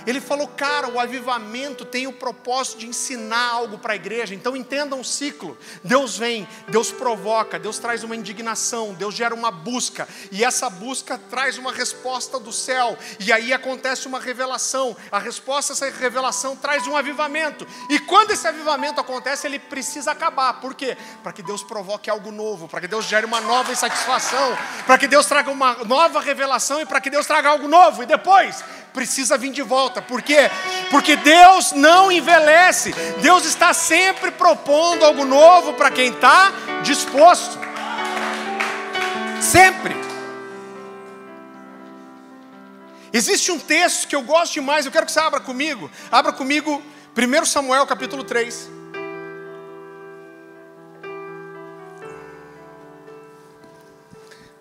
Ele 0.05 0.19
falou, 0.19 0.47
cara, 0.47 0.87
o 0.87 0.99
avivamento 0.99 1.85
tem 1.85 2.07
o 2.07 2.13
propósito 2.13 2.79
de 2.79 2.87
ensinar 2.87 3.51
algo 3.51 3.77
para 3.77 3.93
a 3.93 3.95
igreja. 3.95 4.35
Então 4.35 4.55
entenda 4.55 4.95
um 4.95 5.03
ciclo. 5.03 5.57
Deus 5.83 6.17
vem, 6.17 6.47
Deus 6.67 6.91
provoca, 6.91 7.59
Deus 7.59 7.79
traz 7.79 8.03
uma 8.03 8.15
indignação, 8.15 8.93
Deus 8.93 9.15
gera 9.15 9.33
uma 9.33 9.51
busca. 9.51 10.07
E 10.31 10.43
essa 10.43 10.69
busca 10.69 11.17
traz 11.29 11.57
uma 11.57 11.71
resposta 11.71 12.39
do 12.39 12.51
céu. 12.51 12.97
E 13.19 13.31
aí 13.31 13.53
acontece 13.53 14.07
uma 14.07 14.19
revelação. 14.19 14.95
A 15.11 15.19
resposta 15.19 15.73
a 15.73 15.75
essa 15.75 15.89
revelação 15.89 16.55
traz 16.55 16.87
um 16.87 16.95
avivamento. 16.95 17.65
E 17.89 17.99
quando 17.99 18.31
esse 18.31 18.47
avivamento 18.47 18.99
acontece, 18.99 19.47
ele 19.47 19.59
precisa 19.59 20.11
acabar. 20.11 20.53
Por 20.61 20.73
quê? 20.73 20.97
Para 21.21 21.33
que 21.33 21.43
Deus 21.43 21.63
provoque 21.63 22.09
algo 22.09 22.31
novo, 22.31 22.67
para 22.67 22.81
que 22.81 22.87
Deus 22.87 23.05
gere 23.05 23.25
uma 23.25 23.41
nova 23.41 23.71
insatisfação, 23.71 24.57
para 24.85 24.97
que 24.97 25.07
Deus 25.07 25.25
traga 25.25 25.49
uma 25.49 25.83
nova 25.85 26.19
revelação 26.19 26.81
e 26.81 26.85
para 26.85 27.01
que 27.01 27.09
Deus 27.09 27.25
traga 27.25 27.49
algo 27.49 27.67
novo. 27.67 28.03
E 28.03 28.05
depois 28.05 28.63
precisa 28.93 29.37
vir 29.37 29.51
de 29.51 29.61
volta. 29.61 30.01
Por 30.01 30.21
quê? 30.21 30.49
Porque 30.91 31.15
Deus 31.15 31.71
não 31.71 32.11
envelhece. 32.11 32.93
Deus 33.21 33.43
está 33.45 33.73
sempre 33.73 34.31
propondo 34.31 35.03
algo 35.03 35.25
novo 35.25 35.73
para 35.73 35.91
quem 35.91 36.11
está 36.11 36.51
disposto. 36.83 37.57
Sempre. 39.41 39.95
Existe 43.11 43.51
um 43.51 43.59
texto 43.59 44.07
que 44.07 44.15
eu 44.15 44.21
gosto 44.21 44.53
demais, 44.53 44.85
eu 44.85 44.91
quero 44.91 45.05
que 45.05 45.11
você 45.11 45.19
abra 45.19 45.39
comigo. 45.39 45.89
Abra 46.11 46.31
comigo 46.31 46.81
1 47.15 47.45
Samuel 47.45 47.85
capítulo 47.85 48.23
3. 48.23 48.69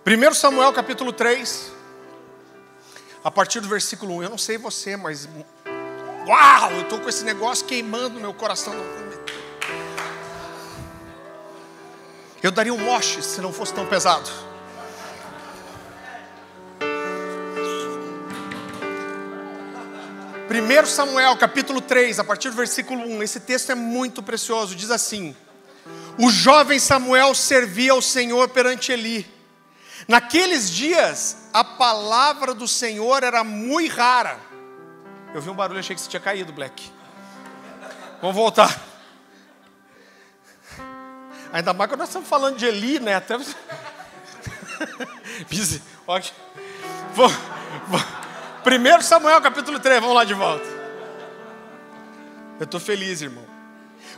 Primeiro 0.05 0.35
Samuel 0.35 0.73
capítulo 0.73 1.13
3 1.13 1.82
a 3.25 3.31
partir 3.31 3.61
do 3.61 3.69
versículo 3.69 4.17
1. 4.17 4.23
Eu 4.25 4.31
não 4.31 4.39
sei 4.39 4.59
você, 4.59 4.97
mas. 4.97 5.29
Uau! 6.27 6.71
Eu 6.73 6.83
estou 6.83 7.01
com 7.01 7.09
esse 7.09 7.25
negócio 7.25 7.67
queimando 7.67 8.21
meu 8.21 8.35
coração. 8.35 8.75
Eu 12.43 12.51
daria 12.51 12.75
um 12.75 12.79
moche 12.79 13.23
se 13.23 13.41
não 13.41 13.53
fosse 13.53 13.73
tão 13.73 13.87
pesado. 13.87 14.29
Primeiro 20.49 20.87
Samuel, 20.87 21.35
capítulo 21.37 21.81
3, 21.81 22.19
a 22.19 22.25
partir 22.25 22.51
do 22.51 22.57
versículo 22.57 23.01
1. 23.01 23.23
Esse 23.23 23.41
texto 23.41 23.71
é 23.71 23.75
muito 23.75 24.23
precioso. 24.23 24.75
Diz 24.75 24.91
assim: 24.91 25.35
O 26.19 26.31
jovem 26.31 26.79
Samuel 26.79 27.35
servia 27.35 27.93
ao 27.93 28.03
Senhor 28.03 28.49
perante 28.49 28.93
Eli 28.93 29.32
Naqueles 30.09 30.71
dias, 30.71 31.49
a 31.53 31.63
palavra 31.63 32.55
do 32.55 32.67
Senhor 32.67 33.23
era 33.23 33.45
muito 33.45 33.95
rara. 33.95 34.39
Eu 35.35 35.41
vi 35.41 35.49
um 35.49 35.55
barulho, 35.55 35.81
achei 35.81 35.95
que 35.95 36.03
você 36.03 36.09
tinha 36.09 36.21
caído, 36.21 36.53
Black. 36.53 36.91
Vamos 38.21 38.37
voltar. 38.37 38.81
Ainda 41.53 41.73
mais 41.73 41.91
quando 41.91 42.01
nós 42.01 42.09
estamos 42.09 42.29
falando 42.29 42.57
de 42.57 42.67
Eli, 42.67 42.99
né? 42.99 43.15
Até... 43.15 43.37
Primeiro 48.65 49.03
Samuel, 49.03 49.41
capítulo 49.41 49.79
3, 49.79 50.01
vamos 50.01 50.17
lá 50.17 50.25
de 50.25 50.35
volta. 50.35 50.67
Eu 52.59 52.65
estou 52.65 52.81
feliz, 52.81 53.21
irmão. 53.21 53.52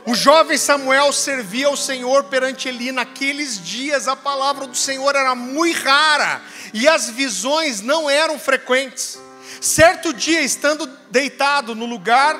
O 0.05 0.13
jovem 0.13 0.55
Samuel 0.55 1.11
servia 1.11 1.65
ao 1.65 1.75
Senhor 1.75 2.25
perante 2.25 2.67
Eli. 2.67 2.91
Naqueles 2.91 3.59
dias 3.59 4.07
a 4.07 4.15
palavra 4.15 4.67
do 4.67 4.77
Senhor 4.77 5.15
era 5.15 5.33
muito 5.33 5.81
rara 5.83 6.43
e 6.71 6.87
as 6.87 7.09
visões 7.09 7.81
não 7.81 8.07
eram 8.07 8.37
frequentes. 8.37 9.19
Certo 9.59 10.13
dia, 10.13 10.41
estando 10.41 10.85
deitado 11.09 11.73
no 11.73 11.87
lugar 11.87 12.37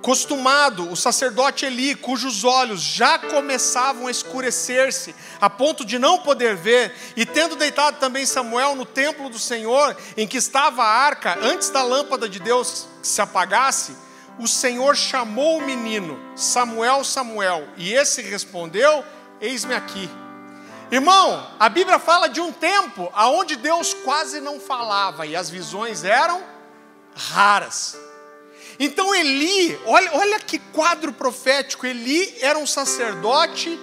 costumado, 0.00 0.90
o 0.90 0.96
sacerdote 0.96 1.66
Eli, 1.66 1.96
cujos 1.96 2.44
olhos 2.44 2.80
já 2.80 3.18
começavam 3.18 4.06
a 4.06 4.10
escurecer-se, 4.10 5.14
a 5.40 5.50
ponto 5.50 5.84
de 5.84 5.98
não 5.98 6.18
poder 6.18 6.56
ver, 6.56 6.94
e 7.16 7.26
tendo 7.26 7.56
deitado 7.56 7.98
também 7.98 8.24
Samuel 8.24 8.74
no 8.74 8.86
templo 8.86 9.28
do 9.28 9.38
Senhor, 9.38 9.96
em 10.16 10.26
que 10.26 10.38
estava 10.38 10.82
a 10.82 10.88
arca, 10.88 11.38
antes 11.42 11.70
da 11.70 11.82
lâmpada 11.82 12.28
de 12.28 12.38
Deus 12.38 12.86
se 13.02 13.20
apagasse, 13.20 13.94
o 14.38 14.46
Senhor 14.46 14.96
chamou 14.96 15.58
o 15.58 15.62
menino, 15.62 16.18
Samuel, 16.36 17.04
Samuel, 17.04 17.68
e 17.76 17.92
esse 17.92 18.22
respondeu: 18.22 19.04
Eis-me 19.40 19.74
aqui. 19.74 20.08
Irmão, 20.90 21.46
a 21.58 21.68
Bíblia 21.68 21.98
fala 21.98 22.28
de 22.28 22.40
um 22.40 22.50
tempo 22.50 23.10
aonde 23.14 23.54
Deus 23.54 23.94
quase 23.94 24.40
não 24.40 24.58
falava 24.58 25.24
e 25.24 25.36
as 25.36 25.48
visões 25.48 26.02
eram 26.02 26.42
raras. 27.14 27.96
Então 28.78 29.14
Eli, 29.14 29.78
olha, 29.84 30.10
olha 30.14 30.40
que 30.40 30.58
quadro 30.58 31.12
profético. 31.12 31.86
Eli 31.86 32.34
era 32.40 32.58
um 32.58 32.66
sacerdote, 32.66 33.78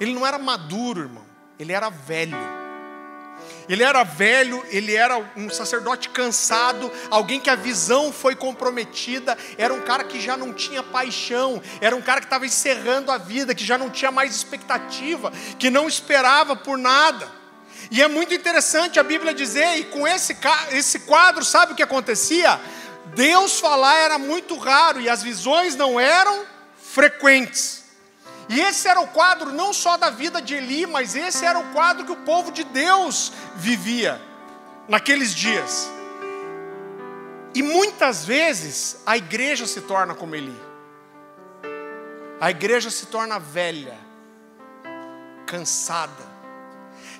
ele 0.00 0.12
não 0.12 0.26
era 0.26 0.38
maduro, 0.38 1.02
irmão, 1.02 1.26
ele 1.58 1.72
era 1.72 1.88
velho. 1.88 2.57
Ele 3.68 3.82
era 3.82 4.02
velho, 4.02 4.64
ele 4.70 4.94
era 4.94 5.18
um 5.36 5.50
sacerdote 5.50 6.08
cansado, 6.08 6.90
alguém 7.10 7.38
que 7.38 7.50
a 7.50 7.54
visão 7.54 8.12
foi 8.12 8.34
comprometida, 8.34 9.36
era 9.58 9.74
um 9.74 9.80
cara 9.82 10.04
que 10.04 10.18
já 10.20 10.36
não 10.36 10.54
tinha 10.54 10.82
paixão, 10.82 11.62
era 11.80 11.94
um 11.94 12.00
cara 12.00 12.20
que 12.20 12.26
estava 12.26 12.46
encerrando 12.46 13.10
a 13.10 13.18
vida, 13.18 13.54
que 13.54 13.64
já 13.64 13.76
não 13.76 13.90
tinha 13.90 14.10
mais 14.10 14.34
expectativa, 14.34 15.30
que 15.58 15.68
não 15.68 15.86
esperava 15.86 16.56
por 16.56 16.78
nada. 16.78 17.30
E 17.90 18.02
é 18.02 18.08
muito 18.08 18.34
interessante 18.34 18.98
a 18.98 19.02
Bíblia 19.02 19.34
dizer, 19.34 19.78
e 19.78 19.84
com 19.84 20.06
esse, 20.06 20.36
esse 20.72 21.00
quadro, 21.00 21.44
sabe 21.44 21.72
o 21.72 21.76
que 21.76 21.82
acontecia? 21.82 22.58
Deus 23.14 23.60
falar 23.60 23.98
era 23.98 24.18
muito 24.18 24.56
raro 24.56 25.00
e 25.00 25.08
as 25.08 25.22
visões 25.22 25.76
não 25.76 25.98
eram 25.98 26.44
frequentes. 26.76 27.77
E 28.48 28.60
esse 28.60 28.88
era 28.88 29.00
o 29.00 29.06
quadro 29.08 29.52
não 29.52 29.72
só 29.72 29.96
da 29.96 30.08
vida 30.08 30.40
de 30.40 30.54
Eli, 30.54 30.86
mas 30.86 31.14
esse 31.14 31.44
era 31.44 31.58
o 31.58 31.72
quadro 31.72 32.06
que 32.06 32.12
o 32.12 32.16
povo 32.16 32.50
de 32.50 32.64
Deus 32.64 33.32
vivia 33.54 34.20
naqueles 34.88 35.34
dias. 35.34 35.90
E 37.54 37.62
muitas 37.62 38.24
vezes 38.24 39.02
a 39.04 39.16
igreja 39.16 39.66
se 39.66 39.82
torna 39.82 40.14
como 40.14 40.34
Eli. 40.34 40.56
A 42.40 42.50
igreja 42.50 42.88
se 42.88 43.06
torna 43.06 43.38
velha, 43.38 43.98
cansada, 45.46 46.38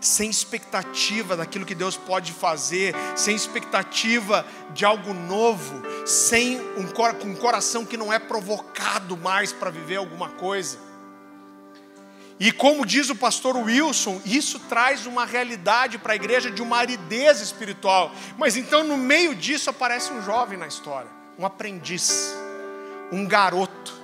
sem 0.00 0.30
expectativa 0.30 1.36
daquilo 1.36 1.66
que 1.66 1.74
Deus 1.74 1.96
pode 1.96 2.32
fazer, 2.32 2.94
sem 3.16 3.34
expectativa 3.34 4.46
de 4.72 4.84
algo 4.84 5.12
novo, 5.12 5.82
sem 6.06 6.60
um, 6.76 6.86
com 6.86 7.26
um 7.26 7.34
coração 7.34 7.84
que 7.84 7.96
não 7.96 8.12
é 8.12 8.18
provocado 8.18 9.16
mais 9.16 9.52
para 9.52 9.70
viver 9.70 9.96
alguma 9.96 10.28
coisa. 10.30 10.87
E 12.40 12.52
como 12.52 12.86
diz 12.86 13.10
o 13.10 13.16
pastor 13.16 13.56
Wilson, 13.56 14.22
isso 14.24 14.60
traz 14.60 15.06
uma 15.06 15.24
realidade 15.24 15.98
para 15.98 16.12
a 16.12 16.16
igreja 16.16 16.50
de 16.50 16.62
uma 16.62 16.76
aridez 16.76 17.40
espiritual. 17.40 18.12
Mas 18.36 18.56
então, 18.56 18.84
no 18.84 18.96
meio 18.96 19.34
disso, 19.34 19.70
aparece 19.70 20.12
um 20.12 20.22
jovem 20.22 20.56
na 20.56 20.66
história, 20.66 21.10
um 21.36 21.44
aprendiz, 21.44 22.32
um 23.10 23.26
garoto, 23.26 23.98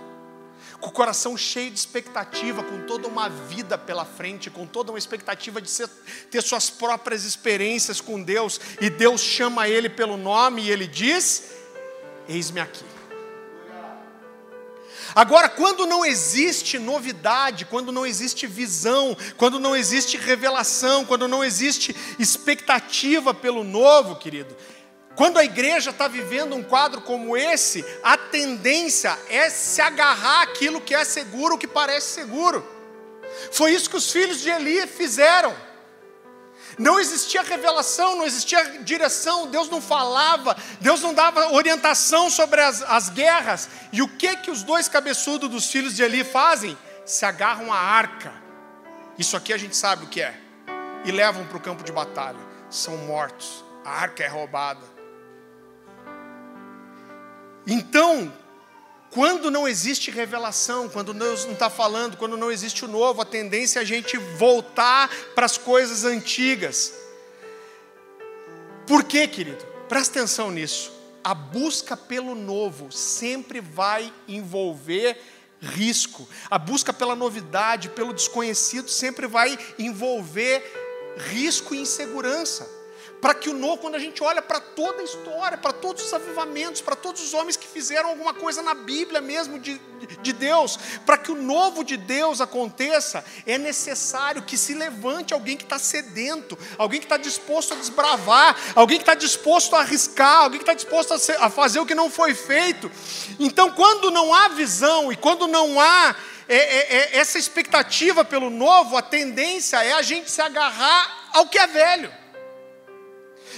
com 0.80 0.90
o 0.90 0.92
coração 0.92 1.36
cheio 1.36 1.70
de 1.70 1.78
expectativa, 1.78 2.62
com 2.62 2.86
toda 2.86 3.06
uma 3.06 3.28
vida 3.28 3.78
pela 3.78 4.04
frente, 4.04 4.50
com 4.50 4.66
toda 4.66 4.90
uma 4.90 4.98
expectativa 4.98 5.60
de 5.62 5.70
ser, 5.70 5.88
ter 6.30 6.42
suas 6.42 6.68
próprias 6.68 7.24
experiências 7.24 8.00
com 8.00 8.20
Deus. 8.20 8.60
E 8.80 8.90
Deus 8.90 9.20
chama 9.20 9.68
ele 9.68 9.88
pelo 9.88 10.16
nome 10.16 10.62
e 10.62 10.70
ele 10.70 10.88
diz: 10.88 11.52
Eis-me 12.28 12.60
aqui. 12.60 12.93
Agora, 15.14 15.48
quando 15.48 15.86
não 15.86 16.04
existe 16.04 16.78
novidade, 16.78 17.64
quando 17.64 17.92
não 17.92 18.04
existe 18.04 18.46
visão, 18.46 19.16
quando 19.36 19.60
não 19.60 19.76
existe 19.76 20.16
revelação, 20.16 21.04
quando 21.04 21.28
não 21.28 21.44
existe 21.44 21.94
expectativa 22.18 23.32
pelo 23.32 23.62
novo, 23.62 24.16
querido, 24.16 24.56
quando 25.14 25.38
a 25.38 25.44
igreja 25.44 25.90
está 25.90 26.08
vivendo 26.08 26.56
um 26.56 26.62
quadro 26.62 27.00
como 27.00 27.36
esse, 27.36 27.84
a 28.02 28.16
tendência 28.16 29.16
é 29.28 29.48
se 29.48 29.80
agarrar 29.80 30.42
aquilo 30.42 30.80
que 30.80 30.94
é 30.94 31.04
seguro, 31.04 31.54
o 31.54 31.58
que 31.58 31.68
parece 31.68 32.14
seguro. 32.14 32.66
Foi 33.52 33.72
isso 33.72 33.88
que 33.88 33.96
os 33.96 34.10
filhos 34.10 34.40
de 34.40 34.50
Eli 34.50 34.86
fizeram. 34.86 35.54
Não 36.78 36.98
existia 36.98 37.42
revelação, 37.42 38.16
não 38.16 38.24
existia 38.24 38.78
direção, 38.80 39.46
Deus 39.46 39.68
não 39.68 39.80
falava, 39.80 40.56
Deus 40.80 41.00
não 41.00 41.14
dava 41.14 41.52
orientação 41.52 42.28
sobre 42.28 42.60
as, 42.60 42.82
as 42.82 43.08
guerras. 43.08 43.68
E 43.92 44.02
o 44.02 44.08
que 44.08 44.36
que 44.36 44.50
os 44.50 44.62
dois 44.62 44.88
cabeçudos 44.88 45.48
dos 45.48 45.70
filhos 45.70 45.94
de 45.94 46.02
Eli 46.02 46.24
fazem? 46.24 46.76
Se 47.04 47.24
agarram 47.24 47.72
à 47.72 47.78
arca. 47.78 48.32
Isso 49.18 49.36
aqui 49.36 49.52
a 49.52 49.58
gente 49.58 49.76
sabe 49.76 50.04
o 50.04 50.08
que 50.08 50.20
é. 50.20 50.34
E 51.04 51.12
levam 51.12 51.46
para 51.46 51.56
o 51.56 51.60
campo 51.60 51.84
de 51.84 51.92
batalha. 51.92 52.38
São 52.70 52.96
mortos. 52.96 53.64
A 53.84 53.90
arca 53.90 54.24
é 54.24 54.28
roubada. 54.28 54.94
Então, 57.66 58.32
quando 59.14 59.48
não 59.48 59.68
existe 59.68 60.10
revelação, 60.10 60.88
quando 60.88 61.14
Deus 61.14 61.44
não 61.44 61.52
está 61.52 61.70
falando, 61.70 62.16
quando 62.16 62.36
não 62.36 62.50
existe 62.50 62.84
o 62.84 62.88
novo, 62.88 63.22
a 63.22 63.24
tendência 63.24 63.78
é 63.78 63.82
a 63.82 63.84
gente 63.84 64.18
voltar 64.18 65.08
para 65.36 65.46
as 65.46 65.56
coisas 65.56 66.04
antigas. 66.04 66.92
Por 68.88 69.04
quê, 69.04 69.28
querido? 69.28 69.64
Presta 69.88 70.18
atenção 70.18 70.50
nisso. 70.50 70.92
a 71.22 71.32
busca 71.32 71.96
pelo 71.96 72.34
novo 72.34 72.90
sempre 72.92 73.60
vai 73.60 74.12
envolver 74.26 75.16
risco. 75.60 76.28
A 76.50 76.58
busca 76.58 76.92
pela 76.92 77.14
novidade, 77.14 77.88
pelo 77.90 78.12
desconhecido, 78.12 78.90
sempre 78.90 79.26
vai 79.28 79.56
envolver 79.78 80.60
risco 81.16 81.72
e 81.74 81.78
insegurança 81.78 82.83
para 83.24 83.32
que 83.32 83.48
o 83.48 83.54
novo, 83.54 83.78
quando 83.78 83.94
a 83.94 83.98
gente 83.98 84.22
olha 84.22 84.42
para 84.42 84.60
toda 84.60 85.00
a 85.00 85.02
história, 85.02 85.56
para 85.56 85.72
todos 85.72 86.04
os 86.04 86.12
avivamentos, 86.12 86.82
para 86.82 86.94
todos 86.94 87.22
os 87.22 87.32
homens 87.32 87.56
que 87.56 87.66
fizeram 87.66 88.10
alguma 88.10 88.34
coisa 88.34 88.60
na 88.60 88.74
Bíblia 88.74 89.22
mesmo 89.22 89.58
de, 89.58 89.80
de 90.20 90.30
Deus, 90.34 90.78
para 91.06 91.16
que 91.16 91.32
o 91.32 91.34
novo 91.34 91.82
de 91.82 91.96
Deus 91.96 92.42
aconteça, 92.42 93.24
é 93.46 93.56
necessário 93.56 94.42
que 94.42 94.58
se 94.58 94.74
levante 94.74 95.32
alguém 95.32 95.56
que 95.56 95.64
está 95.64 95.78
sedento, 95.78 96.58
alguém 96.76 97.00
que 97.00 97.06
está 97.06 97.16
disposto 97.16 97.72
a 97.72 97.76
desbravar, 97.78 98.58
alguém 98.74 98.98
que 98.98 99.04
está 99.04 99.14
disposto 99.14 99.74
a 99.74 99.80
arriscar, 99.80 100.42
alguém 100.42 100.58
que 100.58 100.70
está 100.70 100.74
disposto 100.74 101.14
a, 101.14 101.18
ser, 101.18 101.38
a 101.40 101.48
fazer 101.48 101.80
o 101.80 101.86
que 101.86 101.94
não 101.94 102.10
foi 102.10 102.34
feito. 102.34 102.92
Então, 103.40 103.70
quando 103.70 104.10
não 104.10 104.34
há 104.34 104.48
visão 104.48 105.10
e 105.10 105.16
quando 105.16 105.48
não 105.48 105.80
há 105.80 106.14
é, 106.46 106.56
é, 106.56 106.96
é, 106.96 107.16
essa 107.16 107.38
expectativa 107.38 108.22
pelo 108.22 108.50
novo, 108.50 108.98
a 108.98 109.00
tendência 109.00 109.82
é 109.82 109.94
a 109.94 110.02
gente 110.02 110.30
se 110.30 110.42
agarrar 110.42 111.30
ao 111.32 111.46
que 111.46 111.58
é 111.58 111.66
velho. 111.66 112.23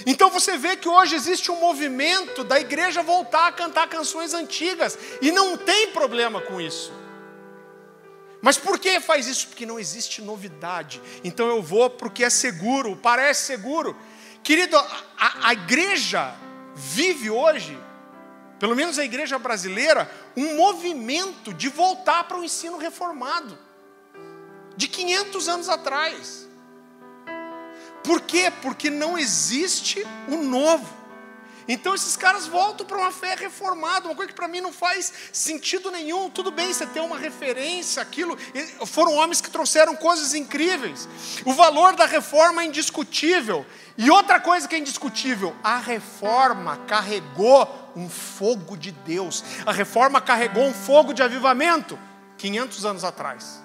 Então 0.05 0.29
você 0.29 0.57
vê 0.57 0.75
que 0.75 0.87
hoje 0.87 1.15
existe 1.15 1.51
um 1.51 1.59
movimento 1.59 2.43
da 2.43 2.59
igreja 2.59 3.01
voltar 3.01 3.47
a 3.47 3.51
cantar 3.51 3.87
canções 3.87 4.33
antigas, 4.33 4.97
e 5.21 5.31
não 5.31 5.57
tem 5.57 5.91
problema 5.91 6.41
com 6.41 6.61
isso. 6.61 6.91
Mas 8.41 8.57
por 8.57 8.79
que 8.79 8.99
faz 8.99 9.27
isso? 9.27 9.47
Porque 9.47 9.65
não 9.65 9.79
existe 9.79 10.21
novidade. 10.21 11.01
Então 11.23 11.47
eu 11.47 11.61
vou 11.61 11.89
porque 11.89 12.23
é 12.23 12.29
seguro, 12.29 12.95
parece 12.95 13.45
seguro. 13.45 13.95
Querido, 14.43 14.77
a, 14.77 15.49
a 15.49 15.53
igreja 15.53 16.33
vive 16.75 17.29
hoje, 17.29 17.77
pelo 18.59 18.75
menos 18.75 18.99
a 18.99 19.03
igreja 19.03 19.37
brasileira, 19.39 20.09
um 20.35 20.55
movimento 20.55 21.53
de 21.53 21.67
voltar 21.67 22.23
para 22.25 22.37
o 22.37 22.43
ensino 22.43 22.77
reformado, 22.77 23.57
de 24.75 24.87
500 24.87 25.49
anos 25.49 25.69
atrás. 25.69 26.46
Por 28.07 28.21
quê? 28.21 28.49
Porque 28.61 28.89
não 28.89 29.17
existe 29.17 30.01
o 30.29 30.37
novo. 30.37 30.95
Então 31.67 31.93
esses 31.93 32.15
caras 32.15 32.47
voltam 32.47 32.87
para 32.87 32.97
uma 32.97 33.11
fé 33.11 33.35
reformada, 33.35 34.07
uma 34.07 34.15
coisa 34.15 34.29
que 34.29 34.35
para 34.35 34.47
mim 34.47 34.61
não 34.61 34.71
faz 34.71 35.11
sentido 35.33 35.91
nenhum. 35.91 36.29
Tudo 36.29 36.49
bem 36.49 36.73
você 36.73 36.85
ter 36.85 37.01
uma 37.01 37.17
referência, 37.17 38.01
aquilo. 38.01 38.37
Foram 38.85 39.13
homens 39.15 39.41
que 39.41 39.49
trouxeram 39.49 39.93
coisas 39.93 40.33
incríveis. 40.33 41.09
O 41.43 41.51
valor 41.51 41.97
da 41.97 42.05
reforma 42.05 42.61
é 42.61 42.65
indiscutível. 42.65 43.65
E 43.97 44.09
outra 44.09 44.39
coisa 44.39 44.69
que 44.69 44.75
é 44.75 44.79
indiscutível: 44.79 45.53
a 45.61 45.77
reforma 45.77 46.77
carregou 46.87 47.91
um 47.93 48.09
fogo 48.09 48.77
de 48.77 48.93
Deus. 48.93 49.43
A 49.65 49.73
reforma 49.73 50.21
carregou 50.21 50.63
um 50.63 50.73
fogo 50.73 51.11
de 51.11 51.21
avivamento 51.21 51.99
500 52.37 52.85
anos 52.85 53.03
atrás. 53.03 53.61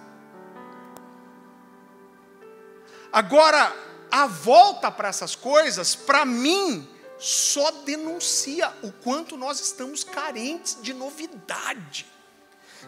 Agora, 3.12 3.91
a 4.12 4.26
volta 4.26 4.90
para 4.90 5.08
essas 5.08 5.34
coisas, 5.34 5.94
para 5.94 6.26
mim, 6.26 6.86
só 7.18 7.70
denuncia 7.86 8.70
o 8.82 8.92
quanto 8.92 9.38
nós 9.38 9.58
estamos 9.58 10.04
carentes 10.04 10.76
de 10.82 10.92
novidade, 10.92 12.04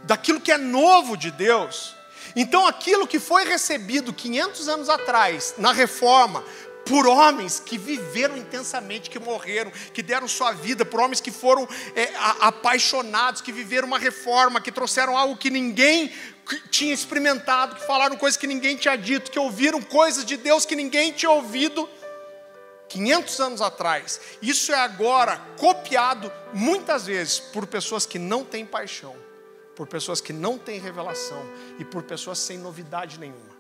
daquilo 0.03 0.39
que 0.39 0.53
é 0.53 0.59
novo 0.59 1.17
de 1.17 1.31
Deus. 1.31 1.97
Então, 2.37 2.67
aquilo 2.67 3.07
que 3.07 3.19
foi 3.19 3.45
recebido 3.45 4.13
500 4.13 4.69
anos 4.69 4.89
atrás, 4.91 5.55
na 5.57 5.73
reforma, 5.73 6.45
por 6.87 7.07
homens 7.07 7.59
que 7.59 7.79
viveram 7.79 8.37
intensamente, 8.37 9.09
que 9.11 9.19
morreram, 9.19 9.71
que 9.93 10.03
deram 10.03 10.29
sua 10.29 10.53
vida, 10.53 10.85
por 10.85 11.01
homens 11.01 11.21
que 11.21 11.31
foram 11.31 11.69
é, 11.95 12.13
apaixonados, 12.41 13.41
que 13.41 13.53
viveram 13.53 13.89
uma 13.89 13.99
reforma, 13.99 14.61
que 14.61 14.71
trouxeram 14.71 15.17
algo 15.17 15.37
que 15.37 15.51
ninguém 15.51 16.13
tinha 16.71 16.93
experimentado, 16.93 17.77
que 17.77 17.87
falaram 17.87 18.17
coisas 18.17 18.37
que 18.37 18.47
ninguém 18.47 18.77
tinha 18.77 18.97
dito, 18.97 19.31
que 19.31 19.39
ouviram 19.39 19.81
coisas 19.81 20.25
de 20.25 20.37
Deus 20.37 20.67
que 20.67 20.77
ninguém 20.77 21.13
tinha 21.13 21.31
ouvido 21.31 21.89
500 22.89 23.41
anos 23.41 23.63
atrás. 23.63 24.21
Isso 24.43 24.73
é 24.73 24.79
agora 24.79 25.41
copiado 25.59 26.31
muitas 26.53 27.07
vezes 27.07 27.41
por 27.41 27.67
pessoas 27.67 28.05
que 28.05 28.19
não 28.19 28.45
têm 28.45 28.67
paixão, 28.67 29.17
por 29.75 29.87
pessoas 29.87 30.21
que 30.21 30.33
não 30.33 30.59
têm 30.59 30.79
revelação 30.79 31.43
e 31.79 31.85
por 31.85 32.03
pessoas 32.03 32.39
sem 32.39 32.59
novidade 32.59 33.19
nenhuma. 33.19 33.54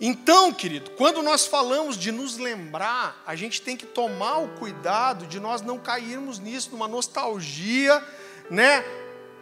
Então, 0.00 0.52
querido, 0.52 0.90
quando 0.92 1.22
nós 1.22 1.46
falamos 1.46 1.96
de 1.96 2.12
nos 2.12 2.36
lembrar, 2.36 3.20
a 3.26 3.34
gente 3.34 3.60
tem 3.60 3.76
que 3.76 3.86
tomar 3.86 4.38
o 4.38 4.48
cuidado 4.56 5.26
de 5.26 5.40
nós 5.40 5.60
não 5.60 5.76
cairmos 5.78 6.38
nisso, 6.38 6.70
numa 6.70 6.86
nostalgia, 6.86 8.00
né? 8.48 8.84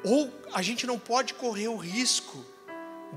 Ou 0.03 0.33
a 0.55 0.63
gente 0.63 0.87
não 0.87 0.99
pode 0.99 1.35
correr 1.35 1.69
o 1.69 1.77
risco 1.77 2.45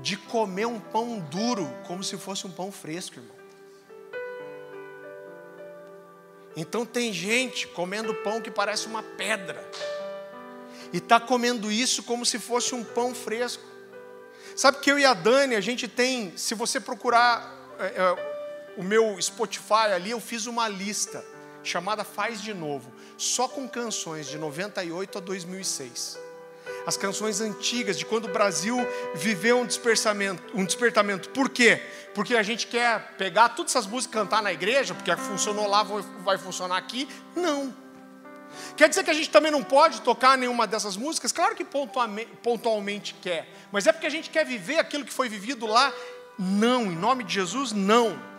de 0.02 0.16
comer 0.16 0.66
um 0.66 0.78
pão 0.78 1.18
duro 1.18 1.66
como 1.86 2.04
se 2.04 2.18
fosse 2.18 2.46
um 2.46 2.50
pão 2.50 2.70
fresco, 2.70 3.18
irmão. 3.18 3.36
Então 6.54 6.84
tem 6.84 7.12
gente 7.12 7.66
comendo 7.68 8.14
pão 8.16 8.40
que 8.40 8.50
parece 8.50 8.86
uma 8.86 9.02
pedra, 9.02 9.66
e 10.92 10.98
está 10.98 11.20
comendo 11.20 11.70
isso 11.70 12.02
como 12.02 12.26
se 12.26 12.38
fosse 12.38 12.74
um 12.74 12.82
pão 12.82 13.14
fresco. 13.14 13.69
Sabe 14.60 14.80
que 14.80 14.92
eu 14.92 14.98
e 14.98 15.06
a 15.06 15.14
Dani, 15.14 15.56
a 15.56 15.60
gente 15.62 15.88
tem, 15.88 16.36
se 16.36 16.54
você 16.54 16.78
procurar 16.78 17.50
é, 17.78 17.84
é, 17.86 18.74
o 18.76 18.82
meu 18.82 19.16
Spotify 19.18 19.94
ali, 19.94 20.10
eu 20.10 20.20
fiz 20.20 20.44
uma 20.44 20.68
lista 20.68 21.24
chamada 21.64 22.04
Faz 22.04 22.42
de 22.42 22.52
Novo, 22.52 22.92
só 23.16 23.48
com 23.48 23.66
canções 23.66 24.26
de 24.26 24.36
98 24.36 25.16
a 25.16 25.20
2006. 25.22 26.18
As 26.86 26.94
canções 26.98 27.40
antigas, 27.40 27.98
de 27.98 28.04
quando 28.04 28.26
o 28.26 28.32
Brasil 28.34 28.76
viveu 29.14 29.60
um 29.60 29.64
despertamento, 29.64 30.42
um 30.54 30.66
despertamento. 30.66 31.30
Por 31.30 31.48
quê? 31.48 31.80
Porque 32.14 32.36
a 32.36 32.42
gente 32.42 32.66
quer 32.66 33.14
pegar 33.16 33.48
todas 33.48 33.72
essas 33.72 33.86
músicas 33.86 34.14
e 34.14 34.22
cantar 34.22 34.42
na 34.42 34.52
igreja, 34.52 34.94
porque 34.94 35.16
funcionou 35.16 35.66
lá, 35.68 35.82
vai 36.22 36.36
funcionar 36.36 36.76
aqui. 36.76 37.08
Não. 37.34 37.74
Quer 38.76 38.88
dizer 38.88 39.04
que 39.04 39.10
a 39.10 39.14
gente 39.14 39.30
também 39.30 39.50
não 39.50 39.62
pode 39.62 40.00
tocar 40.02 40.36
nenhuma 40.38 40.66
dessas 40.66 40.96
músicas? 40.96 41.32
Claro 41.32 41.54
que 41.54 41.64
pontualmente, 41.64 43.14
quer, 43.20 43.48
mas 43.70 43.86
é 43.86 43.92
porque 43.92 44.06
a 44.06 44.10
gente 44.10 44.30
quer 44.30 44.44
viver 44.44 44.78
aquilo 44.78 45.04
que 45.04 45.12
foi 45.12 45.28
vivido 45.28 45.66
lá? 45.66 45.92
Não, 46.38 46.84
em 46.84 46.96
nome 46.96 47.24
de 47.24 47.34
Jesus, 47.34 47.72
não. 47.72 48.30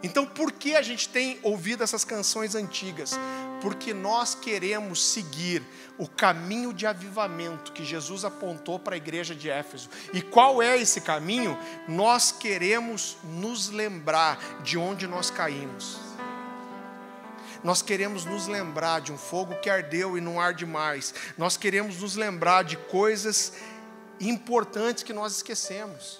Então, 0.00 0.24
por 0.24 0.52
que 0.52 0.76
a 0.76 0.82
gente 0.82 1.08
tem 1.08 1.40
ouvido 1.42 1.82
essas 1.82 2.04
canções 2.04 2.54
antigas? 2.54 3.18
Porque 3.60 3.92
nós 3.92 4.32
queremos 4.32 5.04
seguir 5.04 5.60
o 5.98 6.06
caminho 6.06 6.72
de 6.72 6.86
avivamento 6.86 7.72
que 7.72 7.84
Jesus 7.84 8.24
apontou 8.24 8.78
para 8.78 8.94
a 8.94 8.96
igreja 8.96 9.34
de 9.34 9.50
Éfeso. 9.50 9.90
E 10.12 10.22
qual 10.22 10.62
é 10.62 10.78
esse 10.78 11.00
caminho? 11.00 11.58
Nós 11.88 12.30
queremos 12.30 13.16
nos 13.24 13.70
lembrar 13.70 14.38
de 14.62 14.78
onde 14.78 15.08
nós 15.08 15.30
caímos. 15.30 16.07
Nós 17.68 17.82
queremos 17.82 18.24
nos 18.24 18.46
lembrar 18.46 19.02
de 19.02 19.12
um 19.12 19.18
fogo 19.18 19.54
que 19.56 19.68
ardeu 19.68 20.16
e 20.16 20.22
não 20.22 20.40
arde 20.40 20.64
mais. 20.64 21.12
Nós 21.36 21.58
queremos 21.58 22.00
nos 22.00 22.16
lembrar 22.16 22.64
de 22.64 22.78
coisas 22.78 23.52
importantes 24.18 25.02
que 25.02 25.12
nós 25.12 25.36
esquecemos. 25.36 26.18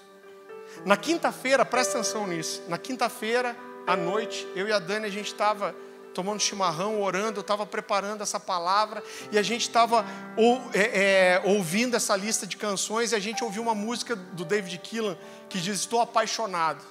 Na 0.84 0.94
quinta-feira, 0.94 1.64
presta 1.64 1.94
atenção 1.94 2.26
nisso. 2.26 2.62
Na 2.68 2.76
quinta-feira, 2.76 3.57
à 3.86 3.96
noite, 3.96 4.46
eu 4.55 4.68
e 4.68 4.72
a 4.74 4.78
Dani, 4.78 5.07
a 5.07 5.11
gente 5.11 5.28
estava 5.28 5.74
tomando 6.12 6.38
chimarrão, 6.38 7.01
orando, 7.01 7.38
eu 7.38 7.40
estava 7.40 7.64
preparando 7.64 8.22
essa 8.22 8.38
palavra 8.38 9.03
e 9.32 9.38
a 9.38 9.42
gente 9.42 9.62
estava 9.62 10.05
ou, 10.36 10.61
é, 10.74 10.80
é, 11.36 11.42
ouvindo 11.46 11.96
essa 11.96 12.14
lista 12.14 12.46
de 12.46 12.59
canções 12.59 13.12
e 13.12 13.14
a 13.14 13.18
gente 13.18 13.42
ouviu 13.42 13.62
uma 13.62 13.74
música 13.74 14.14
do 14.14 14.44
David 14.44 14.76
Keelan 14.80 15.16
que 15.49 15.59
diz: 15.59 15.80
Estou 15.80 16.03
apaixonado. 16.03 16.84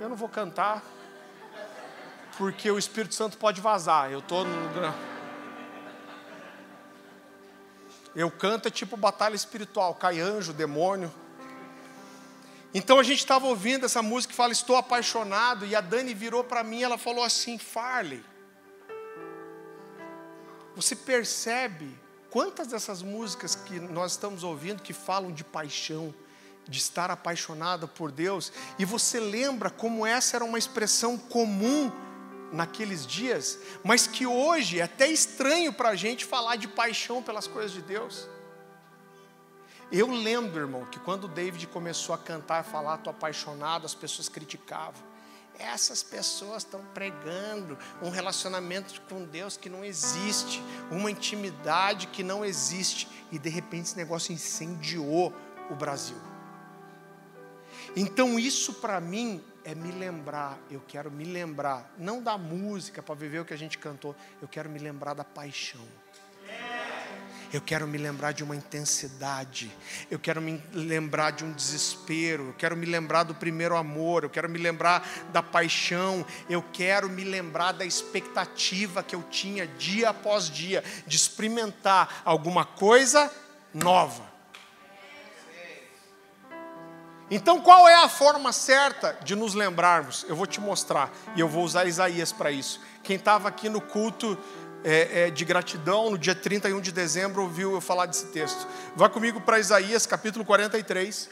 Eu 0.00 0.08
não 0.08 0.16
vou 0.16 0.30
cantar, 0.30 0.82
porque 2.40 2.70
o 2.70 2.78
Espírito 2.78 3.14
Santo 3.14 3.36
pode 3.36 3.60
vazar. 3.60 4.10
Eu 4.10 4.20
estou 4.20 4.46
no. 4.46 4.94
Eu 8.16 8.30
canto 8.30 8.66
é 8.66 8.70
tipo 8.70 8.96
batalha 8.96 9.34
espiritual, 9.34 9.94
cai 9.94 10.20
anjo, 10.20 10.54
demônio. 10.54 11.12
Então 12.72 12.98
a 12.98 13.02
gente 13.02 13.18
estava 13.18 13.46
ouvindo 13.46 13.84
essa 13.84 14.00
música 14.00 14.30
que 14.32 14.36
fala 14.36 14.52
Estou 14.52 14.76
apaixonado, 14.76 15.66
e 15.66 15.76
a 15.76 15.82
Dani 15.82 16.14
virou 16.14 16.42
para 16.42 16.64
mim 16.64 16.82
ela 16.82 16.96
falou 16.96 17.22
assim: 17.22 17.58
Farley, 17.58 18.24
você 20.74 20.96
percebe 20.96 21.94
quantas 22.30 22.68
dessas 22.68 23.02
músicas 23.02 23.54
que 23.54 23.78
nós 23.78 24.12
estamos 24.12 24.44
ouvindo 24.44 24.82
que 24.82 24.94
falam 24.94 25.30
de 25.30 25.44
paixão, 25.44 26.14
de 26.66 26.78
estar 26.78 27.10
apaixonada 27.10 27.86
por 27.86 28.10
Deus, 28.10 28.50
e 28.78 28.86
você 28.86 29.20
lembra 29.20 29.68
como 29.68 30.06
essa 30.06 30.38
era 30.38 30.44
uma 30.44 30.58
expressão 30.58 31.18
comum 31.18 31.92
naqueles 32.52 33.06
dias, 33.06 33.58
mas 33.84 34.06
que 34.06 34.26
hoje 34.26 34.80
é 34.80 34.82
até 34.82 35.06
estranho 35.08 35.72
para 35.72 35.90
a 35.90 35.96
gente 35.96 36.24
falar 36.24 36.56
de 36.56 36.66
paixão 36.68 37.22
pelas 37.22 37.46
coisas 37.46 37.72
de 37.72 37.82
Deus. 37.82 38.28
Eu 39.92 40.08
lembro, 40.08 40.60
irmão, 40.60 40.84
que 40.84 41.00
quando 41.00 41.24
o 41.24 41.28
David 41.28 41.66
começou 41.66 42.14
a 42.14 42.18
cantar 42.18 42.64
e 42.64 42.70
falar, 42.70 42.96
estou 42.96 43.10
apaixonado, 43.10 43.84
as 43.84 43.94
pessoas 43.94 44.28
criticavam. 44.28 45.02
essas 45.60 46.02
pessoas 46.02 46.62
estão 46.64 46.82
pregando 46.94 47.76
um 48.00 48.08
relacionamento 48.08 49.00
com 49.02 49.24
Deus 49.24 49.56
que 49.56 49.68
não 49.68 49.84
existe, 49.84 50.62
uma 50.90 51.10
intimidade 51.10 52.06
que 52.06 52.22
não 52.22 52.44
existe, 52.44 53.08
e 53.30 53.38
de 53.38 53.50
repente 53.50 53.88
esse 53.88 53.96
negócio 53.96 54.32
incendiou 54.32 55.34
o 55.70 55.74
Brasil. 55.74 56.16
Então, 57.94 58.38
isso 58.38 58.74
para 58.74 59.00
mim 59.00 59.44
é 59.64 59.74
me 59.74 59.92
lembrar, 59.92 60.58
eu 60.70 60.82
quero 60.86 61.10
me 61.10 61.24
lembrar, 61.24 61.92
não 61.98 62.22
da 62.22 62.36
música 62.38 63.02
para 63.02 63.14
viver 63.14 63.40
o 63.40 63.44
que 63.44 63.54
a 63.54 63.58
gente 63.58 63.78
cantou, 63.78 64.14
eu 64.40 64.48
quero 64.48 64.68
me 64.68 64.78
lembrar 64.78 65.14
da 65.14 65.24
paixão. 65.24 65.86
Eu 67.52 67.60
quero 67.60 67.84
me 67.86 67.98
lembrar 67.98 68.30
de 68.30 68.44
uma 68.44 68.54
intensidade, 68.54 69.72
eu 70.08 70.20
quero 70.20 70.40
me 70.40 70.62
lembrar 70.72 71.32
de 71.32 71.44
um 71.44 71.52
desespero, 71.52 72.48
eu 72.48 72.54
quero 72.54 72.76
me 72.76 72.86
lembrar 72.86 73.24
do 73.24 73.34
primeiro 73.34 73.76
amor, 73.76 74.22
eu 74.22 74.30
quero 74.30 74.48
me 74.48 74.56
lembrar 74.56 75.04
da 75.32 75.42
paixão, 75.42 76.24
eu 76.48 76.62
quero 76.72 77.08
me 77.08 77.24
lembrar 77.24 77.72
da 77.72 77.84
expectativa 77.84 79.02
que 79.02 79.16
eu 79.16 79.24
tinha 79.24 79.66
dia 79.66 80.10
após 80.10 80.48
dia 80.48 80.84
de 81.08 81.16
experimentar 81.16 82.22
alguma 82.24 82.64
coisa 82.64 83.28
nova. 83.74 84.29
Então, 87.30 87.60
qual 87.60 87.88
é 87.88 87.94
a 87.94 88.08
forma 88.08 88.52
certa 88.52 89.16
de 89.22 89.36
nos 89.36 89.54
lembrarmos? 89.54 90.26
Eu 90.28 90.34
vou 90.34 90.48
te 90.48 90.60
mostrar 90.60 91.12
e 91.36 91.40
eu 91.40 91.48
vou 91.48 91.62
usar 91.62 91.86
Isaías 91.86 92.32
para 92.32 92.50
isso. 92.50 92.80
Quem 93.04 93.14
estava 93.14 93.48
aqui 93.48 93.68
no 93.68 93.80
culto 93.80 94.36
é, 94.82 95.26
é, 95.26 95.30
de 95.30 95.44
gratidão, 95.44 96.10
no 96.10 96.18
dia 96.18 96.34
31 96.34 96.80
de 96.80 96.90
dezembro, 96.90 97.42
ouviu 97.42 97.72
eu 97.74 97.80
falar 97.80 98.06
desse 98.06 98.26
texto. 98.26 98.66
Vá 98.96 99.08
comigo 99.08 99.40
para 99.40 99.60
Isaías 99.60 100.06
capítulo 100.06 100.44
43. 100.44 101.28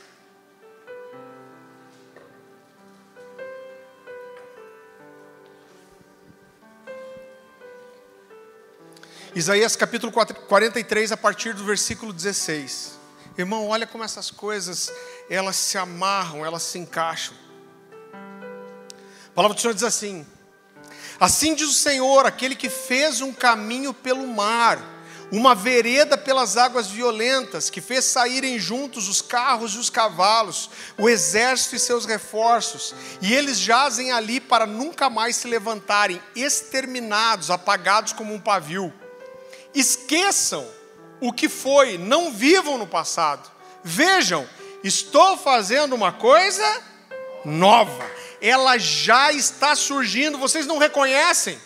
Isaías 9.35 9.75
capítulo 9.75 10.13
43, 10.13 11.13
a 11.13 11.17
partir 11.17 11.55
do 11.55 11.65
versículo 11.65 12.13
16. 12.13 12.99
Irmão, 13.39 13.69
olha 13.69 13.87
como 13.87 14.03
essas 14.03 14.33
coisas, 14.33 14.91
elas 15.29 15.57
se 15.57 15.77
amarram, 15.77 16.45
elas 16.45 16.63
se 16.63 16.79
encaixam. 16.79 17.35
A 18.13 19.31
palavra 19.35 19.55
do 19.55 19.61
Senhor 19.61 19.75
diz 19.75 19.85
assim: 19.85 20.27
Assim 21.21 21.55
diz 21.55 21.69
o 21.69 21.75
Senhor, 21.75 22.27
aquele 22.27 22.55
que 22.55 22.71
fez 22.71 23.21
um 23.21 23.33
caminho 23.33 23.93
pelo 23.93 24.27
mar, 24.27 24.79
uma 25.31 25.55
vereda 25.55 26.17
pelas 26.17 26.57
águas 26.57 26.89
violentas, 26.89 27.69
que 27.69 27.81
fez 27.81 28.05
saírem 28.05 28.59
juntos 28.59 29.09
os 29.09 29.21
carros 29.21 29.75
e 29.75 29.79
os 29.79 29.91
cavalos, 29.91 30.71
o 30.97 31.09
exército 31.09 31.77
e 31.77 31.79
seus 31.79 32.07
reforços, 32.07 32.95
e 33.21 33.35
eles 33.35 33.59
jazem 33.59 34.13
ali 34.13 34.41
para 34.41 34.65
nunca 34.65 35.11
mais 35.11 35.37
se 35.37 35.49
levantarem, 35.49 36.23
exterminados, 36.35 37.51
apagados 37.51 38.13
como 38.13 38.33
um 38.33 38.41
pavio. 38.41 38.93
Esqueçam 39.75 40.67
o 41.21 41.33
que 41.33 41.49
foi, 41.49 41.99
não 41.99 42.33
vivam 42.33 42.79
no 42.79 42.87
passado. 42.87 43.51
Vejam, 43.85 44.49
estou 44.83 45.37
fazendo 45.37 45.95
uma 45.95 46.13
coisa 46.13 46.83
nova 47.45 48.19
ela 48.41 48.79
já 48.79 49.33
está 49.33 49.75
surgindo, 49.75 50.39
vocês 50.39 50.67
não 50.67 50.79
reconhecem? 50.79 51.59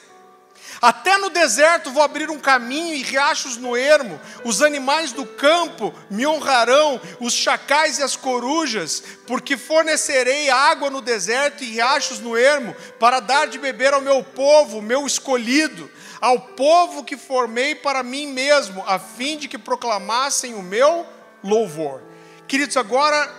Até 0.80 1.16
no 1.16 1.30
deserto 1.30 1.92
vou 1.92 2.02
abrir 2.02 2.28
um 2.28 2.40
caminho 2.40 2.94
e 2.94 3.02
riachos 3.02 3.56
no 3.56 3.76
ermo, 3.76 4.18
os 4.44 4.62
animais 4.62 5.12
do 5.12 5.24
campo 5.24 5.94
me 6.10 6.26
honrarão, 6.26 7.00
os 7.20 7.32
chacais 7.32 7.98
e 7.98 8.02
as 8.02 8.16
corujas, 8.16 9.00
porque 9.24 9.56
fornecerei 9.56 10.50
água 10.50 10.90
no 10.90 11.00
deserto 11.00 11.62
e 11.62 11.70
riachos 11.70 12.18
no 12.18 12.36
ermo, 12.36 12.74
para 12.98 13.20
dar 13.20 13.46
de 13.46 13.58
beber 13.58 13.94
ao 13.94 14.00
meu 14.00 14.24
povo, 14.24 14.82
meu 14.82 15.06
escolhido, 15.06 15.88
ao 16.20 16.40
povo 16.40 17.04
que 17.04 17.16
formei 17.16 17.76
para 17.76 18.02
mim 18.02 18.26
mesmo, 18.26 18.82
a 18.84 18.98
fim 18.98 19.36
de 19.36 19.46
que 19.46 19.58
proclamassem 19.58 20.54
o 20.54 20.62
meu 20.62 21.06
louvor. 21.44 22.11
Queridos, 22.52 22.76
agora 22.76 23.34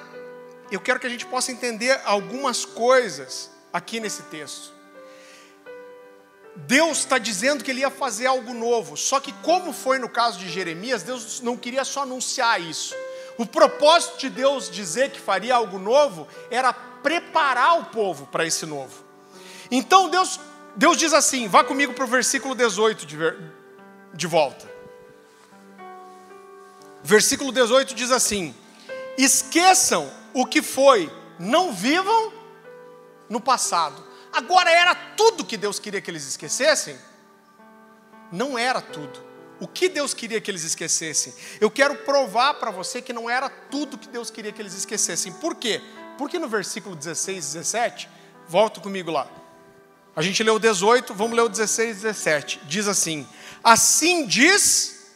eu 0.72 0.82
quero 0.82 1.00
que 1.00 1.06
a 1.06 1.10
gente 1.10 1.28
possa 1.28 1.52
entender 1.52 2.02
algumas 2.04 2.66
coisas 2.66 3.48
aqui 3.72 4.00
nesse 4.00 4.24
texto. 4.24 4.74
Deus 6.56 6.98
está 6.98 7.20
dizendo 7.20 7.64
que 7.64 7.70
ele 7.70 7.82
ia 7.82 7.92
fazer 7.92 8.26
algo 8.26 8.56
novo, 8.56 8.98
só 8.98 9.20
que, 9.20 9.32
como 9.44 9.72
foi 9.72 10.00
no 10.00 10.10
caso 10.10 10.40
de 10.40 10.50
Jeremias, 10.50 11.04
Deus 11.04 11.42
não 11.42 11.56
queria 11.56 11.86
só 11.86 12.02
anunciar 12.02 12.60
isso. 12.60 12.96
O 13.38 13.46
propósito 13.46 14.18
de 14.18 14.32
Deus 14.32 14.68
dizer 14.68 15.12
que 15.12 15.20
faria 15.20 15.58
algo 15.58 15.78
novo 15.78 16.28
era 16.50 16.74
preparar 16.74 17.82
o 17.82 17.86
povo 17.86 18.26
para 18.26 18.48
esse 18.48 18.66
novo. 18.66 19.04
Então 19.70 20.10
Deus, 20.10 20.40
Deus 20.76 20.98
diz 20.98 21.14
assim: 21.14 21.48
vá 21.48 21.64
comigo 21.64 21.94
para 21.94 22.06
o 22.06 22.08
versículo 22.08 22.56
18 22.56 23.06
de, 23.06 23.18
de 24.12 24.26
volta. 24.26 24.68
Versículo 27.04 27.52
18 27.52 27.94
diz 27.94 28.10
assim: 28.10 28.56
Esqueçam 29.18 30.12
o 30.34 30.46
que 30.46 30.62
foi, 30.62 31.12
não 31.40 31.74
vivam 31.74 32.34
no 33.30 33.40
passado. 33.40 34.04
Agora 34.32 34.72
era 34.72 34.96
tudo 34.96 35.46
que 35.46 35.58
Deus 35.58 35.80
queria 35.80 36.02
que 36.02 36.10
eles 36.10 36.28
esquecessem? 36.28 36.98
Não 38.32 38.58
era 38.58 38.82
tudo. 38.82 39.24
O 39.60 39.68
que 39.68 39.88
Deus 39.88 40.14
queria 40.14 40.42
que 40.42 40.50
eles 40.50 40.64
esquecessem? 40.64 41.34
Eu 41.62 41.70
quero 41.70 41.96
provar 41.98 42.56
para 42.56 42.72
você 42.72 43.02
que 43.02 43.14
não 43.14 43.30
era 43.30 43.50
tudo 43.50 43.98
que 43.98 44.08
Deus 44.08 44.32
queria 44.32 44.52
que 44.52 44.62
eles 44.62 44.74
esquecessem. 44.74 45.32
Por 45.34 45.56
quê? 45.56 45.82
Porque 46.18 46.40
no 46.40 46.50
versículo 46.50 46.96
16 46.96 47.38
e 47.38 47.54
17, 47.54 48.10
volta 48.48 48.82
comigo 48.82 49.12
lá. 49.12 49.28
A 50.16 50.22
gente 50.22 50.44
leu 50.44 50.56
o 50.56 50.60
18, 50.60 51.14
vamos 51.14 51.36
ler 51.36 51.44
o 51.44 51.50
16 51.50 51.98
e 51.98 52.02
17. 52.02 52.62
Diz 52.66 52.88
assim: 52.88 53.28
Assim 53.64 54.26
diz 54.26 55.14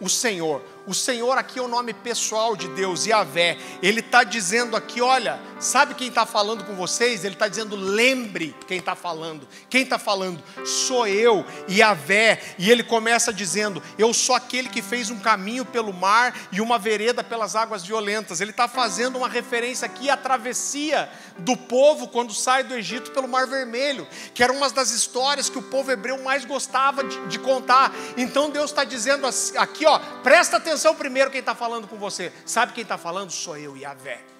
o 0.00 0.08
Senhor. 0.08 0.62
O 0.84 0.94
Senhor 0.94 1.38
aqui 1.38 1.60
é 1.60 1.62
o 1.62 1.68
nome 1.68 1.94
pessoal 1.94 2.56
de 2.56 2.66
Deus, 2.68 3.06
Yahvé. 3.06 3.56
Ele 3.80 4.00
está 4.00 4.24
dizendo 4.24 4.76
aqui: 4.76 5.00
olha, 5.00 5.40
sabe 5.60 5.94
quem 5.94 6.08
está 6.08 6.26
falando 6.26 6.64
com 6.64 6.74
vocês? 6.74 7.24
Ele 7.24 7.34
está 7.34 7.46
dizendo: 7.46 7.76
lembre 7.76 8.54
quem 8.66 8.78
está 8.78 8.96
falando. 8.96 9.46
Quem 9.70 9.82
está 9.82 9.96
falando? 9.96 10.42
Sou 10.64 11.06
eu, 11.06 11.46
Yahvé. 11.70 12.40
E 12.58 12.68
ele 12.68 12.82
começa 12.82 13.32
dizendo: 13.32 13.80
eu 13.96 14.12
sou 14.12 14.34
aquele 14.34 14.68
que 14.68 14.82
fez 14.82 15.08
um 15.08 15.20
caminho 15.20 15.64
pelo 15.64 15.92
mar 15.92 16.36
e 16.50 16.60
uma 16.60 16.80
vereda 16.80 17.22
pelas 17.22 17.54
águas 17.54 17.84
violentas. 17.84 18.40
Ele 18.40 18.50
está 18.50 18.66
fazendo 18.66 19.18
uma 19.18 19.28
referência 19.28 19.86
aqui 19.86 20.10
à 20.10 20.16
travessia 20.16 21.08
do 21.38 21.56
povo 21.56 22.08
quando 22.08 22.34
sai 22.34 22.64
do 22.64 22.74
Egito 22.74 23.12
pelo 23.12 23.28
Mar 23.28 23.46
Vermelho, 23.46 24.06
que 24.34 24.42
era 24.42 24.52
uma 24.52 24.68
das 24.68 24.90
histórias 24.90 25.48
que 25.48 25.58
o 25.58 25.62
povo 25.62 25.92
hebreu 25.92 26.20
mais 26.22 26.44
gostava 26.44 27.04
de, 27.04 27.26
de 27.26 27.38
contar. 27.38 27.92
Então 28.16 28.50
Deus 28.50 28.70
está 28.70 28.82
dizendo 28.82 29.28
aqui, 29.56 29.86
ó, 29.86 29.98
presta 30.24 30.56
atenção 30.56 30.71
atenção 30.72 30.94
primeiro 30.94 31.30
quem 31.30 31.40
está 31.40 31.54
falando 31.54 31.86
com 31.86 31.96
você. 31.96 32.32
Sabe 32.46 32.72
quem 32.72 32.82
está 32.82 32.96
falando? 32.96 33.30
Sou 33.30 33.56
eu, 33.58 33.76
Yahvé. 33.76 34.31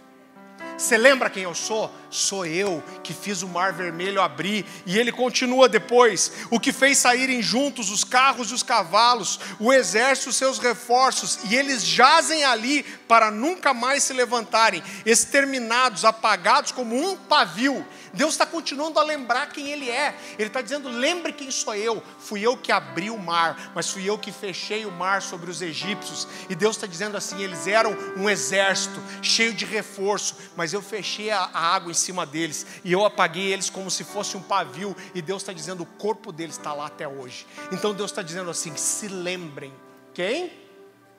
Você 0.77 0.97
lembra 0.97 1.31
quem 1.31 1.45
eu 1.45 1.55
sou? 1.55 1.93
Sou 2.11 2.45
eu 2.45 2.83
que 3.03 3.15
fiz 3.15 3.41
o 3.43 3.49
mar 3.49 3.73
vermelho 3.73 4.21
abrir. 4.21 4.67
E 4.85 4.99
ele 4.99 5.11
continua 5.11 5.69
depois: 5.69 6.33
o 6.51 6.61
que 6.61 6.73
fez 6.73 6.99
saírem 6.99 7.41
juntos 7.41 7.91
os 7.91 8.05
carros 8.05 8.51
e 8.51 8.55
os 8.55 8.63
cavalos, 8.63 9.41
o 9.59 9.73
exército 9.73 10.31
e 10.31 10.33
seus 10.35 10.59
reforços, 10.59 11.39
e 11.51 11.57
eles 11.57 11.85
jazem 11.85 12.45
ali 12.45 12.83
para 13.09 13.31
nunca 13.31 13.73
mais 13.73 14.03
se 14.03 14.13
levantarem, 14.13 14.83
exterminados, 15.07 16.05
apagados 16.05 16.73
como 16.73 16.95
um 16.95 17.17
pavio. 17.17 17.87
Deus 18.13 18.35
está 18.35 18.45
continuando 18.45 18.99
a 18.99 19.03
lembrar 19.03 19.49
quem 19.49 19.71
Ele 19.71 19.89
é. 19.89 20.15
Ele 20.39 20.49
está 20.49 20.61
dizendo: 20.61 20.89
lembre 20.89 21.33
quem 21.33 21.51
sou 21.51 21.75
eu. 21.75 22.03
Fui 22.19 22.41
eu 22.43 22.57
que 22.57 22.71
abri 22.71 23.09
o 23.09 23.19
mar, 23.19 23.73
mas 23.75 23.89
fui 23.89 24.09
eu 24.09 24.19
que 24.19 24.31
fechei 24.31 24.85
o 24.85 24.93
mar 24.93 25.23
sobre 25.23 25.51
os 25.51 25.63
egípcios. 25.63 26.29
E 26.49 26.55
Deus 26.55 26.77
está 26.77 26.87
dizendo 26.87 27.17
assim: 27.17 27.43
eles 27.43 27.67
eram 27.67 27.97
um 28.17 28.29
exército 28.29 29.01
cheio 29.23 29.55
de 29.55 29.65
reforço, 29.65 30.37
mas 30.55 30.62
eu 30.71 30.83
fechei 30.83 31.31
a, 31.31 31.51
a 31.53 31.75
água 31.75 31.91
em 31.91 31.95
cima 31.95 32.27
deles 32.27 32.67
e 32.85 32.93
eu 32.93 33.05
apaguei 33.05 33.53
eles 33.53 33.69
como 33.69 33.91
se 33.91 34.05
fosse 34.05 34.37
um 34.37 34.43
pavio. 34.43 34.95
E 35.15 35.23
Deus 35.23 35.43
está 35.43 35.53
dizendo: 35.53 35.83
o 35.83 35.87
corpo 35.87 36.31
deles 36.31 36.57
está 36.57 36.73
lá 36.73 36.87
até 36.87 37.09
hoje. 37.09 37.47
Então 37.73 37.95
Deus 37.95 38.11
está 38.11 38.23
dizendo 38.23 38.51
assim: 38.51 38.77
se 38.77 39.09
lembrem. 39.09 39.73
Quem? 40.15 40.53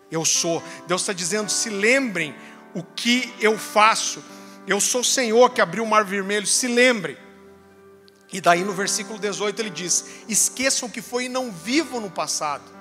Eu 0.10 0.24
sou. 0.24 0.62
Deus 0.88 1.02
está 1.02 1.12
dizendo: 1.12 1.50
se 1.50 1.70
lembrem 1.70 2.36
o 2.74 2.84
que 2.84 3.34
eu 3.40 3.58
faço. 3.58 4.24
Eu 4.66 4.80
sou 4.80 5.02
o 5.02 5.06
Senhor 5.06 5.50
que 5.50 5.60
abriu 5.60 5.84
o 5.84 5.88
mar 5.88 6.06
vermelho, 6.06 6.48
se 6.48 6.68
lembre. 6.68 7.18
E 8.32 8.40
daí 8.40 8.64
no 8.64 8.74
versículo 8.74 9.20
18 9.20 9.60
ele 9.60 9.70
diz: 9.70 10.06
Esqueçam 10.30 10.88
o 10.88 10.92
que 10.92 11.02
foi 11.02 11.26
e 11.26 11.30
não 11.30 11.52
vivam 11.52 12.00
no 12.00 12.10
passado. 12.10 12.73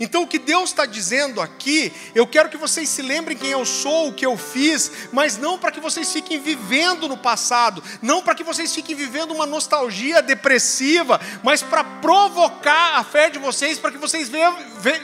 Então, 0.00 0.22
o 0.22 0.26
que 0.26 0.38
Deus 0.38 0.70
está 0.70 0.86
dizendo 0.86 1.40
aqui, 1.40 1.92
eu 2.14 2.26
quero 2.26 2.48
que 2.48 2.56
vocês 2.56 2.88
se 2.88 3.02
lembrem 3.02 3.36
quem 3.36 3.50
eu 3.50 3.64
sou, 3.64 4.08
o 4.08 4.12
que 4.12 4.24
eu 4.24 4.36
fiz, 4.36 4.90
mas 5.12 5.36
não 5.36 5.58
para 5.58 5.70
que 5.70 5.80
vocês 5.80 6.12
fiquem 6.12 6.38
vivendo 6.38 7.08
no 7.08 7.16
passado, 7.16 7.82
não 8.00 8.22
para 8.22 8.34
que 8.34 8.44
vocês 8.44 8.74
fiquem 8.74 8.94
vivendo 8.94 9.32
uma 9.32 9.46
nostalgia 9.46 10.22
depressiva, 10.22 11.20
mas 11.42 11.62
para 11.62 11.84
provocar 11.84 12.96
a 12.96 13.04
fé 13.04 13.30
de 13.30 13.38
vocês, 13.38 13.78
para 13.78 13.90
que 13.90 13.98
vocês 13.98 14.30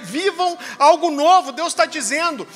vivam 0.03 0.59
algo 0.79 1.11
novo. 1.11 1.53
Deus 1.53 1.69
está 1.69 1.87
dizendo, 1.87 2.47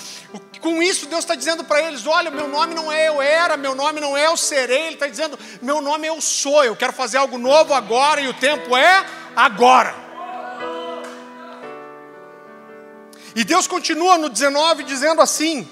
com 0.60 0.82
isso, 0.82 1.06
Deus 1.06 1.24
está 1.24 1.34
dizendo 1.34 1.64
para 1.64 1.82
eles: 1.82 2.06
olha, 2.06 2.30
meu 2.30 2.48
nome 2.48 2.74
não 2.74 2.90
é 2.90 3.08
eu 3.08 3.20
era, 3.20 3.56
meu 3.56 3.74
nome 3.74 4.00
não 4.00 4.16
é 4.16 4.26
eu 4.26 4.36
serei, 4.36 4.86
Ele 4.86 4.94
está 4.94 5.06
dizendo, 5.06 5.38
meu 5.60 5.80
nome 5.80 6.06
é 6.06 6.10
eu 6.10 6.20
sou, 6.20 6.64
eu 6.64 6.76
quero 6.76 6.92
fazer 6.92 7.18
algo 7.18 7.36
novo 7.36 7.74
agora 7.74 8.20
e 8.20 8.28
o 8.28 8.34
tempo 8.34 8.76
é 8.76 9.04
agora. 9.36 10.11
E 13.34 13.44
Deus 13.44 13.66
continua 13.66 14.18
no 14.18 14.28
19 14.28 14.84
dizendo 14.84 15.20
assim: 15.20 15.68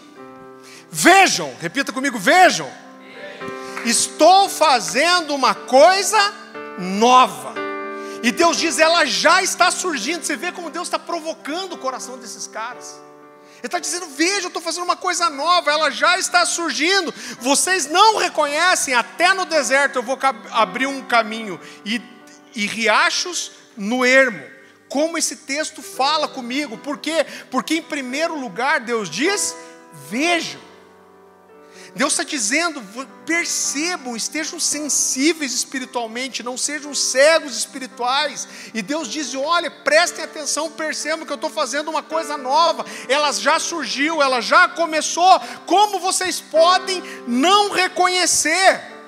Vejam, 0.90 1.54
repita 1.60 1.92
comigo, 1.92 2.18
vejam. 2.18 2.70
Estou 3.84 4.48
fazendo 4.48 5.34
uma 5.34 5.54
coisa 5.54 6.18
nova. 6.78 7.54
E 8.22 8.30
Deus 8.30 8.58
diz, 8.58 8.78
ela 8.78 9.06
já 9.06 9.42
está 9.42 9.70
surgindo. 9.70 10.24
Você 10.24 10.36
vê 10.36 10.52
como 10.52 10.68
Deus 10.68 10.88
está 10.88 10.98
provocando 10.98 11.74
o 11.74 11.78
coração 11.78 12.18
desses 12.18 12.46
caras. 12.46 13.00
Ele 13.58 13.66
está 13.66 13.78
dizendo: 13.78 14.06
Veja, 14.06 14.46
eu 14.46 14.48
estou 14.48 14.62
fazendo 14.62 14.84
uma 14.84 14.96
coisa 14.96 15.28
nova, 15.28 15.70
ela 15.70 15.90
já 15.90 16.18
está 16.18 16.44
surgindo. 16.46 17.12
Vocês 17.40 17.86
não 17.86 18.16
reconhecem, 18.16 18.94
até 18.94 19.34
no 19.34 19.44
deserto 19.44 19.96
eu 19.96 20.02
vou 20.02 20.18
abrir 20.50 20.86
um 20.86 21.02
caminho 21.02 21.60
e, 21.84 22.00
e 22.54 22.66
riachos 22.66 23.52
no 23.76 24.04
ermo 24.04 24.49
como 24.90 25.16
esse 25.16 25.36
texto 25.36 25.80
fala 25.80 26.28
comigo. 26.28 26.76
Por 26.76 26.98
quê? 26.98 27.24
Porque, 27.50 27.76
em 27.76 27.82
primeiro 27.82 28.38
lugar, 28.38 28.80
Deus 28.80 29.08
diz: 29.08 29.56
vejam. 30.10 30.60
Deus 31.94 32.12
está 32.12 32.24
dizendo: 32.24 32.82
percebam, 33.24 34.16
estejam 34.16 34.60
sensíveis 34.60 35.54
espiritualmente, 35.54 36.42
não 36.42 36.56
sejam 36.56 36.94
cegos 36.94 37.56
espirituais. 37.56 38.48
E 38.74 38.82
Deus 38.82 39.08
diz: 39.08 39.34
olha, 39.34 39.70
prestem 39.70 40.24
atenção, 40.24 40.70
percebam 40.72 41.24
que 41.24 41.32
eu 41.32 41.36
estou 41.36 41.50
fazendo 41.50 41.88
uma 41.88 42.02
coisa 42.02 42.36
nova, 42.36 42.84
ela 43.08 43.32
já 43.32 43.58
surgiu, 43.58 44.20
ela 44.20 44.40
já 44.40 44.68
começou. 44.68 45.40
Como 45.66 46.00
vocês 46.00 46.40
podem 46.40 47.00
não 47.26 47.70
reconhecer? 47.70 48.99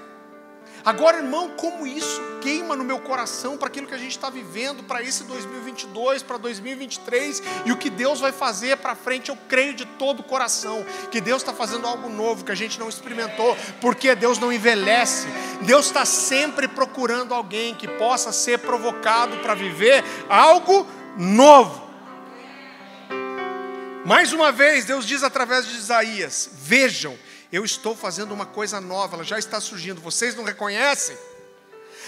Agora, 0.85 1.19
irmão, 1.19 1.51
como 1.51 1.87
isso 1.87 2.21
queima 2.41 2.75
no 2.75 2.83
meu 2.83 2.99
coração 2.99 3.57
para 3.57 3.69
aquilo 3.69 3.87
que 3.87 3.95
a 3.95 3.99
gente 3.99 4.11
está 4.11 4.29
vivendo, 4.29 4.83
para 4.83 5.01
esse 5.01 5.23
2022, 5.25 6.25
para 6.25 6.37
2023 6.39 7.43
e 7.65 7.73
o 7.73 7.77
que 7.77 7.89
Deus 7.89 8.19
vai 8.19 8.33
fazer 8.33 8.77
para 8.79 8.97
frente, 8.97 9.29
eu 9.29 9.39
creio 9.49 9.75
de 9.75 9.85
todo 9.85 10.21
o 10.21 10.25
coração 10.25 10.85
que 11.11 11.21
Deus 11.21 11.43
está 11.43 11.53
fazendo 11.53 11.87
algo 11.87 12.09
novo 12.09 12.45
que 12.45 12.51
a 12.51 12.57
gente 12.57 12.81
não 12.81 12.89
experimentou, 12.89 13.57
porque 13.81 14.15
Deus 14.17 14.39
não 14.39 14.53
envelhece, 14.53 15.29
Deus 15.63 15.87
está 15.87 16.05
sempre 16.05 16.67
procurando 16.67 17.33
alguém 17.33 17.75
que 17.75 17.87
possa 17.87 18.33
ser 18.33 18.59
provocado 18.59 19.39
para 19.39 19.55
viver 19.55 20.03
algo 20.29 20.87
novo. 21.17 21.93
Mais 24.05 24.33
uma 24.33 24.51
vez, 24.51 24.85
Deus 24.85 25.07
diz 25.07 25.23
através 25.23 25.65
de 25.67 25.77
Isaías: 25.77 26.51
Vejam, 26.55 27.17
eu 27.53 27.65
estou 27.65 27.95
fazendo 27.95 28.33
uma 28.33 28.47
coisa 28.47 28.81
nova, 28.81 29.17
ela 29.17 29.25
já 29.25 29.39
está 29.39 29.61
surgindo, 29.61 30.01
vocês 30.01 30.35
não 30.35 30.43
reconhecem? 30.43 31.17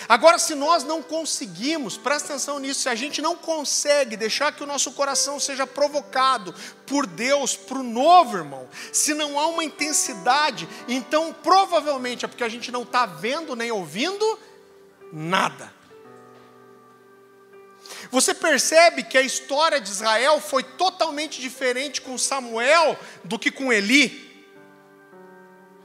Agora, 0.09 0.39
se 0.39 0.55
nós 0.55 0.83
não 0.83 1.03
conseguimos, 1.03 1.97
presta 1.97 2.33
atenção 2.33 2.59
nisso, 2.59 2.81
se 2.81 2.89
a 2.89 2.95
gente 2.95 3.23
não 3.23 3.37
consegue 3.37 4.17
deixar 4.17 4.53
que 4.53 4.63
o 4.63 4.67
nosso 4.67 4.93
coração 4.93 5.39
seja 5.39 5.67
provocado 5.67 6.55
por 6.87 7.07
Deus 7.07 7.57
para 7.57 7.79
o 7.79 7.83
novo, 7.83 8.37
irmão, 8.37 8.69
se 8.93 9.15
não 9.15 9.39
há 9.39 9.47
uma 9.47 9.65
intensidade, 9.65 10.69
então 10.89 11.33
provavelmente 11.33 12.25
é 12.25 12.29
porque 12.29 12.45
a 12.45 12.49
gente 12.49 12.73
não 12.73 12.83
está 12.83 13.07
vendo 13.07 13.55
nem 13.55 13.71
ouvindo 13.71 14.39
nada. 15.13 15.73
Você 18.11 18.35
percebe 18.35 19.05
que 19.05 19.17
a 19.17 19.23
história 19.23 19.81
de 19.81 19.91
Israel 19.91 20.41
foi 20.41 20.63
totalmente 20.63 21.41
diferente 21.41 22.01
com 22.01 22.19
Samuel 22.19 22.99
do 23.23 23.39
que 23.39 23.51
com 23.51 23.73
Eli? 23.73 24.34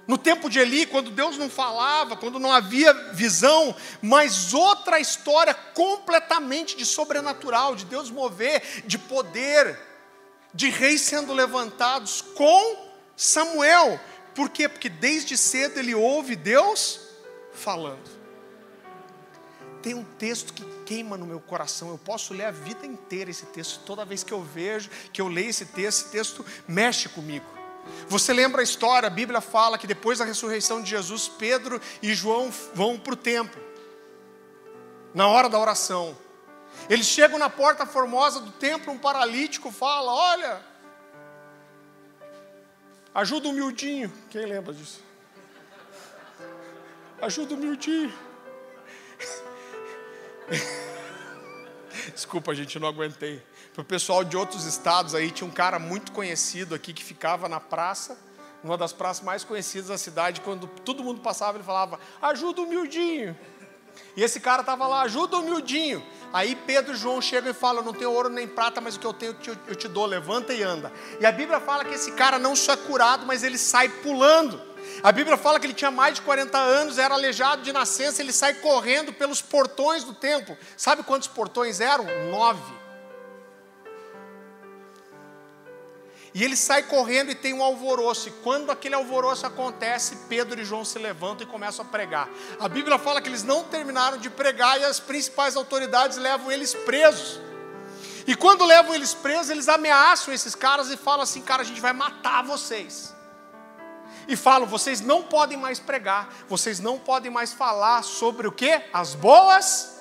No 0.09 0.17
tempo 0.17 0.49
de 0.49 0.57
Eli, 0.57 0.87
quando 0.87 1.11
Deus 1.11 1.37
não 1.37 1.51
falava, 1.51 2.17
quando 2.17 2.39
não 2.39 2.51
havia 2.51 2.91
visão, 3.13 3.75
mas 4.01 4.55
outra 4.55 4.99
história 4.99 5.53
completamente 5.53 6.75
de 6.75 6.83
sobrenatural, 6.83 7.75
de 7.75 7.85
Deus 7.85 8.09
mover, 8.09 8.81
de 8.87 8.97
poder, 8.97 9.79
de 10.51 10.67
reis 10.67 11.01
sendo 11.01 11.31
levantados 11.31 12.23
com 12.23 12.89
Samuel. 13.15 13.99
Por 14.33 14.49
quê? 14.49 14.67
Porque 14.67 14.89
desde 14.89 15.37
cedo 15.37 15.77
ele 15.77 15.93
ouve 15.93 16.35
Deus 16.35 17.01
falando. 17.53 18.09
Tem 19.83 19.93
um 19.93 20.03
texto 20.03 20.53
que 20.53 20.65
queima 20.87 21.19
no 21.19 21.25
meu 21.27 21.39
coração. 21.39 21.89
Eu 21.89 21.99
posso 21.99 22.33
ler 22.33 22.45
a 22.45 22.51
vida 22.51 22.83
inteira 22.83 23.29
esse 23.29 23.45
texto. 23.45 23.81
Toda 23.85 24.05
vez 24.05 24.23
que 24.23 24.33
eu 24.33 24.41
vejo, 24.41 24.89
que 25.13 25.21
eu 25.21 25.27
leio 25.27 25.51
esse 25.51 25.67
texto, 25.67 26.01
esse 26.01 26.11
texto 26.11 26.43
mexe 26.67 27.07
comigo. 27.09 27.58
Você 28.07 28.33
lembra 28.33 28.61
a 28.61 28.63
história? 28.63 29.07
A 29.07 29.09
Bíblia 29.09 29.41
fala 29.41 29.77
que 29.77 29.87
depois 29.87 30.19
da 30.19 30.25
ressurreição 30.25 30.81
de 30.81 30.89
Jesus, 30.89 31.27
Pedro 31.27 31.81
e 32.01 32.13
João 32.13 32.51
vão 32.73 32.97
para 32.97 33.13
o 33.13 33.17
templo, 33.17 33.61
na 35.13 35.27
hora 35.27 35.47
da 35.49 35.59
oração. 35.59 36.17
Eles 36.89 37.05
chegam 37.05 37.37
na 37.37 37.49
porta 37.49 37.85
formosa 37.85 38.39
do 38.39 38.51
templo, 38.51 38.93
um 38.93 38.97
paralítico 38.97 39.71
fala: 39.71 40.11
Olha, 40.11 40.61
ajuda 43.13 43.49
o 43.49 43.53
miudinho. 43.53 44.11
Quem 44.29 44.45
lembra 44.45 44.73
disso? 44.73 45.03
Ajuda 47.21 47.53
o 47.53 47.57
miudinho. 47.57 48.13
Desculpa, 52.13 52.55
gente, 52.55 52.79
não 52.79 52.87
aguentei. 52.87 53.43
Para 53.79 53.83
o 53.83 53.85
pessoal 53.85 54.25
de 54.25 54.35
outros 54.35 54.65
estados 54.65 55.15
aí, 55.15 55.31
tinha 55.31 55.47
um 55.47 55.53
cara 55.53 55.79
muito 55.79 56.11
conhecido 56.11 56.75
aqui 56.75 56.91
que 56.91 57.01
ficava 57.01 57.47
na 57.47 57.61
praça, 57.61 58.17
uma 58.61 58.77
das 58.77 58.91
praças 58.91 59.23
mais 59.23 59.45
conhecidas 59.45 59.87
da 59.87 59.97
cidade, 59.97 60.41
quando 60.41 60.67
todo 60.67 61.01
mundo 61.01 61.21
passava, 61.21 61.55
ele 61.57 61.63
falava: 61.63 61.97
ajuda 62.21 62.61
o 62.61 62.67
miudinho. 62.67 63.37
E 64.17 64.21
esse 64.21 64.41
cara 64.41 64.63
estava 64.63 64.85
lá, 64.85 65.03
ajuda 65.03 65.37
o 65.37 65.43
miudinho. 65.43 66.05
Aí 66.33 66.57
Pedro 66.67 66.93
e 66.93 66.97
João 66.97 67.21
chegam 67.21 67.51
e 67.51 67.53
falam: 67.53 67.81
Não 67.81 67.93
tenho 67.93 68.11
ouro 68.11 68.27
nem 68.27 68.45
prata, 68.45 68.81
mas 68.81 68.97
o 68.97 68.99
que 68.99 69.07
eu 69.07 69.13
tenho 69.13 69.33
eu 69.65 69.75
te 69.75 69.87
dou, 69.87 70.05
levanta 70.05 70.53
e 70.53 70.61
anda. 70.61 70.91
E 71.21 71.25
a 71.25 71.31
Bíblia 71.31 71.61
fala 71.61 71.85
que 71.85 71.93
esse 71.93 72.11
cara 72.11 72.37
não 72.37 72.57
só 72.57 72.73
é 72.73 72.77
curado, 72.77 73.25
mas 73.25 73.45
ele 73.45 73.57
sai 73.57 73.87
pulando. 73.87 74.61
A 75.01 75.13
Bíblia 75.13 75.37
fala 75.37 75.57
que 75.57 75.65
ele 75.65 75.73
tinha 75.73 75.89
mais 75.89 76.15
de 76.15 76.21
40 76.23 76.57
anos, 76.57 76.97
era 76.97 77.15
aleijado 77.15 77.61
de 77.61 77.71
nascença, 77.71 78.21
ele 78.21 78.33
sai 78.33 78.55
correndo 78.55 79.13
pelos 79.13 79.41
portões 79.41 80.03
do 80.03 80.13
templo. 80.13 80.57
Sabe 80.75 81.01
quantos 81.01 81.29
portões 81.29 81.79
eram? 81.79 82.03
Nove. 82.29 82.78
E 86.33 86.43
ele 86.43 86.55
sai 86.55 86.83
correndo 86.83 87.31
e 87.31 87.35
tem 87.35 87.53
um 87.53 87.63
alvoroço. 87.63 88.29
E 88.29 88.31
quando 88.43 88.71
aquele 88.71 88.95
alvoroço 88.95 89.45
acontece, 89.45 90.15
Pedro 90.27 90.61
e 90.61 90.65
João 90.65 90.85
se 90.85 90.99
levantam 90.99 91.47
e 91.47 91.49
começam 91.49 91.83
a 91.83 91.87
pregar. 91.87 92.29
A 92.59 92.67
Bíblia 92.67 92.97
fala 92.99 93.21
que 93.21 93.29
eles 93.29 93.43
não 93.43 93.63
terminaram 93.63 94.17
de 94.17 94.29
pregar 94.29 94.79
e 94.79 94.83
as 94.83 94.99
principais 94.99 95.55
autoridades 95.55 96.17
levam 96.17 96.51
eles 96.51 96.73
presos. 96.73 97.39
E 98.27 98.35
quando 98.35 98.63
levam 98.63 98.93
eles 98.93 99.13
presos, 99.13 99.49
eles 99.49 99.67
ameaçam 99.67 100.33
esses 100.33 100.53
caras 100.53 100.91
e 100.91 100.97
falam 100.97 101.21
assim: 101.21 101.41
cara, 101.41 101.63
a 101.63 101.65
gente 101.65 101.81
vai 101.81 101.93
matar 101.93 102.43
vocês 102.43 103.15
e 104.27 104.35
falam: 104.35 104.67
vocês 104.67 105.01
não 105.01 105.23
podem 105.23 105.57
mais 105.57 105.79
pregar, 105.79 106.29
vocês 106.47 106.79
não 106.79 106.99
podem 106.99 107.31
mais 107.31 107.51
falar 107.51 108.03
sobre 108.03 108.47
o 108.47 108.51
que? 108.51 108.81
As 108.93 109.15
boas 109.15 109.99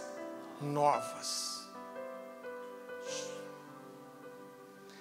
novas. 0.60 1.47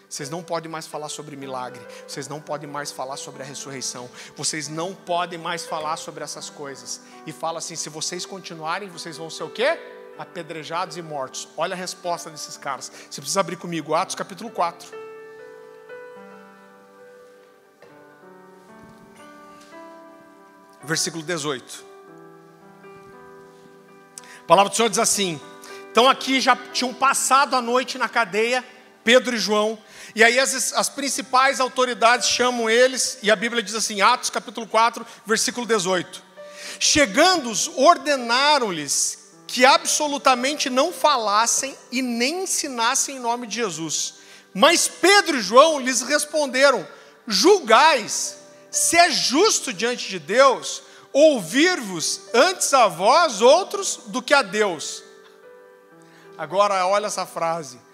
Vocês 0.09 0.29
não 0.29 0.41
podem 0.41 0.71
mais 0.71 0.87
falar 0.87 1.09
sobre 1.09 1.35
milagre, 1.35 1.85
vocês 2.07 2.27
não 2.27 2.39
podem 2.39 2.69
mais 2.69 2.91
falar 2.91 3.17
sobre 3.17 3.43
a 3.43 3.45
ressurreição, 3.45 4.09
vocês 4.37 4.69
não 4.69 4.95
podem 4.95 5.37
mais 5.37 5.65
falar 5.65 5.97
sobre 5.97 6.23
essas 6.23 6.49
coisas. 6.49 7.01
E 7.25 7.31
fala 7.33 7.59
assim: 7.59 7.75
se 7.75 7.89
vocês 7.89 8.25
continuarem, 8.25 8.87
vocês 8.89 9.17
vão 9.17 9.29
ser 9.29 9.43
o 9.43 9.49
quê? 9.49 9.77
Apedrejados 10.17 10.95
e 10.95 11.01
mortos. 11.01 11.47
Olha 11.57 11.73
a 11.73 11.77
resposta 11.77 12.29
desses 12.29 12.55
caras. 12.55 12.91
Você 13.09 13.19
precisa 13.19 13.41
abrir 13.41 13.57
comigo, 13.57 13.93
Atos 13.93 14.15
capítulo 14.15 14.49
4. 14.49 15.07
versículo 20.87 21.21
18. 21.21 21.85
A 24.39 24.47
palavra 24.47 24.69
do 24.69 24.75
Senhor 24.75 24.89
diz 24.89 24.99
assim: 24.99 25.39
então 25.91 26.07
aqui 26.07 26.39
já 26.39 26.55
tinham 26.55 26.93
passado 26.93 27.55
a 27.55 27.61
noite 27.61 27.97
na 27.97 28.07
cadeia, 28.07 28.63
Pedro 29.03 29.35
e 29.35 29.39
João, 29.39 29.77
e 30.17 30.23
aí 30.23 30.39
as, 30.39 30.73
as 30.73 30.89
principais 30.89 31.59
autoridades 31.59 32.27
chamam 32.27 32.67
eles, 32.67 33.19
e 33.21 33.29
a 33.29 33.35
Bíblia 33.35 33.61
diz 33.61 33.75
assim, 33.75 34.01
Atos 34.01 34.31
capítulo 34.31 34.65
4, 34.65 35.05
versículo 35.23 35.63
18: 35.63 36.23
Chegando-os, 36.79 37.69
ordenaram-lhes 37.75 39.35
que 39.45 39.63
absolutamente 39.63 40.71
não 40.71 40.91
falassem 40.91 41.77
e 41.91 42.01
nem 42.01 42.45
ensinassem 42.45 43.17
em 43.17 43.19
nome 43.19 43.45
de 43.45 43.57
Jesus, 43.57 44.15
Mas 44.55 44.87
Pedro 44.87 45.37
e 45.37 45.41
João 45.41 45.79
lhes 45.79 46.01
responderam: 46.01 46.87
Julgais 47.27 48.37
se 48.71 48.97
é 48.97 49.11
justo 49.11 49.71
diante 49.71 50.09
de 50.09 50.17
Deus 50.17 50.81
ouvir-vos 51.13 52.21
antes 52.33 52.73
a 52.73 52.87
vós 52.87 53.39
outros 53.39 53.99
do 54.07 54.23
que 54.23 54.33
a 54.33 54.41
Deus. 54.41 55.03
Agora 56.35 56.87
olha 56.87 57.05
essa 57.05 57.27
frase. 57.27 57.85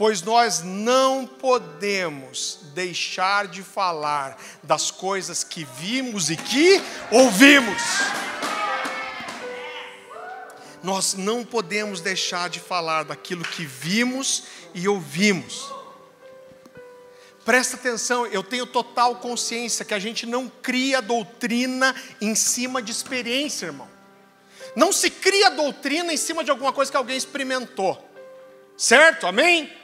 Pois 0.00 0.22
nós 0.22 0.62
não 0.62 1.26
podemos 1.26 2.60
deixar 2.72 3.46
de 3.46 3.62
falar 3.62 4.42
das 4.62 4.90
coisas 4.90 5.44
que 5.44 5.62
vimos 5.62 6.30
e 6.30 6.38
que 6.38 6.80
ouvimos. 7.10 7.82
Nós 10.82 11.12
não 11.12 11.44
podemos 11.44 12.00
deixar 12.00 12.48
de 12.48 12.60
falar 12.60 13.02
daquilo 13.02 13.44
que 13.44 13.66
vimos 13.66 14.44
e 14.72 14.88
ouvimos. 14.88 15.70
Presta 17.44 17.76
atenção, 17.76 18.26
eu 18.28 18.42
tenho 18.42 18.64
total 18.64 19.16
consciência 19.16 19.84
que 19.84 19.92
a 19.92 19.98
gente 19.98 20.24
não 20.24 20.50
cria 20.62 21.02
doutrina 21.02 21.94
em 22.22 22.34
cima 22.34 22.80
de 22.80 22.90
experiência, 22.90 23.66
irmão. 23.66 23.88
Não 24.74 24.94
se 24.94 25.10
cria 25.10 25.50
doutrina 25.50 26.10
em 26.10 26.16
cima 26.16 26.42
de 26.42 26.50
alguma 26.50 26.72
coisa 26.72 26.90
que 26.90 26.96
alguém 26.96 27.18
experimentou. 27.18 28.02
Certo? 28.78 29.26
Amém? 29.26 29.78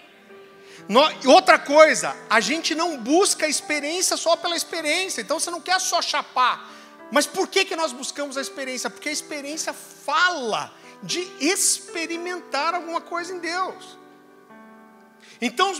Outra 1.27 1.59
coisa, 1.59 2.17
a 2.31 2.41
gente 2.41 2.75
não 2.75 2.99
busca 2.99 3.47
a 3.47 3.49
experiência 3.49 4.17
só 4.17 4.37
pela 4.37 4.57
experiência. 4.57 5.21
Então 5.21 5.41
você 5.41 5.51
não 5.51 5.61
quer 5.61 5.81
só 5.81 6.01
chapar. 6.01 6.71
Mas 7.11 7.27
por 7.27 7.49
que, 7.49 7.65
que 7.65 7.77
nós 7.77 7.93
buscamos 7.93 8.37
a 8.37 8.41
experiência? 8.41 8.91
Porque 8.91 9.09
a 9.09 9.13
experiência 9.13 9.73
fala 9.73 10.73
de 11.03 11.21
experimentar 11.41 12.75
alguma 12.75 13.01
coisa 13.01 13.33
em 13.33 13.39
Deus. 13.39 13.97
Então, 15.41 15.75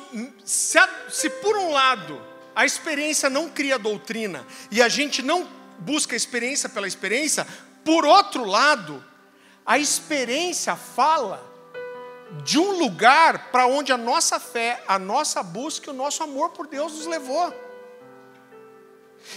se, 0.45 0.79
a, 0.79 0.89
se 1.09 1.31
por 1.31 1.57
um 1.57 1.71
lado 1.71 2.21
a 2.55 2.65
experiência 2.65 3.29
não 3.31 3.49
cria 3.49 3.79
doutrina 3.79 4.47
e 4.71 4.83
a 4.83 4.89
gente 4.89 5.23
não 5.23 5.49
busca 5.79 6.15
a 6.15 6.17
experiência 6.17 6.69
pela 6.69 6.87
experiência, 6.87 7.47
por 7.85 8.05
outro 8.05 8.45
lado, 8.45 9.05
a 9.65 9.79
experiência 9.79 10.75
fala 10.77 11.56
de 12.45 12.59
um 12.59 12.79
lugar 12.79 13.51
para 13.51 13.67
onde 13.67 13.93
a 13.93 13.97
nossa 13.97 14.41
fé, 14.41 14.83
a 14.87 14.99
nossa 14.99 15.43
busca 15.43 15.89
e 15.89 15.93
o 15.93 15.97
nosso 15.97 16.23
amor 16.23 16.51
por 16.51 16.67
Deus 16.67 16.93
nos 16.93 17.07
levou. 17.07 17.55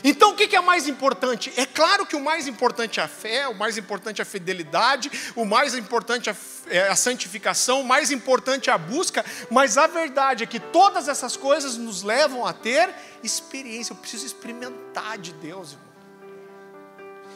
Então 0.04 0.32
o 0.32 0.36
que 0.36 0.56
é 0.56 0.62
mais 0.62 0.88
importante? 0.88 1.52
É 1.58 1.66
claro 1.66 2.06
que 2.06 2.16
o 2.16 2.22
mais 2.22 2.48
importante 2.48 3.00
é 3.00 3.04
a 3.04 3.08
fé, 3.08 3.48
o 3.48 3.56
mais 3.56 3.78
importante 3.78 4.22
é 4.22 4.24
a 4.24 4.26
fidelidade, 4.26 5.12
o 5.36 5.46
mais 5.46 5.74
importante 5.74 6.30
é 6.68 6.88
a 6.88 6.96
santificação, 6.96 7.82
o 7.82 7.86
mais 7.86 8.12
importante 8.12 8.70
é 8.70 8.74
a 8.74 8.78
busca, 8.78 9.26
mas 9.50 9.78
a 9.78 9.88
verdade 9.88 10.44
é 10.44 10.48
que 10.48 10.60
todas 10.60 11.08
essas 11.08 11.36
coisas 11.36 11.76
nos 11.76 12.04
levam 12.04 12.46
a 12.46 12.54
ter 12.54 12.94
experiência. 13.24 13.92
Eu 13.92 13.98
preciso 13.98 14.26
experimentar 14.26 15.18
de 15.18 15.34
Deus, 15.34 15.72
irmão. 15.72 15.90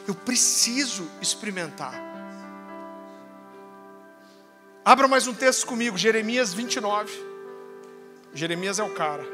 Eu 0.06 0.14
preciso 0.14 1.10
experimentar. 1.20 2.13
Abra 4.86 5.08
mais 5.08 5.26
um 5.26 5.32
texto 5.32 5.66
comigo, 5.66 5.96
Jeremias 5.96 6.52
29. 6.52 7.10
Jeremias 8.34 8.78
é 8.78 8.82
o 8.82 8.90
cara. 8.90 9.24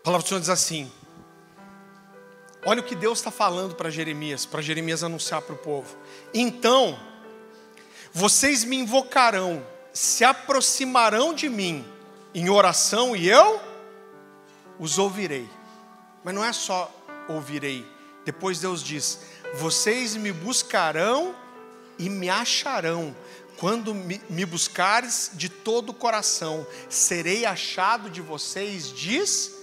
A 0.00 0.04
palavra 0.04 0.22
do 0.22 0.28
Senhor 0.28 0.40
diz 0.40 0.50
assim: 0.50 0.92
Olha 2.66 2.82
o 2.82 2.84
que 2.84 2.94
Deus 2.94 3.20
está 3.20 3.30
falando 3.30 3.74
para 3.74 3.88
Jeremias, 3.88 4.44
para 4.44 4.60
Jeremias 4.60 5.02
anunciar 5.02 5.40
para 5.40 5.54
o 5.54 5.58
povo. 5.58 5.96
Então, 6.34 6.98
vocês 8.12 8.64
me 8.64 8.76
invocarão, 8.76 9.66
se 9.94 10.26
aproximarão 10.26 11.32
de 11.32 11.48
mim 11.48 11.90
em 12.34 12.50
oração 12.50 13.16
e 13.16 13.26
eu 13.26 13.72
os 14.78 14.98
ouvirei. 14.98 15.48
Mas 16.22 16.34
não 16.34 16.44
é 16.44 16.52
só 16.52 16.90
ouvirei. 17.28 17.86
Depois 18.24 18.60
Deus 18.60 18.82
diz: 18.82 19.20
Vocês 19.54 20.16
me 20.16 20.32
buscarão 20.32 21.34
e 21.98 22.08
me 22.08 22.28
acharão. 22.28 23.14
Quando 23.56 23.94
me 23.94 24.44
buscares 24.44 25.30
de 25.34 25.48
todo 25.48 25.90
o 25.90 25.94
coração, 25.94 26.66
serei 26.88 27.46
achado 27.46 28.10
de 28.10 28.20
vocês, 28.20 28.92
diz 28.92 29.53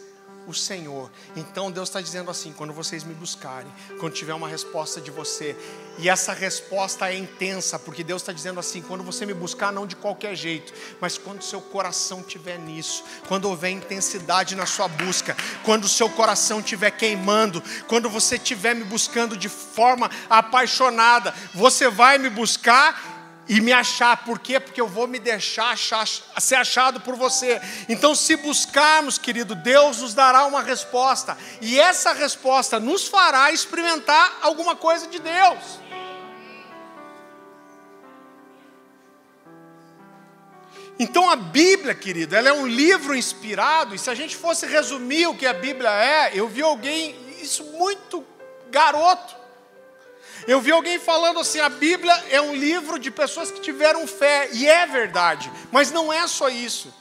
o 0.52 0.54
Senhor. 0.54 1.10
Então 1.36 1.72
Deus 1.72 1.90
está 1.90 2.00
dizendo 2.00 2.30
assim: 2.30 2.54
quando 2.54 2.72
vocês 2.74 3.04
me 3.04 3.14
buscarem, 3.14 3.72
quando 4.00 4.14
tiver 4.14 4.34
uma 4.34 4.48
resposta 4.48 5.02
de 5.02 5.10
você, 5.10 5.56
e 5.98 6.10
essa 6.10 6.34
resposta 6.34 7.10
é 7.10 7.18
intensa, 7.18 7.80
porque 7.80 8.04
Deus 8.04 8.22
está 8.22 8.32
dizendo 8.32 8.60
assim: 8.60 8.82
quando 8.82 9.04
você 9.04 9.26
me 9.26 9.34
buscar, 9.34 9.72
não 9.72 9.88
de 9.88 9.96
qualquer 9.96 10.36
jeito, 10.36 10.74
mas 11.00 11.18
quando 11.18 11.44
seu 11.44 11.62
coração 11.62 12.20
estiver 12.20 12.60
nisso, 12.60 13.04
quando 13.28 13.46
houver 13.46 13.72
intensidade 13.72 14.56
na 14.56 14.66
sua 14.66 14.88
busca, 14.88 15.36
quando 15.64 15.86
o 15.86 15.90
seu 15.90 16.10
coração 16.10 16.60
estiver 16.60 16.92
queimando, 16.92 17.64
quando 17.88 18.10
você 18.10 18.36
estiver 18.36 18.76
me 18.76 18.84
buscando 18.84 19.36
de 19.36 19.50
forma 19.50 20.10
apaixonada, 20.30 21.34
você 21.54 21.90
vai 21.90 22.18
me 22.18 22.30
buscar 22.30 23.11
e 23.52 23.60
me 23.60 23.74
achar. 23.74 24.24
Por 24.24 24.40
quê? 24.40 24.62
Porque 24.62 24.80
eu 24.80 24.88
vou 24.88 25.06
me 25.06 25.20
deixar 25.20 25.72
achar, 25.72 26.08
ser 26.08 26.56
achado 26.56 27.02
por 27.02 27.18
você. 27.18 27.62
Então, 27.90 28.16
se 28.16 28.38
buscarmos, 28.38 29.18
querido, 29.18 29.54
Deus 29.56 29.98
nos 29.98 30.14
dará 30.14 30.46
uma 30.46 30.62
resposta. 30.62 31.38
E 31.60 31.78
essa 31.78 32.14
resposta 32.14 32.80
nos 32.80 33.10
fará 33.10 33.52
experimentar 33.52 34.38
alguma 34.42 34.74
coisa 34.74 35.06
de 35.06 35.20
Deus. 35.20 35.82
Então 40.98 41.30
a 41.30 41.36
Bíblia, 41.36 41.94
querido, 41.96 42.36
ela 42.36 42.48
é 42.48 42.54
um 42.54 42.68
livro 42.68 43.16
inspirado, 43.16 43.96
e 43.96 44.00
se 44.00 44.08
a 44.10 44.14
gente 44.14 44.36
fosse 44.36 44.68
resumir 44.68 45.26
o 45.26 45.36
que 45.36 45.48
a 45.48 45.54
Bíblia 45.54 45.90
é, 45.90 46.32
eu 46.36 46.48
vi 46.48 46.62
alguém, 46.62 47.16
isso 47.42 47.64
muito 47.74 48.24
garoto, 48.70 49.41
eu 50.48 50.60
vi 50.62 50.72
alguém 50.72 51.00
falando 51.00 51.40
assim: 51.40 51.60
a 51.60 51.70
Bíblia 51.70 52.14
é 52.30 52.42
um 52.42 52.56
livro 52.56 52.98
de 52.98 53.12
pessoas 53.12 53.52
que 53.52 53.62
tiveram 53.62 54.06
fé, 54.08 54.50
e 54.54 54.68
é 54.68 54.86
verdade, 54.86 55.52
mas 55.72 55.92
não 55.92 56.12
é 56.12 56.28
só 56.28 56.50
isso. 56.50 56.94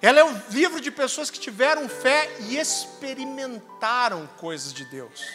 Ela 0.00 0.20
é 0.20 0.24
um 0.24 0.40
livro 0.50 0.80
de 0.80 0.90
pessoas 0.90 1.28
que 1.28 1.40
tiveram 1.40 1.88
fé 1.88 2.30
e 2.40 2.56
experimentaram 2.56 4.28
coisas 4.36 4.72
de 4.72 4.84
Deus. 4.84 5.26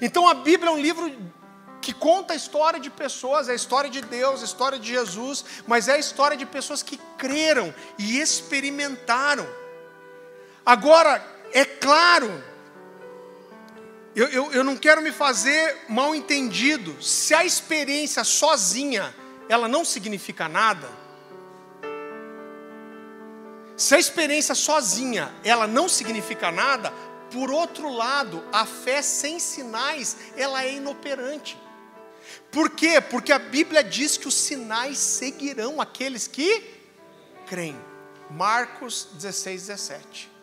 Então 0.00 0.28
a 0.28 0.34
Bíblia 0.34 0.70
é 0.70 0.72
um 0.72 0.80
livro 0.80 1.12
que 1.80 1.92
conta 1.92 2.32
a 2.32 2.36
história 2.36 2.78
de 2.78 2.90
pessoas, 2.90 3.48
é 3.48 3.52
a 3.52 3.54
história 3.56 3.90
de 3.90 4.00
Deus, 4.00 4.42
a 4.42 4.44
história 4.44 4.78
de 4.78 4.88
Jesus, 4.88 5.44
mas 5.66 5.88
é 5.88 5.94
a 5.94 5.98
história 5.98 6.36
de 6.36 6.46
pessoas 6.46 6.82
que 6.82 6.98
creram 7.16 7.74
e 7.98 8.20
experimentaram. 8.20 9.48
Agora, 10.64 11.24
é 11.52 11.64
claro 11.64 12.44
eu, 14.18 14.26
eu, 14.30 14.52
eu 14.52 14.64
não 14.64 14.76
quero 14.76 15.00
me 15.00 15.12
fazer 15.12 15.76
mal 15.88 16.12
entendido. 16.12 17.00
Se 17.00 17.32
a 17.34 17.44
experiência 17.44 18.24
sozinha, 18.24 19.14
ela 19.48 19.68
não 19.68 19.84
significa 19.84 20.48
nada. 20.48 20.90
Se 23.76 23.94
a 23.94 23.98
experiência 23.98 24.56
sozinha, 24.56 25.32
ela 25.44 25.68
não 25.68 25.88
significa 25.88 26.50
nada, 26.50 26.92
por 27.30 27.48
outro 27.48 27.88
lado, 27.90 28.42
a 28.52 28.66
fé 28.66 29.02
sem 29.02 29.38
sinais, 29.38 30.16
ela 30.36 30.64
é 30.64 30.74
inoperante. 30.74 31.56
Por 32.50 32.70
quê? 32.70 33.00
Porque 33.00 33.32
a 33.32 33.38
Bíblia 33.38 33.84
diz 33.84 34.16
que 34.16 34.26
os 34.26 34.34
sinais 34.34 34.98
seguirão 34.98 35.80
aqueles 35.80 36.26
que 36.26 36.64
creem. 37.46 37.78
Marcos 38.28 39.10
16, 39.12 39.68
17. 39.68 40.37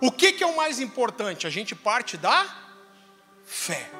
O 0.00 0.12
que, 0.12 0.32
que 0.32 0.42
é 0.42 0.46
o 0.46 0.56
mais 0.56 0.80
importante? 0.80 1.46
A 1.46 1.50
gente 1.50 1.74
parte 1.74 2.16
da 2.16 2.46
fé. 3.44 3.90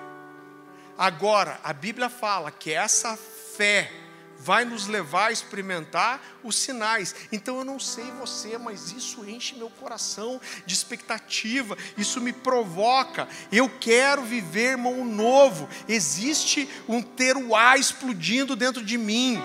Agora, 0.97 1.61
a 1.63 1.73
Bíblia 1.73 2.09
fala 2.09 2.51
que 2.51 2.73
essa 2.73 3.17
fé 3.57 3.91
vai 4.39 4.65
nos 4.65 4.87
levar 4.87 5.29
a 5.29 5.33
experimentar 5.33 6.21
os 6.45 6.57
sinais. 6.57 7.15
Então 7.33 7.59
eu 7.59 7.65
não 7.65 7.81
sei 7.81 8.05
você, 8.13 8.57
mas 8.57 8.93
isso 8.93 9.29
enche 9.29 9.57
meu 9.57 9.69
coração 9.69 10.41
de 10.65 10.75
expectativa, 10.75 11.77
isso 11.97 12.21
me 12.21 12.33
provoca. 12.33 13.29
Eu 13.51 13.69
quero 13.69 14.23
viver, 14.23 14.73
irmão, 14.73 15.05
novo. 15.05 15.69
Existe 15.89 16.69
um 16.89 17.03
teruá 17.03 17.77
explodindo 17.77 18.55
dentro 18.55 18.85
de 18.85 18.97
mim. 18.97 19.43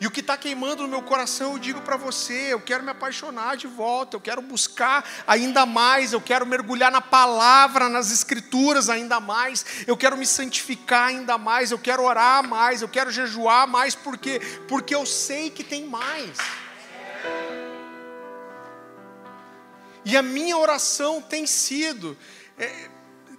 E 0.00 0.06
o 0.06 0.10
que 0.10 0.20
está 0.20 0.36
queimando 0.36 0.82
no 0.82 0.88
meu 0.88 1.02
coração, 1.02 1.52
eu 1.52 1.58
digo 1.58 1.80
para 1.80 1.96
você: 1.96 2.52
eu 2.52 2.60
quero 2.60 2.84
me 2.84 2.90
apaixonar 2.90 3.56
de 3.56 3.66
volta, 3.66 4.16
eu 4.16 4.20
quero 4.20 4.40
buscar 4.40 5.04
ainda 5.26 5.66
mais, 5.66 6.12
eu 6.12 6.20
quero 6.20 6.46
mergulhar 6.46 6.90
na 6.92 7.00
palavra, 7.00 7.88
nas 7.88 8.12
escrituras 8.12 8.88
ainda 8.88 9.18
mais, 9.18 9.84
eu 9.86 9.96
quero 9.96 10.16
me 10.16 10.26
santificar 10.26 11.08
ainda 11.08 11.36
mais, 11.36 11.72
eu 11.72 11.78
quero 11.78 12.04
orar 12.04 12.46
mais, 12.46 12.80
eu 12.80 12.88
quero 12.88 13.10
jejuar 13.10 13.66
mais, 13.66 13.96
por 13.96 14.16
quê? 14.16 14.40
Porque 14.68 14.94
eu 14.94 15.04
sei 15.04 15.50
que 15.50 15.64
tem 15.64 15.84
mais. 15.84 16.38
E 20.04 20.16
a 20.16 20.22
minha 20.22 20.56
oração 20.56 21.20
tem 21.20 21.44
sido. 21.44 22.16
É, 22.56 22.88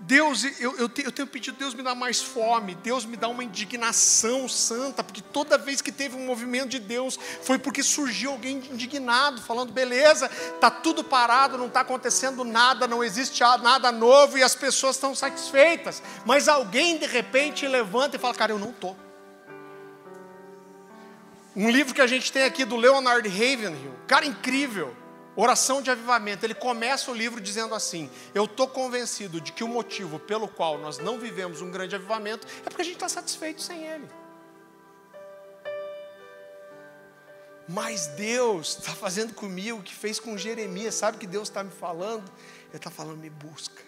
Deus, 0.02 0.46
eu, 0.60 0.78
eu, 0.78 0.90
eu, 1.04 1.12
tenho 1.12 1.28
pedido, 1.28 1.58
Deus 1.58 1.74
me 1.74 1.84
dá 1.84 1.94
mais 1.94 2.22
fome, 2.22 2.74
Deus 2.76 3.04
me 3.04 3.18
dá 3.18 3.28
uma 3.28 3.44
indignação 3.44 4.48
santa, 4.48 5.04
porque 5.04 5.22
toda 5.22 5.58
vez 5.58 5.82
que 5.82 5.92
teve 5.92 6.16
um 6.16 6.26
movimento 6.26 6.70
de 6.70 6.80
Deus, 6.80 7.20
foi 7.44 7.60
porque 7.60 7.84
surgiu 7.84 8.32
alguém 8.32 8.58
indignado, 8.72 9.42
falando, 9.42 9.74
beleza, 9.74 10.32
está 10.56 10.72
tudo 10.72 11.04
parado, 11.04 11.58
não 11.58 11.68
está 11.68 11.82
acontecendo 11.82 12.46
nada, 12.46 12.88
não 12.88 13.04
existe 13.04 13.44
nada 13.62 13.92
novo 13.92 14.38
e 14.38 14.44
as 14.44 14.56
pessoas 14.56 14.96
estão 14.96 15.14
satisfeitas. 15.14 16.02
Mas 16.26 16.48
alguém 16.48 16.98
de 16.98 17.06
repente 17.06 17.68
levanta 17.68 18.16
e 18.16 18.20
fala, 18.20 18.34
cara, 18.34 18.54
eu 18.54 18.60
não 18.60 18.70
estou. 18.70 18.96
Um 21.54 21.70
livro 21.70 21.94
que 21.94 22.02
a 22.02 22.08
gente 22.08 22.32
tem 22.32 22.44
aqui 22.44 22.64
do 22.64 22.78
Leonard 22.78 23.28
Ravenhill, 23.28 23.94
cara 24.08 24.26
incrível. 24.26 24.96
Oração 25.42 25.82
de 25.82 25.90
avivamento, 25.90 26.46
ele 26.46 26.54
começa 26.54 27.10
o 27.10 27.14
livro 27.14 27.40
dizendo 27.40 27.74
assim: 27.74 28.10
Eu 28.36 28.44
estou 28.44 28.68
convencido 28.68 29.40
de 29.40 29.54
que 29.54 29.64
o 29.64 29.70
motivo 29.70 30.20
pelo 30.20 30.50
qual 30.50 30.78
nós 30.78 30.98
não 30.98 31.18
vivemos 31.18 31.62
um 31.62 31.72
grande 31.72 31.96
avivamento 31.96 32.46
é 32.66 32.70
porque 32.70 32.82
a 32.82 32.84
gente 32.84 32.96
está 32.96 33.08
satisfeito 33.08 33.62
sem 33.62 33.86
ele. 33.86 34.06
Mas 37.70 38.08
Deus 38.08 38.80
está 38.80 38.92
fazendo 38.92 39.34
comigo 39.34 39.80
o 39.80 39.82
que 39.82 39.96
fez 39.96 40.20
com 40.20 40.38
Jeremias, 40.38 40.96
sabe 40.96 41.18
que 41.18 41.26
Deus 41.26 41.48
está 41.48 41.64
me 41.64 41.72
falando? 41.72 42.30
Ele 42.68 42.76
está 42.76 42.92
falando: 42.92 43.20
me 43.20 43.30
busca. 43.30 43.82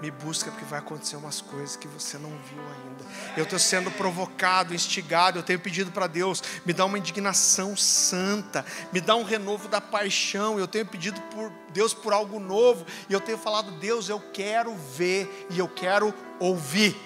Me 0.00 0.10
busca 0.10 0.50
porque 0.50 0.64
vai 0.64 0.80
acontecer 0.80 1.14
umas 1.14 1.40
coisas 1.40 1.76
que 1.76 1.86
você 1.86 2.18
não 2.18 2.30
viu 2.30 2.60
ainda. 2.60 3.04
Eu 3.36 3.44
estou 3.44 3.58
sendo 3.58 3.88
provocado, 3.92 4.74
instigado. 4.74 5.38
Eu 5.38 5.44
tenho 5.44 5.60
pedido 5.60 5.92
para 5.92 6.08
Deus, 6.08 6.42
me 6.66 6.72
dá 6.72 6.84
uma 6.84 6.98
indignação 6.98 7.76
santa, 7.76 8.66
me 8.92 9.00
dá 9.00 9.14
um 9.14 9.22
renovo 9.22 9.68
da 9.68 9.80
paixão. 9.80 10.58
Eu 10.58 10.66
tenho 10.66 10.84
pedido 10.84 11.20
por 11.34 11.52
Deus 11.72 11.94
por 11.94 12.12
algo 12.12 12.40
novo. 12.40 12.84
E 13.08 13.12
eu 13.12 13.20
tenho 13.20 13.38
falado, 13.38 13.70
Deus, 13.78 14.08
eu 14.08 14.18
quero 14.32 14.74
ver 14.74 15.46
e 15.50 15.58
eu 15.60 15.68
quero 15.68 16.12
ouvir. 16.40 16.96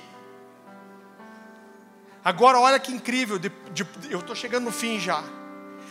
Agora, 2.25 2.59
olha 2.59 2.81
que 2.81 2.91
incrível. 2.91 3.39
De, 3.39 3.53
de, 3.73 3.87
eu 4.11 4.19
estou 4.19 4.35
chegando 4.35 4.65
no 4.65 4.73
fim 4.73 4.99
já. 4.99 5.23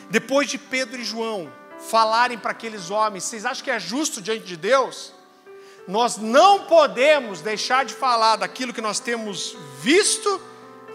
Depois 0.10 0.50
de 0.50 0.58
Pedro 0.58 1.00
e 1.00 1.06
João 1.06 1.50
falarem 1.90 2.38
para 2.38 2.52
aqueles 2.52 2.90
homens, 2.90 3.24
vocês 3.24 3.46
acham 3.46 3.64
que 3.64 3.72
é 3.72 3.80
justo 3.80 4.22
diante 4.22 4.44
de 4.44 4.58
Deus? 4.58 5.15
Nós 5.88 6.18
não 6.18 6.62
podemos 6.64 7.42
deixar 7.42 7.86
de 7.86 7.94
falar 7.94 8.38
daquilo 8.38 8.74
que 8.74 8.82
nós 8.82 9.00
temos 9.00 9.56
visto 9.80 10.42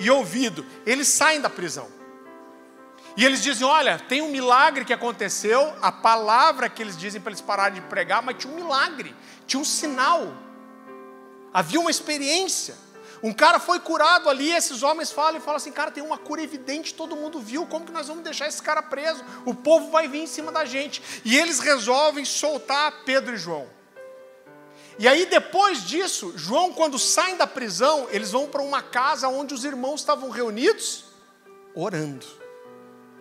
e 0.01 0.11
ouvido. 0.11 0.67
Eles 0.85 1.09
saem 1.09 1.41
da 1.41 1.49
prisão. 1.49 1.89
E 3.17 3.25
eles 3.25 3.43
dizem: 3.43 3.67
Olha, 3.67 3.99
tem 3.99 4.23
um 4.23 4.31
milagre 4.31 4.85
que 4.85 4.93
aconteceu, 4.93 5.73
a 5.81 5.93
palavra 5.93 6.69
que 6.69 6.83
eles 6.83 6.97
dizem 6.97 7.21
para 7.21 7.31
eles 7.31 7.41
pararem 7.41 7.81
de 7.81 7.87
pregar, 7.87 8.23
mas 8.23 8.37
tinha 8.37 8.53
um 8.53 8.57
milagre, 8.57 9.15
tinha 9.47 9.61
um 9.61 9.65
sinal, 9.65 10.33
havia 11.53 11.81
uma 11.81 11.91
experiência. 11.91 12.77
Um 13.23 13.35
cara 13.35 13.59
foi 13.59 13.79
curado 13.79 14.31
ali, 14.31 14.51
esses 14.51 14.83
homens 14.83 15.13
falam 15.13 15.37
e 15.37 15.41
falam 15.41 15.57
assim: 15.57 15.73
Cara, 15.73 15.91
tem 15.91 16.03
uma 16.03 16.17
cura 16.17 16.43
evidente, 16.43 16.95
todo 16.95 17.15
mundo 17.15 17.39
viu, 17.39 17.67
como 17.67 17.85
que 17.85 17.93
nós 17.93 18.09
vamos 18.09 18.25
deixar 18.25 18.49
esse 18.49 18.63
cara 18.63 18.83
preso? 18.83 19.23
O 19.45 19.55
povo 19.55 19.91
vai 19.91 20.09
vir 20.09 20.23
em 20.23 20.27
cima 20.27 20.51
da 20.51 20.65
gente. 20.65 21.03
E 21.25 21.37
eles 21.37 21.61
resolvem 21.61 22.25
soltar 22.25 23.05
Pedro 23.05 23.35
e 23.35 23.39
João. 23.39 23.80
E 25.01 25.09
aí, 25.09 25.25
depois 25.25 25.83
disso, 25.83 26.35
João, 26.37 26.75
quando 26.75 26.99
saem 26.99 27.35
da 27.35 27.47
prisão, 27.47 28.07
eles 28.11 28.33
vão 28.33 28.47
para 28.47 28.61
uma 28.61 28.83
casa 28.83 29.29
onde 29.29 29.55
os 29.55 29.65
irmãos 29.65 30.01
estavam 30.01 30.29
reunidos, 30.29 31.07
orando, 31.75 32.27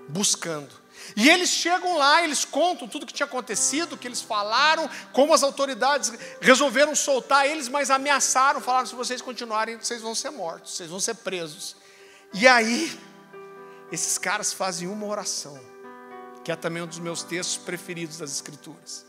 buscando. 0.09 0.75
E 1.15 1.29
eles 1.29 1.47
chegam 1.47 1.95
lá, 1.95 2.21
eles 2.21 2.43
contam 2.43 2.85
tudo 2.85 3.03
o 3.03 3.05
que 3.05 3.13
tinha 3.13 3.25
acontecido, 3.25 3.93
o 3.93 3.97
que 3.97 4.09
eles 4.09 4.21
falaram, 4.21 4.89
como 5.13 5.33
as 5.33 5.41
autoridades 5.41 6.11
resolveram 6.41 6.93
soltar 6.97 7.47
eles, 7.47 7.69
mas 7.69 7.89
ameaçaram, 7.89 8.59
falaram: 8.59 8.85
se 8.85 8.93
vocês 8.93 9.21
continuarem, 9.21 9.77
vocês 9.77 10.01
vão 10.01 10.13
ser 10.13 10.31
mortos, 10.31 10.75
vocês 10.75 10.89
vão 10.89 10.99
ser 10.99 11.15
presos. 11.15 11.77
E 12.33 12.45
aí, 12.45 12.99
esses 13.89 14.17
caras 14.17 14.51
fazem 14.51 14.89
uma 14.89 15.05
oração, 15.05 15.57
que 16.43 16.51
é 16.51 16.57
também 16.57 16.83
um 16.83 16.87
dos 16.87 16.99
meus 16.99 17.23
textos 17.23 17.55
preferidos 17.55 18.17
das 18.17 18.31
Escrituras. 18.31 19.05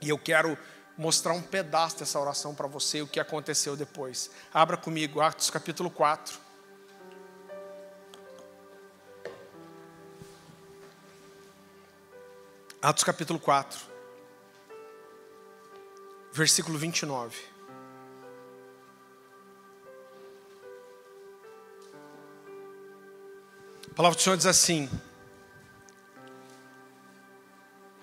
E 0.00 0.08
eu 0.08 0.16
quero 0.16 0.56
mostrar 1.00 1.32
um 1.32 1.40
pedaço 1.40 1.98
dessa 1.98 2.20
oração 2.20 2.54
para 2.54 2.66
você 2.66 2.98
e 2.98 3.02
o 3.02 3.06
que 3.06 3.18
aconteceu 3.18 3.74
depois. 3.74 4.30
Abra 4.52 4.76
comigo, 4.76 5.18
Atos 5.22 5.48
capítulo 5.48 5.90
4. 5.90 6.38
Atos 12.82 13.02
capítulo 13.02 13.38
4, 13.38 13.80
versículo 16.32 16.76
29. 16.76 17.38
A 23.90 23.94
palavra 23.94 24.16
do 24.16 24.22
Senhor 24.22 24.36
diz 24.36 24.46
assim: 24.46 24.90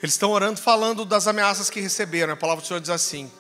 eles 0.02 0.14
estão 0.14 0.32
orando, 0.32 0.62
falando 0.62 1.04
das 1.04 1.28
ameaças 1.28 1.70
que 1.70 1.80
receberam. 1.80 2.34
A 2.34 2.38
palavra 2.38 2.62
do 2.62 2.68
Senhor 2.68 2.80
diz 2.80 2.90
assim: 2.90 3.32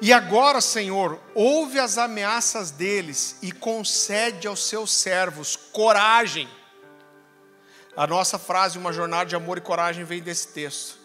E 0.00 0.12
agora, 0.12 0.60
Senhor, 0.60 1.20
ouve 1.34 1.78
as 1.78 1.98
ameaças 1.98 2.70
deles 2.70 3.36
e 3.42 3.52
concede 3.52 4.48
aos 4.48 4.66
seus 4.66 4.92
servos 4.92 5.54
coragem. 5.54 6.48
A 7.96 8.06
nossa 8.06 8.38
frase, 8.38 8.78
uma 8.78 8.92
jornada 8.92 9.26
de 9.26 9.36
amor 9.36 9.58
e 9.58 9.60
coragem, 9.60 10.04
vem 10.04 10.20
desse 10.20 10.48
texto. 10.48 10.98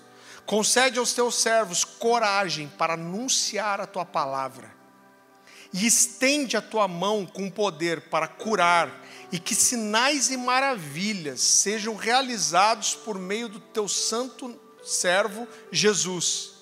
Concede 0.45 0.97
aos 0.97 1.13
teus 1.13 1.35
servos 1.35 1.83
coragem 1.83 2.67
para 2.67 2.93
anunciar 2.93 3.81
a 3.81 3.87
tua 3.87 4.05
palavra. 4.05 4.73
E 5.73 5.85
estende 5.85 6.55
a 6.55 6.61
tua 6.61 6.87
mão 6.87 7.25
com 7.25 7.49
poder 7.49 8.01
para 8.09 8.27
curar, 8.27 9.03
e 9.31 9.39
que 9.39 9.53
sinais 9.53 10.31
e 10.31 10.37
maravilhas 10.37 11.41
sejam 11.41 11.95
realizados 11.95 12.95
por 12.95 13.19
meio 13.19 13.49
do 13.49 13.59
teu 13.59 13.87
santo 13.87 14.59
servo 14.85 15.47
Jesus. 15.71 16.53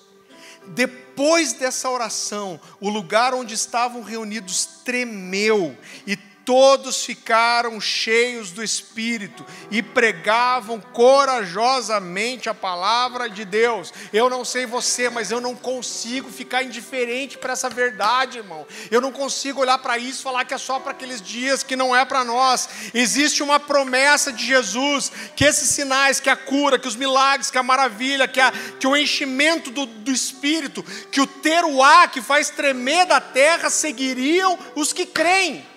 Depois 0.68 1.52
dessa 1.52 1.90
oração, 1.90 2.58
o 2.80 2.88
lugar 2.88 3.34
onde 3.34 3.54
estavam 3.54 4.02
reunidos 4.02 4.64
tremeu 4.84 5.76
e 6.06 6.16
todos 6.44 7.04
ficaram 7.04 7.80
cheios 7.80 8.50
do 8.50 8.62
Espírito 8.62 9.44
e 9.70 9.82
pregavam 9.82 10.80
corajosamente 10.80 12.48
a 12.48 12.54
palavra 12.54 13.28
de 13.28 13.44
Deus. 13.44 13.92
Eu 14.12 14.28
não 14.28 14.44
sei 14.44 14.66
você, 14.66 15.08
mas 15.08 15.30
eu 15.30 15.40
não 15.40 15.54
consigo 15.54 16.30
ficar 16.30 16.62
indiferente 16.62 17.38
para 17.38 17.54
essa 17.54 17.68
verdade, 17.68 18.38
irmão. 18.38 18.66
Eu 18.90 19.00
não 19.00 19.10
consigo 19.10 19.60
olhar 19.60 19.78
para 19.78 19.98
isso 19.98 20.20
e 20.20 20.22
falar 20.22 20.44
que 20.44 20.54
é 20.54 20.58
só 20.58 20.78
para 20.78 20.92
aqueles 20.92 21.20
dias, 21.20 21.62
que 21.62 21.76
não 21.76 21.96
é 21.96 22.04
para 22.04 22.24
nós. 22.24 22.68
Existe 22.92 23.42
uma 23.42 23.58
promessa 23.58 24.32
de 24.32 24.44
Jesus, 24.44 25.10
que 25.34 25.44
esses 25.44 25.68
sinais, 25.70 26.20
que 26.20 26.30
a 26.30 26.36
cura, 26.36 26.78
que 26.78 26.88
os 26.88 26.96
milagres, 26.96 27.50
que 27.50 27.58
a 27.58 27.62
maravilha, 27.62 28.28
que, 28.28 28.40
a, 28.40 28.52
que 28.78 28.86
o 28.86 28.96
enchimento 28.96 29.70
do, 29.70 29.86
do 29.86 30.10
Espírito, 30.10 30.82
que 31.10 31.20
o 31.20 31.26
teruá 31.26 32.06
que 32.06 32.20
faz 32.20 32.50
tremer 32.50 33.06
da 33.06 33.20
terra, 33.20 33.70
seguiriam 33.70 34.58
os 34.74 34.92
que 34.92 35.06
creem. 35.06 35.73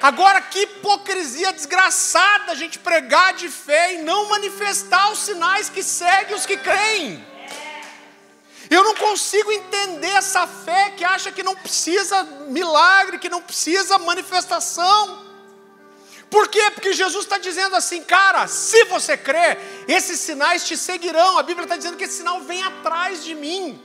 Agora, 0.00 0.40
que 0.40 0.60
hipocrisia 0.60 1.52
desgraçada 1.52 2.52
a 2.52 2.54
gente 2.54 2.78
pregar 2.78 3.34
de 3.34 3.48
fé 3.48 3.94
e 3.94 3.98
não 3.98 4.28
manifestar 4.28 5.10
os 5.10 5.18
sinais 5.18 5.68
que 5.68 5.82
seguem 5.82 6.36
os 6.36 6.46
que 6.46 6.56
creem. 6.56 7.26
Eu 8.70 8.84
não 8.84 8.94
consigo 8.94 9.50
entender 9.50 10.08
essa 10.08 10.46
fé 10.46 10.90
que 10.90 11.04
acha 11.04 11.32
que 11.32 11.42
não 11.42 11.56
precisa 11.56 12.22
milagre, 12.48 13.18
que 13.18 13.28
não 13.28 13.42
precisa 13.42 13.98
manifestação. 13.98 15.26
Por 16.30 16.48
quê? 16.48 16.70
Porque 16.72 16.92
Jesus 16.92 17.24
está 17.24 17.38
dizendo 17.38 17.74
assim, 17.74 18.02
cara, 18.02 18.46
se 18.46 18.84
você 18.84 19.16
crê, 19.16 19.56
esses 19.88 20.20
sinais 20.20 20.64
te 20.64 20.76
seguirão. 20.76 21.38
A 21.38 21.42
Bíblia 21.42 21.64
está 21.64 21.76
dizendo 21.76 21.96
que 21.96 22.04
esse 22.04 22.18
sinal 22.18 22.40
vem 22.42 22.62
atrás 22.62 23.24
de 23.24 23.34
mim. 23.34 23.82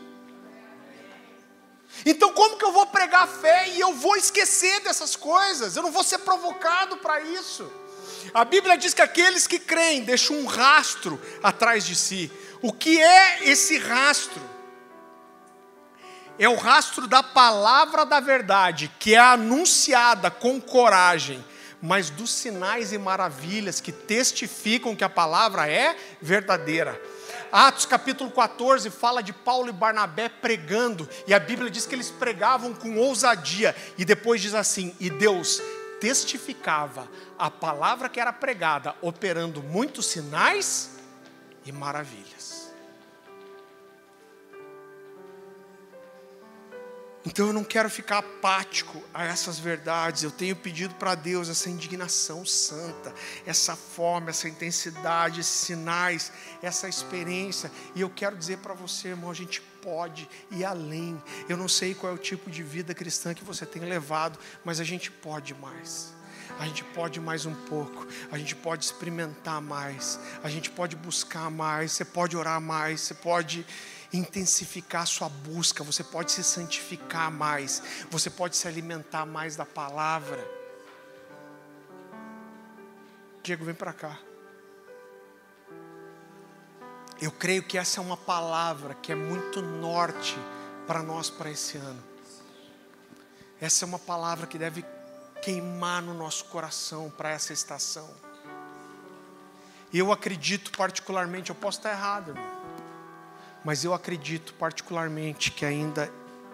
Então, 2.06 2.34
como 2.34 2.58
que 2.58 2.66
eu 2.66 2.72
vou 2.72 2.86
pregar 2.88 3.28
fé 3.28 3.70
e 3.70 3.80
eu 3.80 3.94
vou 3.94 4.16
esquecer 4.16 4.82
dessas 4.82 5.16
coisas? 5.16 5.76
Eu 5.76 5.84
não 5.84 5.92
vou 5.92 6.04
ser 6.04 6.20
provocado 6.20 6.98
para 6.98 7.22
isso. 7.22 7.72
A 8.34 8.44
Bíblia 8.44 8.78
diz 8.78 8.94
que 8.94 9.02
aqueles 9.02 9.48
que 9.48 9.60
creem 9.60 10.04
deixam 10.04 10.38
um 10.38 10.46
rastro 10.46 11.20
atrás 11.42 11.86
de 11.86 11.96
si. 11.96 12.32
O 12.62 12.72
que 12.72 13.02
é 13.02 13.50
esse 13.50 13.78
rastro? 13.78 14.42
É 16.38 16.50
o 16.50 16.56
rastro 16.56 17.08
da 17.08 17.22
palavra 17.22 18.06
da 18.06 18.20
verdade, 18.20 18.92
que 19.00 19.14
é 19.14 19.20
anunciada 19.20 20.32
com 20.32 20.60
coragem, 20.60 21.44
mas 21.82 22.10
dos 22.10 22.32
sinais 22.32 22.92
e 22.92 22.98
maravilhas 22.98 23.80
que 23.80 23.92
testificam 23.92 24.96
que 24.96 25.04
a 25.04 25.10
palavra 25.10 25.70
é 25.70 25.96
verdadeira. 26.22 27.00
Atos 27.54 27.86
capítulo 27.86 28.32
14 28.32 28.90
fala 28.90 29.22
de 29.22 29.32
Paulo 29.32 29.70
e 29.70 29.72
Barnabé 29.72 30.28
pregando, 30.28 31.08
e 31.28 31.36
a 31.36 31.40
Bíblia 31.40 31.70
diz 31.70 31.86
que 31.86 31.94
eles 31.94 32.10
pregavam 32.10 32.74
com 32.74 32.98
ousadia, 32.98 33.76
e 33.96 34.04
depois 34.04 34.42
diz 34.42 34.56
assim: 34.56 34.96
e 35.00 35.08
Deus 35.08 35.62
testificava 36.02 37.08
a 37.38 37.52
palavra 37.52 38.10
que 38.10 38.20
era 38.20 38.34
pregada, 38.34 38.96
operando 39.04 39.62
muitos 39.62 40.08
sinais 40.08 40.98
e 41.64 41.72
maravilhas. 41.72 42.53
Então 47.26 47.48
eu 47.48 47.54
não 47.54 47.64
quero 47.64 47.90
ficar 47.90 48.18
apático 48.18 49.02
a 49.14 49.24
essas 49.24 49.58
verdades. 49.58 50.24
Eu 50.24 50.32
tenho 50.32 50.56
pedido 50.56 50.94
para 50.96 51.16
Deus 51.16 51.48
essa 51.48 51.70
indignação 51.70 52.46
santa, 52.46 53.14
essa 53.46 53.78
fome, 53.78 54.30
essa 54.30 54.50
intensidade, 54.50 55.40
esses 55.40 55.54
sinais, 55.54 56.32
essa 56.62 56.88
experiência. 56.90 57.72
E 57.96 58.02
eu 58.02 58.10
quero 58.10 58.36
dizer 58.36 58.58
para 58.58 58.74
você, 58.74 59.10
irmão, 59.10 59.32
a 59.32 59.34
gente 59.34 59.62
pode 59.82 60.30
ir 60.52 60.66
além. 60.66 61.22
Eu 61.48 61.56
não 61.56 61.70
sei 61.70 61.96
qual 61.96 62.12
é 62.12 62.16
o 62.16 62.20
tipo 62.20 62.52
de 62.52 62.62
vida 62.62 62.94
cristã 62.94 63.34
que 63.34 63.44
você 63.44 63.66
tem 63.66 63.84
levado, 63.84 64.38
mas 64.66 64.82
a 64.82 64.84
gente 64.84 65.10
pode 65.10 65.54
mais. 65.54 66.14
A 66.60 66.68
gente 66.68 66.84
pode 66.84 67.20
mais 67.20 67.46
um 67.46 67.56
pouco, 67.66 68.06
a 68.32 68.38
gente 68.38 68.56
pode 68.56 68.86
experimentar 68.86 69.60
mais, 69.60 70.20
a 70.44 70.50
gente 70.50 70.70
pode 70.70 70.96
buscar 70.96 71.50
mais, 71.50 71.94
você 71.94 72.06
pode 72.06 72.38
orar 72.38 72.62
mais, 72.62 73.02
você 73.02 73.14
pode 73.16 73.66
intensificar 74.14 75.02
a 75.02 75.06
sua 75.08 75.28
busca, 75.28 75.84
você 75.84 76.04
pode 76.04 76.32
se 76.32 76.44
santificar 76.44 77.32
mais, 77.32 77.82
você 78.12 78.30
pode 78.30 78.56
se 78.56 78.68
alimentar 78.68 79.26
mais 79.26 79.56
da 79.56 79.66
palavra. 79.66 80.40
Diego, 83.42 83.66
vem 83.66 83.74
para 83.74 83.92
cá. 83.92 84.20
Eu 87.20 87.32
creio 87.32 87.64
que 87.64 87.78
essa 87.78 88.00
é 88.00 88.04
uma 88.04 88.18
palavra 88.18 88.94
que 88.96 89.12
é 89.12 89.16
muito 89.16 89.62
norte 89.62 90.38
para 90.86 91.02
nós 91.02 91.30
para 91.30 91.50
esse 91.50 91.78
ano. 91.78 92.04
Essa 93.60 93.86
é 93.86 93.88
uma 93.88 94.00
palavra 94.00 94.46
que 94.46 94.58
deve 94.58 94.86
queimar 95.42 96.02
no 96.02 96.14
nosso 96.14 96.46
coração 96.46 97.10
para 97.10 97.30
essa 97.30 97.52
estação. 97.52 98.10
Eu 99.94 100.12
acredito 100.12 100.72
particularmente, 100.72 101.50
eu 101.50 101.56
posso 101.56 101.80
estar 101.80 101.92
errado, 101.92 102.30
irmão 102.30 102.53
mas 103.64 103.84
eu 103.84 103.94
acredito 103.94 104.54
particularmente 104.56 105.52
que 105.52 105.66
ainda 105.66 106.12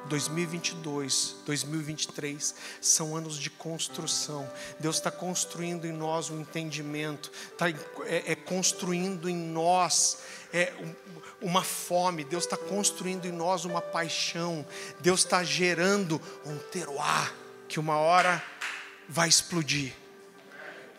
2022, 0.08 1.38
2023 1.46 2.56
são 2.82 3.16
anos 3.16 3.38
de 3.38 3.50
construção. 3.50 4.50
Deus 4.80 4.96
está 4.96 5.12
construindo 5.12 5.86
em 5.86 5.92
nós 5.92 6.30
um 6.30 6.40
entendimento, 6.40 7.32
está 7.52 7.70
é, 7.70 8.32
é 8.32 8.36
construindo 8.36 9.30
em 9.30 9.36
nós 9.36 10.20
é, 10.54 10.74
uma 11.42 11.64
fome. 11.64 12.24
Deus 12.24 12.46
está 12.46 12.58
construindo 12.58 13.26
em 13.26 13.32
nós 13.32 13.66
uma 13.66 13.82
paixão. 13.82 14.66
Deus 15.00 15.22
está 15.22 15.44
gerando 15.44 16.22
um 16.46 16.58
teroar 16.58 17.34
que 17.68 17.80
uma 17.80 17.98
hora 17.98 18.44
vai 19.08 19.28
explodir. 19.28 19.94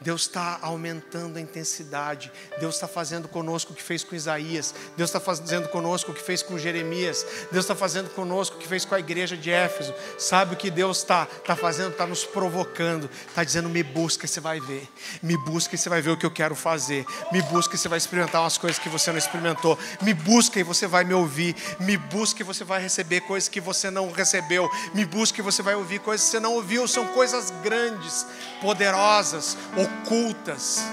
Deus 0.01 0.23
está 0.23 0.59
aumentando 0.63 1.37
a 1.37 1.41
intensidade. 1.41 2.33
Deus 2.59 2.77
está 2.77 2.89
fazendo 2.89 3.29
conosco 3.29 3.73
o 3.73 3.77
que 3.77 3.83
fez 3.83 4.03
com 4.03 4.15
Isaías. 4.15 4.75
Deus 4.97 5.11
está 5.11 5.21
fazendo 5.21 5.69
conosco 5.69 6.11
o 6.11 6.15
que 6.15 6.23
fez 6.23 6.43
com 6.43 6.59
Jeremias. 6.59 7.27
Deus 7.53 7.65
está 7.65 7.75
fazendo 7.75 8.09
conosco 8.11 8.57
o 8.57 8.59
que 8.59 8.67
fez 8.67 8.85
com 8.85 8.95
a 8.95 8.99
igreja 8.99 9.37
de 9.37 9.51
Éfeso. 9.51 9.93
Sabe 10.19 10.55
o 10.55 10.57
que 10.57 10.71
Deus 10.71 10.99
está 10.99 11.27
tá 11.27 11.55
fazendo? 11.55 11.91
Está 11.93 12.07
nos 12.07 12.25
provocando. 12.25 13.11
Está 13.29 13.45
dizendo: 13.45 13.69
me 13.69 13.83
busca 13.83 14.25
e 14.25 14.29
você 14.29 14.41
vai 14.41 14.59
ver. 14.59 14.89
Me 15.23 15.37
busca 15.37 15.75
e 15.75 15.79
você 15.79 15.89
vai 15.91 16.01
ver 16.01 16.11
o 16.11 16.17
que 16.17 16.25
eu 16.25 16.31
quero 16.31 16.55
fazer. 16.55 17.05
Me 17.31 17.43
busca 17.43 17.75
e 17.75 17.79
você 17.79 17.89
vai 17.89 17.99
experimentar 17.99 18.41
umas 18.41 18.57
coisas 18.57 18.79
que 18.79 18.89
você 18.89 19.11
não 19.11 19.19
experimentou. 19.19 19.79
Me 20.01 20.15
busca 20.15 20.59
e 20.59 20.63
você 20.63 20.87
vai 20.87 21.05
me 21.05 21.13
ouvir. 21.13 21.55
Me 21.79 21.99
busca 21.99 22.41
e 22.41 22.45
você 22.45 22.65
vai 22.65 22.81
receber 22.81 23.21
coisas 23.23 23.49
que 23.51 23.61
você 23.61 23.91
não 23.91 24.11
recebeu. 24.11 24.71
Me 24.95 25.05
busca 25.05 25.41
e 25.41 25.45
você 25.45 25.63
vai 25.63 25.75
ouvir 25.75 25.99
coisas 26.01 26.25
que 26.25 26.31
você 26.31 26.41
não 26.41 26.55
ouviu. 26.55 26.89
São 26.89 27.07
coisas 27.09 27.53
grandes, 27.63 28.27
poderosas, 28.63 29.57
ocultas. 30.03 30.85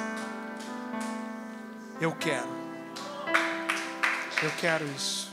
Eu 2.00 2.12
quero. 2.14 2.48
Eu 4.44 4.52
quero 4.60 4.86
isso. 4.86 5.27